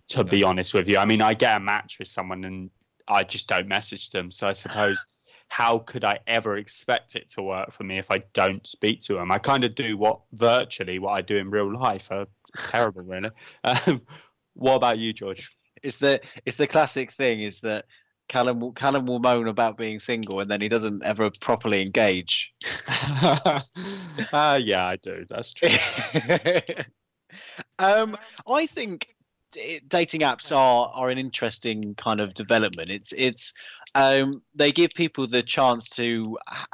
to 0.09 0.23
be 0.23 0.43
honest 0.43 0.73
with 0.73 0.89
you. 0.89 0.97
I 0.97 1.05
mean, 1.05 1.21
I 1.21 1.33
get 1.33 1.57
a 1.57 1.59
match 1.59 1.99
with 1.99 2.09
someone 2.09 2.43
and 2.43 2.69
I 3.07 3.23
just 3.23 3.47
don't 3.47 3.67
message 3.67 4.09
them. 4.09 4.31
So 4.31 4.47
I 4.47 4.53
suppose. 4.53 5.05
How 5.53 5.77
could 5.77 6.03
I 6.03 6.17
ever 6.25 6.57
expect 6.57 7.15
it 7.15 7.29
to 7.33 7.43
work 7.43 7.73
for 7.73 7.83
me 7.83 7.99
if 7.99 8.09
I 8.09 8.23
don't 8.33 8.65
speak 8.65 9.01
to 9.01 9.13
them? 9.13 9.31
I 9.31 9.37
kind 9.37 9.63
of 9.63 9.75
do 9.75 9.97
what 9.97 10.21
virtually 10.31 10.97
what 10.97 11.11
I 11.11 11.21
do 11.21 11.37
in 11.37 11.51
real 11.51 11.71
life. 11.71 12.07
Uh, 12.09 12.25
it's 12.55 12.71
terrible, 12.71 13.03
really. 13.03 13.29
Um, 13.63 14.01
what 14.55 14.73
about 14.73 14.97
you, 14.97 15.13
George? 15.13 15.51
It's 15.83 15.99
the 15.99 16.21
it's 16.47 16.57
the 16.57 16.65
classic 16.65 17.11
thing 17.11 17.41
is 17.41 17.59
that 17.59 17.85
Callum 18.29 18.61
will, 18.61 18.71
Callum 18.71 19.05
will 19.05 19.19
moan 19.19 19.47
about 19.47 19.77
being 19.77 19.99
single 19.99 20.39
and 20.39 20.49
then 20.49 20.59
he 20.59 20.69
doesn't 20.69 21.05
ever 21.05 21.29
properly 21.39 21.83
engage. 21.83 22.51
uh, 22.87 24.59
yeah, 24.59 24.87
I 24.87 24.97
do. 25.03 25.23
That's 25.29 25.53
true. 25.53 25.69
um, 27.77 28.17
I 28.47 28.65
think 28.65 29.07
dating 29.87 30.21
apps 30.21 30.55
are 30.55 30.89
are 30.95 31.09
an 31.09 31.19
interesting 31.19 31.93
kind 31.95 32.19
of 32.19 32.33
development. 32.33 32.89
It's 32.89 33.13
it's 33.13 33.53
um, 33.95 34.41
they 34.55 34.71
give 34.71 34.91
people 34.91 35.27
the 35.27 35.43
chance 35.43 35.89
to 35.89 36.37
ha- 36.47 36.65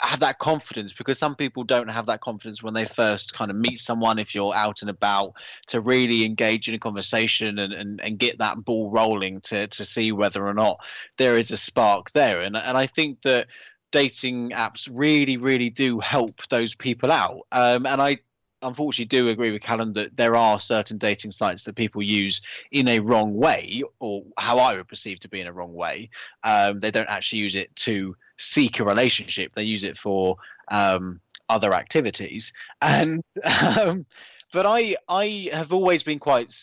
have 0.00 0.20
that 0.20 0.38
confidence 0.38 0.92
because 0.92 1.18
some 1.18 1.34
people 1.34 1.64
don't 1.64 1.88
have 1.88 2.06
that 2.06 2.20
confidence 2.20 2.62
when 2.62 2.74
they 2.74 2.84
first 2.84 3.32
kind 3.32 3.50
of 3.50 3.56
meet 3.56 3.78
someone 3.78 4.18
if 4.18 4.34
you're 4.34 4.54
out 4.54 4.82
and 4.82 4.90
about 4.90 5.32
to 5.68 5.80
really 5.80 6.24
engage 6.24 6.68
in 6.68 6.74
a 6.74 6.78
conversation 6.78 7.58
and, 7.58 7.72
and, 7.72 8.00
and 8.00 8.18
get 8.18 8.38
that 8.38 8.62
ball 8.64 8.90
rolling 8.90 9.40
to, 9.40 9.66
to 9.68 9.84
see 9.84 10.12
whether 10.12 10.46
or 10.46 10.54
not 10.54 10.78
there 11.18 11.38
is 11.38 11.50
a 11.50 11.56
spark 11.56 12.10
there. 12.12 12.40
And, 12.40 12.56
and 12.56 12.76
I 12.76 12.86
think 12.86 13.22
that 13.22 13.46
dating 13.92 14.50
apps 14.50 14.88
really 14.92 15.36
really 15.36 15.70
do 15.70 16.00
help 16.00 16.46
those 16.48 16.74
people 16.74 17.10
out. 17.10 17.46
Um, 17.52 17.86
and 17.86 18.02
I 18.02 18.18
unfortunately 18.66 19.06
do 19.06 19.28
agree 19.28 19.52
with 19.52 19.62
Callum 19.62 19.92
that 19.94 20.16
there 20.16 20.36
are 20.36 20.58
certain 20.58 20.98
dating 20.98 21.30
sites 21.30 21.64
that 21.64 21.76
people 21.76 22.02
use 22.02 22.42
in 22.72 22.88
a 22.88 22.98
wrong 22.98 23.34
way, 23.34 23.82
or 24.00 24.24
how 24.38 24.58
I 24.58 24.76
would 24.76 24.88
perceive 24.88 25.20
to 25.20 25.28
be 25.28 25.40
in 25.40 25.46
a 25.46 25.52
wrong 25.52 25.72
way. 25.72 26.10
Um, 26.42 26.80
they 26.80 26.90
don't 26.90 27.08
actually 27.08 27.38
use 27.38 27.54
it 27.54 27.74
to 27.76 28.16
seek 28.38 28.80
a 28.80 28.84
relationship; 28.84 29.52
they 29.52 29.62
use 29.62 29.84
it 29.84 29.96
for 29.96 30.36
um, 30.70 31.20
other 31.48 31.72
activities. 31.72 32.52
And 32.82 33.22
um, 33.80 34.04
but 34.52 34.66
I 34.66 34.96
I 35.08 35.48
have 35.52 35.72
always 35.72 36.02
been 36.02 36.18
quite 36.18 36.54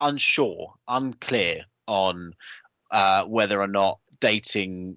unsure, 0.00 0.74
unclear 0.88 1.64
on 1.86 2.34
uh, 2.90 3.24
whether 3.24 3.60
or 3.60 3.68
not 3.68 3.98
dating 4.20 4.96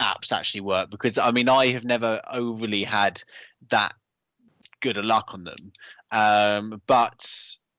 apps 0.00 0.30
actually 0.30 0.60
work 0.60 0.90
because 0.90 1.18
I 1.18 1.32
mean 1.32 1.48
I 1.48 1.68
have 1.68 1.84
never 1.84 2.20
overly 2.30 2.84
had 2.84 3.20
that 3.70 3.94
good 4.80 4.96
of 4.96 5.04
luck 5.04 5.30
on 5.32 5.44
them. 5.44 5.72
Um, 6.10 6.82
but 6.86 7.30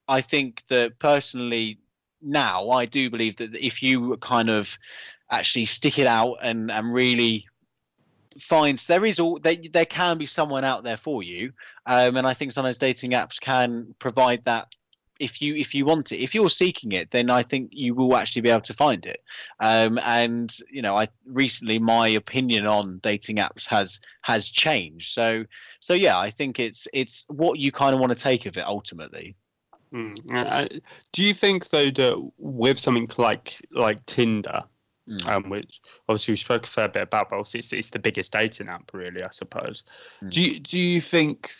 I 0.08 0.20
think 0.20 0.62
that 0.68 0.98
personally, 0.98 1.78
now 2.22 2.70
I 2.70 2.86
do 2.86 3.10
believe 3.10 3.36
that 3.36 3.54
if 3.54 3.82
you 3.82 4.16
kind 4.18 4.50
of 4.50 4.76
actually 5.30 5.64
stick 5.64 5.98
it 5.98 6.06
out 6.06 6.36
and 6.42 6.70
and 6.70 6.92
really 6.92 7.46
finds 8.38 8.86
there 8.86 9.04
is 9.04 9.18
all 9.18 9.38
there, 9.40 9.56
there 9.72 9.86
can 9.86 10.18
be 10.18 10.26
someone 10.26 10.64
out 10.64 10.84
there 10.84 10.96
for 10.96 11.22
you 11.22 11.52
um, 11.86 12.16
and 12.16 12.26
i 12.26 12.32
think 12.32 12.52
sometimes 12.52 12.76
dating 12.76 13.10
apps 13.10 13.40
can 13.40 13.92
provide 13.98 14.40
that 14.44 14.68
if 15.20 15.40
you 15.40 15.54
if 15.54 15.74
you 15.74 15.84
want 15.84 16.12
it 16.12 16.18
if 16.18 16.34
you're 16.34 16.50
seeking 16.50 16.92
it 16.92 17.10
then 17.10 17.30
i 17.30 17.42
think 17.42 17.70
you 17.72 17.94
will 17.94 18.16
actually 18.16 18.42
be 18.42 18.48
able 18.48 18.60
to 18.60 18.74
find 18.74 19.06
it 19.06 19.22
um, 19.60 19.98
and 20.04 20.56
you 20.70 20.82
know 20.82 20.96
i 20.96 21.06
recently 21.26 21.78
my 21.78 22.08
opinion 22.08 22.66
on 22.66 22.98
dating 23.02 23.36
apps 23.36 23.66
has 23.66 24.00
has 24.22 24.48
changed 24.48 25.12
so 25.12 25.44
so 25.80 25.94
yeah 25.94 26.18
i 26.18 26.30
think 26.30 26.58
it's 26.58 26.88
it's 26.92 27.24
what 27.28 27.58
you 27.58 27.70
kind 27.70 27.94
of 27.94 28.00
want 28.00 28.10
to 28.10 28.22
take 28.22 28.46
of 28.46 28.56
it 28.56 28.64
ultimately 28.64 29.36
Hmm. 29.92 30.12
Uh, 30.32 30.68
do 31.12 31.24
you 31.24 31.34
think 31.34 31.68
though 31.70 31.90
that 31.90 32.30
with 32.38 32.78
something 32.78 33.10
like 33.18 33.56
like 33.72 34.06
Tinder, 34.06 34.62
Mm. 35.08 35.26
um, 35.26 35.50
which 35.50 35.80
obviously 36.08 36.32
we 36.32 36.36
spoke 36.36 36.64
a 36.66 36.70
fair 36.70 36.88
bit 36.88 37.02
about, 37.02 37.30
but 37.30 37.36
obviously 37.36 37.58
it's, 37.58 37.72
it's 37.72 37.90
the 37.90 37.98
biggest 37.98 38.32
dating 38.32 38.68
app, 38.68 38.92
really, 38.92 39.24
I 39.24 39.30
suppose. 39.30 39.82
Mm. 40.22 40.30
Do 40.30 40.42
you 40.42 40.60
do 40.60 40.78
you 40.78 41.00
think 41.00 41.50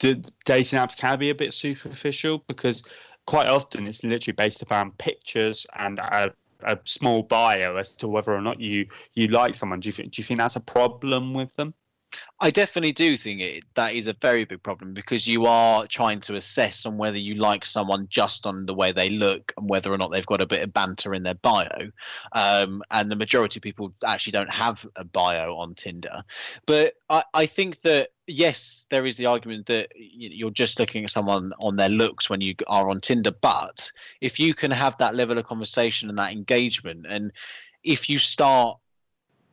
that 0.00 0.30
dating 0.44 0.78
apps 0.78 0.96
can 0.96 1.18
be 1.18 1.30
a 1.30 1.34
bit 1.34 1.54
superficial 1.54 2.44
because 2.48 2.82
quite 3.26 3.48
often 3.48 3.86
it's 3.86 4.02
literally 4.02 4.34
based 4.34 4.62
upon 4.62 4.92
pictures 4.92 5.66
and 5.78 5.98
a 5.98 6.32
a 6.64 6.78
small 6.84 7.22
bio 7.22 7.76
as 7.76 7.94
to 7.96 8.08
whether 8.08 8.34
or 8.34 8.40
not 8.40 8.60
you 8.60 8.86
you 9.14 9.28
like 9.28 9.54
someone. 9.54 9.80
Do 9.80 9.88
you 9.88 9.92
think 9.92 10.12
do 10.12 10.20
you 10.20 10.26
think 10.26 10.38
that's 10.38 10.56
a 10.56 10.60
problem 10.60 11.34
with 11.34 11.54
them? 11.56 11.74
I 12.40 12.50
definitely 12.50 12.92
do 12.92 13.16
think 13.16 13.40
it 13.40 13.64
that 13.74 13.94
is 13.94 14.08
a 14.08 14.16
very 14.20 14.44
big 14.44 14.62
problem 14.62 14.94
because 14.94 15.28
you 15.28 15.46
are 15.46 15.86
trying 15.86 16.20
to 16.22 16.34
assess 16.34 16.84
on 16.84 16.98
whether 16.98 17.18
you 17.18 17.34
like 17.34 17.64
someone 17.64 18.06
just 18.10 18.46
on 18.46 18.66
the 18.66 18.74
way 18.74 18.90
they 18.92 19.10
look 19.10 19.52
and 19.56 19.68
whether 19.68 19.92
or 19.92 19.98
not 19.98 20.10
they've 20.10 20.26
got 20.26 20.40
a 20.40 20.46
bit 20.46 20.62
of 20.62 20.72
banter 20.72 21.14
in 21.14 21.22
their 21.22 21.34
bio. 21.34 21.90
Um, 22.32 22.82
and 22.90 23.10
the 23.10 23.16
majority 23.16 23.58
of 23.58 23.62
people 23.62 23.94
actually 24.04 24.32
don't 24.32 24.50
have 24.50 24.84
a 24.96 25.04
bio 25.04 25.54
on 25.56 25.74
Tinder. 25.74 26.24
But 26.66 26.94
I, 27.08 27.22
I 27.32 27.46
think 27.46 27.82
that 27.82 28.10
yes, 28.30 28.86
there 28.90 29.06
is 29.06 29.16
the 29.16 29.26
argument 29.26 29.66
that 29.66 29.88
you're 29.96 30.50
just 30.50 30.78
looking 30.78 31.04
at 31.04 31.10
someone 31.10 31.52
on 31.60 31.74
their 31.74 31.88
looks 31.88 32.30
when 32.30 32.40
you 32.40 32.54
are 32.66 32.88
on 32.88 33.00
Tinder. 33.00 33.32
But 33.32 33.90
if 34.20 34.38
you 34.38 34.54
can 34.54 34.70
have 34.70 34.96
that 34.98 35.14
level 35.14 35.38
of 35.38 35.46
conversation 35.46 36.08
and 36.08 36.18
that 36.18 36.32
engagement, 36.32 37.06
and 37.08 37.32
if 37.82 38.08
you 38.08 38.18
start 38.18 38.78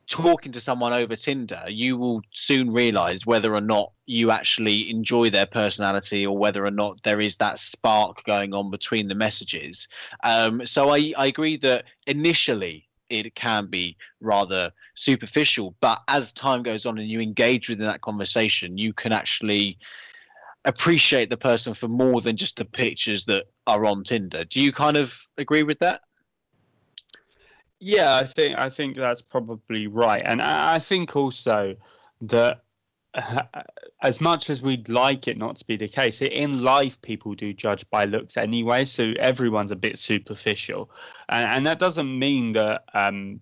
talking 0.07 0.51
to 0.53 0.59
someone 0.59 0.93
over 0.93 1.15
Tinder, 1.15 1.63
you 1.67 1.97
will 1.97 2.21
soon 2.33 2.71
realize 2.71 3.25
whether 3.25 3.53
or 3.53 3.61
not 3.61 3.91
you 4.05 4.31
actually 4.31 4.89
enjoy 4.89 5.29
their 5.29 5.45
personality 5.45 6.25
or 6.25 6.37
whether 6.37 6.65
or 6.65 6.71
not 6.71 7.03
there 7.03 7.19
is 7.19 7.37
that 7.37 7.59
spark 7.59 8.23
going 8.23 8.53
on 8.53 8.71
between 8.71 9.07
the 9.09 9.15
messages. 9.15 9.87
Um, 10.23 10.65
so 10.65 10.89
I, 10.89 11.13
I 11.17 11.25
agree 11.27 11.57
that 11.57 11.85
initially 12.05 12.86
it 13.09 13.35
can 13.35 13.67
be 13.67 13.97
rather 14.21 14.71
superficial, 14.95 15.75
but 15.79 16.01
as 16.07 16.31
time 16.31 16.63
goes 16.63 16.85
on 16.85 16.97
and 16.97 17.07
you 17.07 17.19
engage 17.19 17.69
within 17.69 17.85
that 17.85 18.01
conversation, 18.01 18.77
you 18.77 18.93
can 18.93 19.11
actually 19.11 19.77
appreciate 20.65 21.29
the 21.29 21.37
person 21.37 21.73
for 21.73 21.87
more 21.87 22.21
than 22.21 22.35
just 22.35 22.57
the 22.57 22.65
pictures 22.65 23.25
that 23.25 23.45
are 23.67 23.85
on 23.85 24.03
Tinder. 24.03 24.43
Do 24.43 24.61
you 24.61 24.71
kind 24.71 24.97
of 24.97 25.17
agree 25.37 25.63
with 25.63 25.79
that? 25.79 26.01
Yeah, 27.79 28.15
I 28.15 28.25
think 28.25 28.57
I 28.57 28.69
think 28.69 28.95
that's 28.95 29.21
probably 29.21 29.87
right, 29.87 30.23
and 30.25 30.41
I, 30.41 30.75
I 30.75 30.79
think 30.79 31.15
also 31.15 31.75
that 32.21 32.63
as 34.01 34.21
much 34.21 34.49
as 34.49 34.61
we'd 34.61 34.89
like 34.89 35.27
it 35.27 35.37
not 35.37 35.55
to 35.57 35.65
be 35.65 35.75
the 35.75 35.87
case, 35.87 36.21
in 36.21 36.61
life 36.61 37.01
people 37.01 37.33
do 37.33 37.53
judge 37.53 37.89
by 37.89 38.05
looks 38.05 38.37
anyway, 38.37 38.85
so 38.85 39.13
everyone's 39.19 39.71
a 39.71 39.75
bit 39.75 39.97
superficial, 39.97 40.89
and, 41.29 41.49
and 41.49 41.67
that 41.67 41.79
doesn't 41.79 42.19
mean 42.19 42.51
that 42.53 42.83
um, 42.93 43.39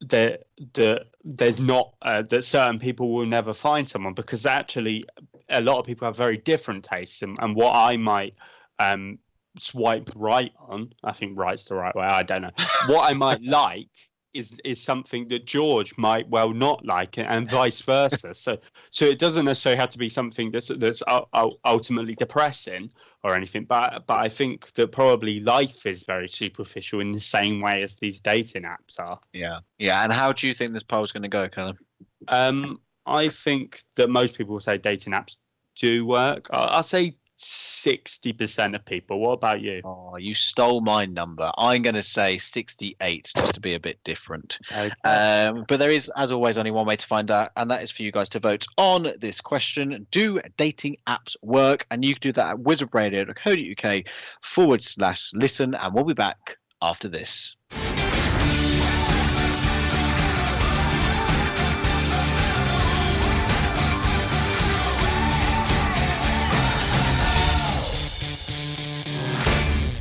that 0.00 0.46
that 0.74 1.06
there's 1.24 1.60
not 1.60 1.94
uh, 2.02 2.22
that 2.22 2.44
certain 2.44 2.78
people 2.78 3.12
will 3.12 3.26
never 3.26 3.52
find 3.52 3.88
someone 3.88 4.14
because 4.14 4.46
actually 4.46 5.04
a 5.48 5.60
lot 5.60 5.78
of 5.78 5.86
people 5.86 6.06
have 6.06 6.16
very 6.16 6.36
different 6.36 6.84
tastes, 6.84 7.22
and, 7.22 7.36
and 7.40 7.54
what 7.54 7.74
I 7.74 7.96
might 7.96 8.34
um, 8.78 9.18
swipe 9.58 10.10
right 10.14 10.52
on. 10.68 10.92
I 11.02 11.12
think 11.12 11.38
right's 11.38 11.64
the 11.64 11.74
right 11.74 11.94
way. 11.94 12.04
I 12.04 12.22
don't 12.22 12.42
know. 12.42 12.50
What 12.86 13.08
I 13.08 13.14
might 13.14 13.42
like 13.42 13.88
is 14.34 14.58
is 14.64 14.82
something 14.82 15.28
that 15.28 15.46
George 15.46 15.96
might 15.96 16.28
well 16.28 16.52
not 16.52 16.84
like, 16.84 17.18
and 17.18 17.50
vice 17.50 17.80
versa. 17.82 18.34
So 18.34 18.58
so 18.90 19.04
it 19.04 19.18
doesn't 19.18 19.44
necessarily 19.44 19.80
have 19.80 19.90
to 19.90 19.98
be 19.98 20.08
something 20.08 20.50
that's 20.50 20.70
that's 20.78 21.02
ultimately 21.64 22.14
depressing 22.14 22.90
or 23.24 23.34
anything. 23.34 23.64
But 23.64 24.04
but 24.06 24.18
I 24.18 24.28
think 24.28 24.72
that 24.74 24.92
probably 24.92 25.40
life 25.40 25.86
is 25.86 26.04
very 26.04 26.28
superficial 26.28 27.00
in 27.00 27.12
the 27.12 27.20
same 27.20 27.60
way 27.60 27.82
as 27.82 27.96
these 27.96 28.20
dating 28.20 28.62
apps 28.62 28.98
are. 28.98 29.20
Yeah, 29.32 29.60
yeah. 29.78 30.04
And 30.04 30.12
how 30.12 30.32
do 30.32 30.46
you 30.46 30.54
think 30.54 30.72
this 30.72 30.82
poll 30.82 31.02
is 31.02 31.12
going 31.12 31.24
to 31.24 31.28
go, 31.28 31.48
Callum? 31.48 31.78
Um, 32.28 32.80
I 33.06 33.28
think 33.28 33.82
that 33.96 34.10
most 34.10 34.36
people 34.36 34.54
will 34.54 34.60
say 34.60 34.78
dating 34.78 35.12
apps 35.12 35.36
do 35.76 36.04
work. 36.04 36.48
I'll 36.50 36.82
say 36.82 37.16
60% 37.38 38.74
of 38.74 38.84
people. 38.84 39.20
What 39.20 39.32
about 39.32 39.60
you? 39.60 39.80
Oh, 39.84 40.16
you 40.16 40.34
stole 40.34 40.80
my 40.80 41.06
number. 41.06 41.50
I'm 41.56 41.82
going 41.82 41.94
to 41.94 42.02
say 42.02 42.38
68 42.38 43.32
just 43.36 43.54
to 43.54 43.60
be 43.60 43.74
a 43.74 43.80
bit 43.80 43.98
different. 44.04 44.58
Okay. 44.70 44.90
Um, 45.04 45.64
but 45.68 45.78
there 45.78 45.90
is, 45.90 46.10
as 46.16 46.32
always, 46.32 46.58
only 46.58 46.70
one 46.70 46.86
way 46.86 46.96
to 46.96 47.06
find 47.06 47.30
out, 47.30 47.50
and 47.56 47.70
that 47.70 47.82
is 47.82 47.90
for 47.90 48.02
you 48.02 48.12
guys 48.12 48.28
to 48.30 48.40
vote 48.40 48.66
on 48.76 49.12
this 49.20 49.40
question 49.40 50.06
Do 50.10 50.40
dating 50.56 50.96
apps 51.06 51.36
work? 51.42 51.86
And 51.90 52.04
you 52.04 52.14
can 52.14 52.20
do 52.20 52.32
that 52.32 52.50
at 52.52 52.56
wizardradio.co.uk 52.58 54.04
forward 54.42 54.82
slash 54.82 55.30
listen, 55.34 55.74
and 55.74 55.94
we'll 55.94 56.04
be 56.04 56.14
back 56.14 56.56
after 56.82 57.08
this. 57.08 57.56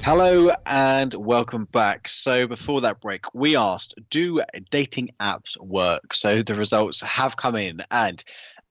Hello 0.08 0.49
and 0.66 1.14
welcome 1.16 1.66
back. 1.74 2.08
So, 2.08 2.47
before 2.47 2.80
that 2.80 3.01
break, 3.01 3.26
we 3.34 3.58
asked, 3.58 3.93
Do 4.10 4.41
dating 4.72 5.10
apps 5.20 5.60
work? 5.60 6.14
So, 6.14 6.41
the 6.41 6.55
results 6.55 7.01
have 7.01 7.36
come 7.36 7.58
in, 7.58 7.82
and 7.91 8.24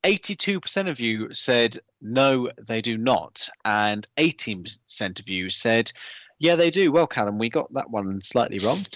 82% 0.03 0.89
of 0.89 0.99
you 0.99 1.35
said 1.35 1.77
no, 2.01 2.49
they 2.67 2.81
do 2.81 2.97
not, 2.97 3.47
and 3.67 4.07
18% 4.17 5.21
of 5.21 5.29
you 5.29 5.51
said, 5.51 5.93
Yeah, 6.39 6.57
they 6.57 6.71
do. 6.71 6.91
Well, 6.91 7.07
Callum, 7.07 7.37
we 7.37 7.51
got 7.51 7.71
that 7.75 7.91
one 7.91 8.23
slightly 8.23 8.59
wrong. 8.61 8.87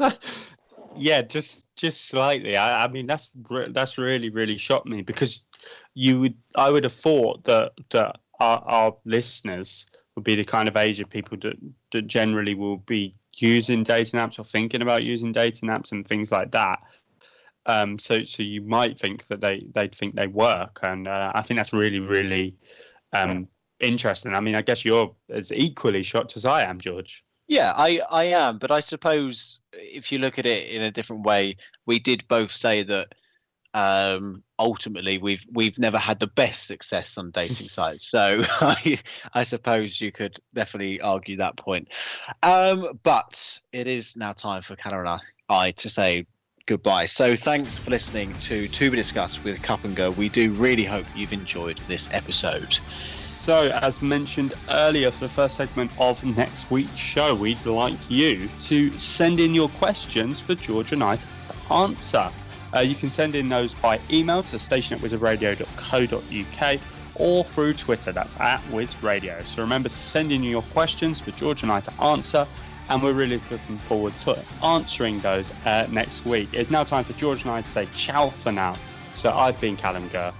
yeah, 0.96 1.20
just 1.20 1.68
just 1.76 2.08
slightly. 2.08 2.56
I, 2.56 2.86
I 2.86 2.88
mean, 2.88 3.06
that's 3.06 3.28
that's 3.72 3.98
really 3.98 4.30
really 4.30 4.56
shocked 4.56 4.86
me 4.86 5.02
because 5.02 5.42
you 5.92 6.20
would 6.20 6.36
I 6.56 6.70
would 6.70 6.84
have 6.84 6.94
thought 6.94 7.44
that 7.44 7.72
that 7.90 8.16
our, 8.40 8.64
our 8.64 8.96
listeners 9.04 9.84
would 10.20 10.24
be 10.24 10.34
the 10.34 10.44
kind 10.44 10.68
of 10.68 10.76
age 10.76 11.00
of 11.00 11.08
people 11.08 11.38
that, 11.40 11.56
that 11.92 12.06
generally 12.06 12.54
will 12.54 12.76
be 12.76 13.14
using 13.36 13.82
dating 13.82 14.20
apps 14.20 14.38
or 14.38 14.44
thinking 14.44 14.82
about 14.82 15.02
using 15.02 15.32
dating 15.32 15.70
apps 15.70 15.92
and 15.92 16.06
things 16.06 16.30
like 16.30 16.50
that. 16.50 16.78
Um, 17.64 17.98
so, 17.98 18.24
so 18.24 18.42
you 18.42 18.60
might 18.60 18.98
think 18.98 19.26
that 19.28 19.40
they 19.40 19.66
they 19.74 19.88
think 19.88 20.14
they 20.14 20.26
work, 20.26 20.80
and 20.82 21.06
uh, 21.08 21.32
I 21.34 21.42
think 21.42 21.58
that's 21.58 21.72
really 21.72 22.00
really 22.00 22.54
um, 23.12 23.48
interesting. 23.80 24.34
I 24.34 24.40
mean, 24.40 24.54
I 24.54 24.62
guess 24.62 24.84
you're 24.84 25.14
as 25.30 25.52
equally 25.52 26.02
shocked 26.02 26.36
as 26.36 26.44
I 26.44 26.64
am, 26.64 26.80
George. 26.80 27.22
Yeah, 27.48 27.72
I, 27.76 28.00
I 28.10 28.24
am, 28.26 28.58
but 28.58 28.70
I 28.70 28.80
suppose 28.80 29.60
if 29.72 30.12
you 30.12 30.18
look 30.18 30.38
at 30.38 30.46
it 30.46 30.70
in 30.70 30.82
a 30.82 30.90
different 30.90 31.24
way, 31.24 31.56
we 31.84 31.98
did 31.98 32.26
both 32.28 32.52
say 32.52 32.82
that 32.84 33.14
um, 33.74 34.42
ultimately 34.58 35.18
we've 35.18 35.46
we've 35.52 35.78
never 35.78 35.98
had 35.98 36.20
the 36.20 36.26
best 36.26 36.66
success 36.66 37.16
on 37.18 37.30
dating 37.30 37.68
sites. 37.68 38.04
So 38.12 38.42
I, 38.60 38.98
I 39.34 39.44
suppose 39.44 40.00
you 40.00 40.12
could 40.12 40.40
definitely 40.54 41.00
argue 41.00 41.36
that 41.38 41.56
point. 41.56 41.88
Um, 42.42 42.98
but 43.02 43.60
it 43.72 43.86
is 43.86 44.16
now 44.16 44.32
time 44.32 44.62
for 44.62 44.76
Callum 44.76 45.06
and 45.06 45.20
I 45.48 45.70
to 45.72 45.88
say 45.88 46.26
goodbye. 46.66 47.06
So 47.06 47.34
thanks 47.34 47.78
for 47.78 47.90
listening 47.90 48.32
to 48.44 48.68
To 48.68 48.90
Be 48.90 48.96
Discussed 48.96 49.42
with 49.42 49.60
Cup 49.60 49.84
and 49.84 49.96
Go. 49.96 50.12
We 50.12 50.28
do 50.28 50.52
really 50.52 50.84
hope 50.84 51.04
you've 51.16 51.32
enjoyed 51.32 51.78
this 51.88 52.08
episode. 52.12 52.74
So, 53.16 53.70
as 53.82 54.00
mentioned 54.00 54.54
earlier, 54.68 55.10
for 55.10 55.20
the 55.26 55.30
first 55.30 55.56
segment 55.56 55.90
of 55.98 56.22
next 56.24 56.70
week's 56.70 56.94
show, 56.94 57.34
we'd 57.34 57.64
like 57.66 57.98
you 58.08 58.48
to 58.64 58.90
send 59.00 59.40
in 59.40 59.52
your 59.52 59.68
questions 59.70 60.38
for 60.38 60.54
George 60.54 60.92
and 60.92 61.02
I 61.02 61.16
to 61.16 61.72
answer. 61.72 62.30
Uh, 62.74 62.80
you 62.80 62.94
can 62.94 63.10
send 63.10 63.34
in 63.34 63.48
those 63.48 63.74
by 63.74 64.00
email 64.10 64.42
to 64.44 64.58
station 64.58 64.96
at 64.96 65.02
wizardradio.co.uk 65.02 66.80
or 67.16 67.44
through 67.44 67.74
Twitter, 67.74 68.12
that's 68.12 68.38
at 68.40 68.60
wizradio. 68.70 69.44
So 69.44 69.62
remember 69.62 69.88
to 69.88 69.94
send 69.94 70.32
in 70.32 70.42
your 70.42 70.62
questions 70.62 71.20
for 71.20 71.32
George 71.32 71.62
and 71.62 71.70
I 71.70 71.80
to 71.80 72.02
answer, 72.02 72.46
and 72.88 73.02
we're 73.02 73.12
really 73.12 73.40
looking 73.50 73.78
forward 73.78 74.16
to 74.18 74.42
answering 74.64 75.20
those 75.20 75.52
uh, 75.66 75.86
next 75.90 76.24
week. 76.24 76.48
It's 76.52 76.70
now 76.70 76.84
time 76.84 77.04
for 77.04 77.12
George 77.14 77.42
and 77.42 77.50
I 77.50 77.60
to 77.60 77.68
say 77.68 77.86
ciao 77.94 78.30
for 78.30 78.52
now. 78.52 78.76
So 79.16 79.30
I've 79.30 79.60
been 79.60 79.76
Callum 79.76 80.08
Gurr. 80.08 80.32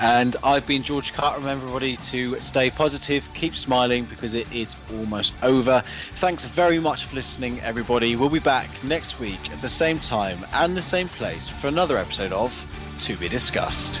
And 0.00 0.34
I've 0.42 0.66
been 0.66 0.82
George 0.82 1.12
Cut. 1.12 1.36
Remember, 1.36 1.66
everybody, 1.66 1.98
to 1.98 2.36
stay 2.40 2.70
positive, 2.70 3.28
keep 3.34 3.54
smiling 3.54 4.06
because 4.06 4.32
it 4.32 4.50
is 4.50 4.74
almost 4.94 5.34
over. 5.42 5.82
Thanks 6.14 6.44
very 6.46 6.78
much 6.78 7.04
for 7.04 7.16
listening, 7.16 7.60
everybody. 7.60 8.16
We'll 8.16 8.30
be 8.30 8.38
back 8.38 8.68
next 8.82 9.20
week 9.20 9.52
at 9.52 9.60
the 9.60 9.68
same 9.68 9.98
time 9.98 10.38
and 10.54 10.74
the 10.74 10.82
same 10.82 11.08
place 11.08 11.48
for 11.48 11.68
another 11.68 11.98
episode 11.98 12.32
of 12.32 12.50
To 13.00 13.16
Be 13.16 13.28
Discussed. 13.28 14.00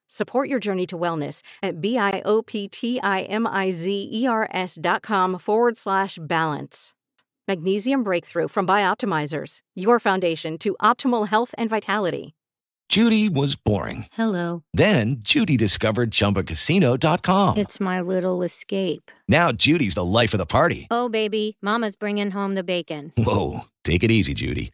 Support 0.13 0.49
your 0.49 0.59
journey 0.59 0.85
to 0.87 0.97
wellness 0.97 1.41
at 1.63 1.79
B-I-O-P-T-I-M-I-Z-E-R-S 1.79 4.77
dot 4.81 5.01
com 5.03 5.39
forward 5.39 5.77
slash 5.77 6.17
balance. 6.21 6.93
Magnesium 7.47 8.03
Breakthrough 8.03 8.49
from 8.49 8.67
Bioptimizers, 8.67 9.59
your 9.73 10.01
foundation 10.01 10.57
to 10.57 10.75
optimal 10.81 11.29
health 11.29 11.55
and 11.57 11.69
vitality. 11.69 12.35
Judy 12.89 13.29
was 13.29 13.55
boring. 13.55 14.07
Hello. 14.11 14.63
Then 14.73 15.19
Judy 15.21 15.55
discovered 15.55 16.11
ChumbaCasino.com. 16.11 17.57
It's 17.57 17.79
my 17.79 18.01
little 18.01 18.43
escape. 18.43 19.11
Now 19.29 19.53
Judy's 19.53 19.95
the 19.95 20.03
life 20.03 20.33
of 20.33 20.39
the 20.39 20.45
party. 20.45 20.87
Oh, 20.91 21.07
baby, 21.07 21.55
Mama's 21.61 21.95
bringing 21.95 22.31
home 22.31 22.55
the 22.55 22.65
bacon. 22.65 23.13
Whoa, 23.17 23.61
take 23.85 24.03
it 24.03 24.11
easy, 24.11 24.33
Judy. 24.33 24.73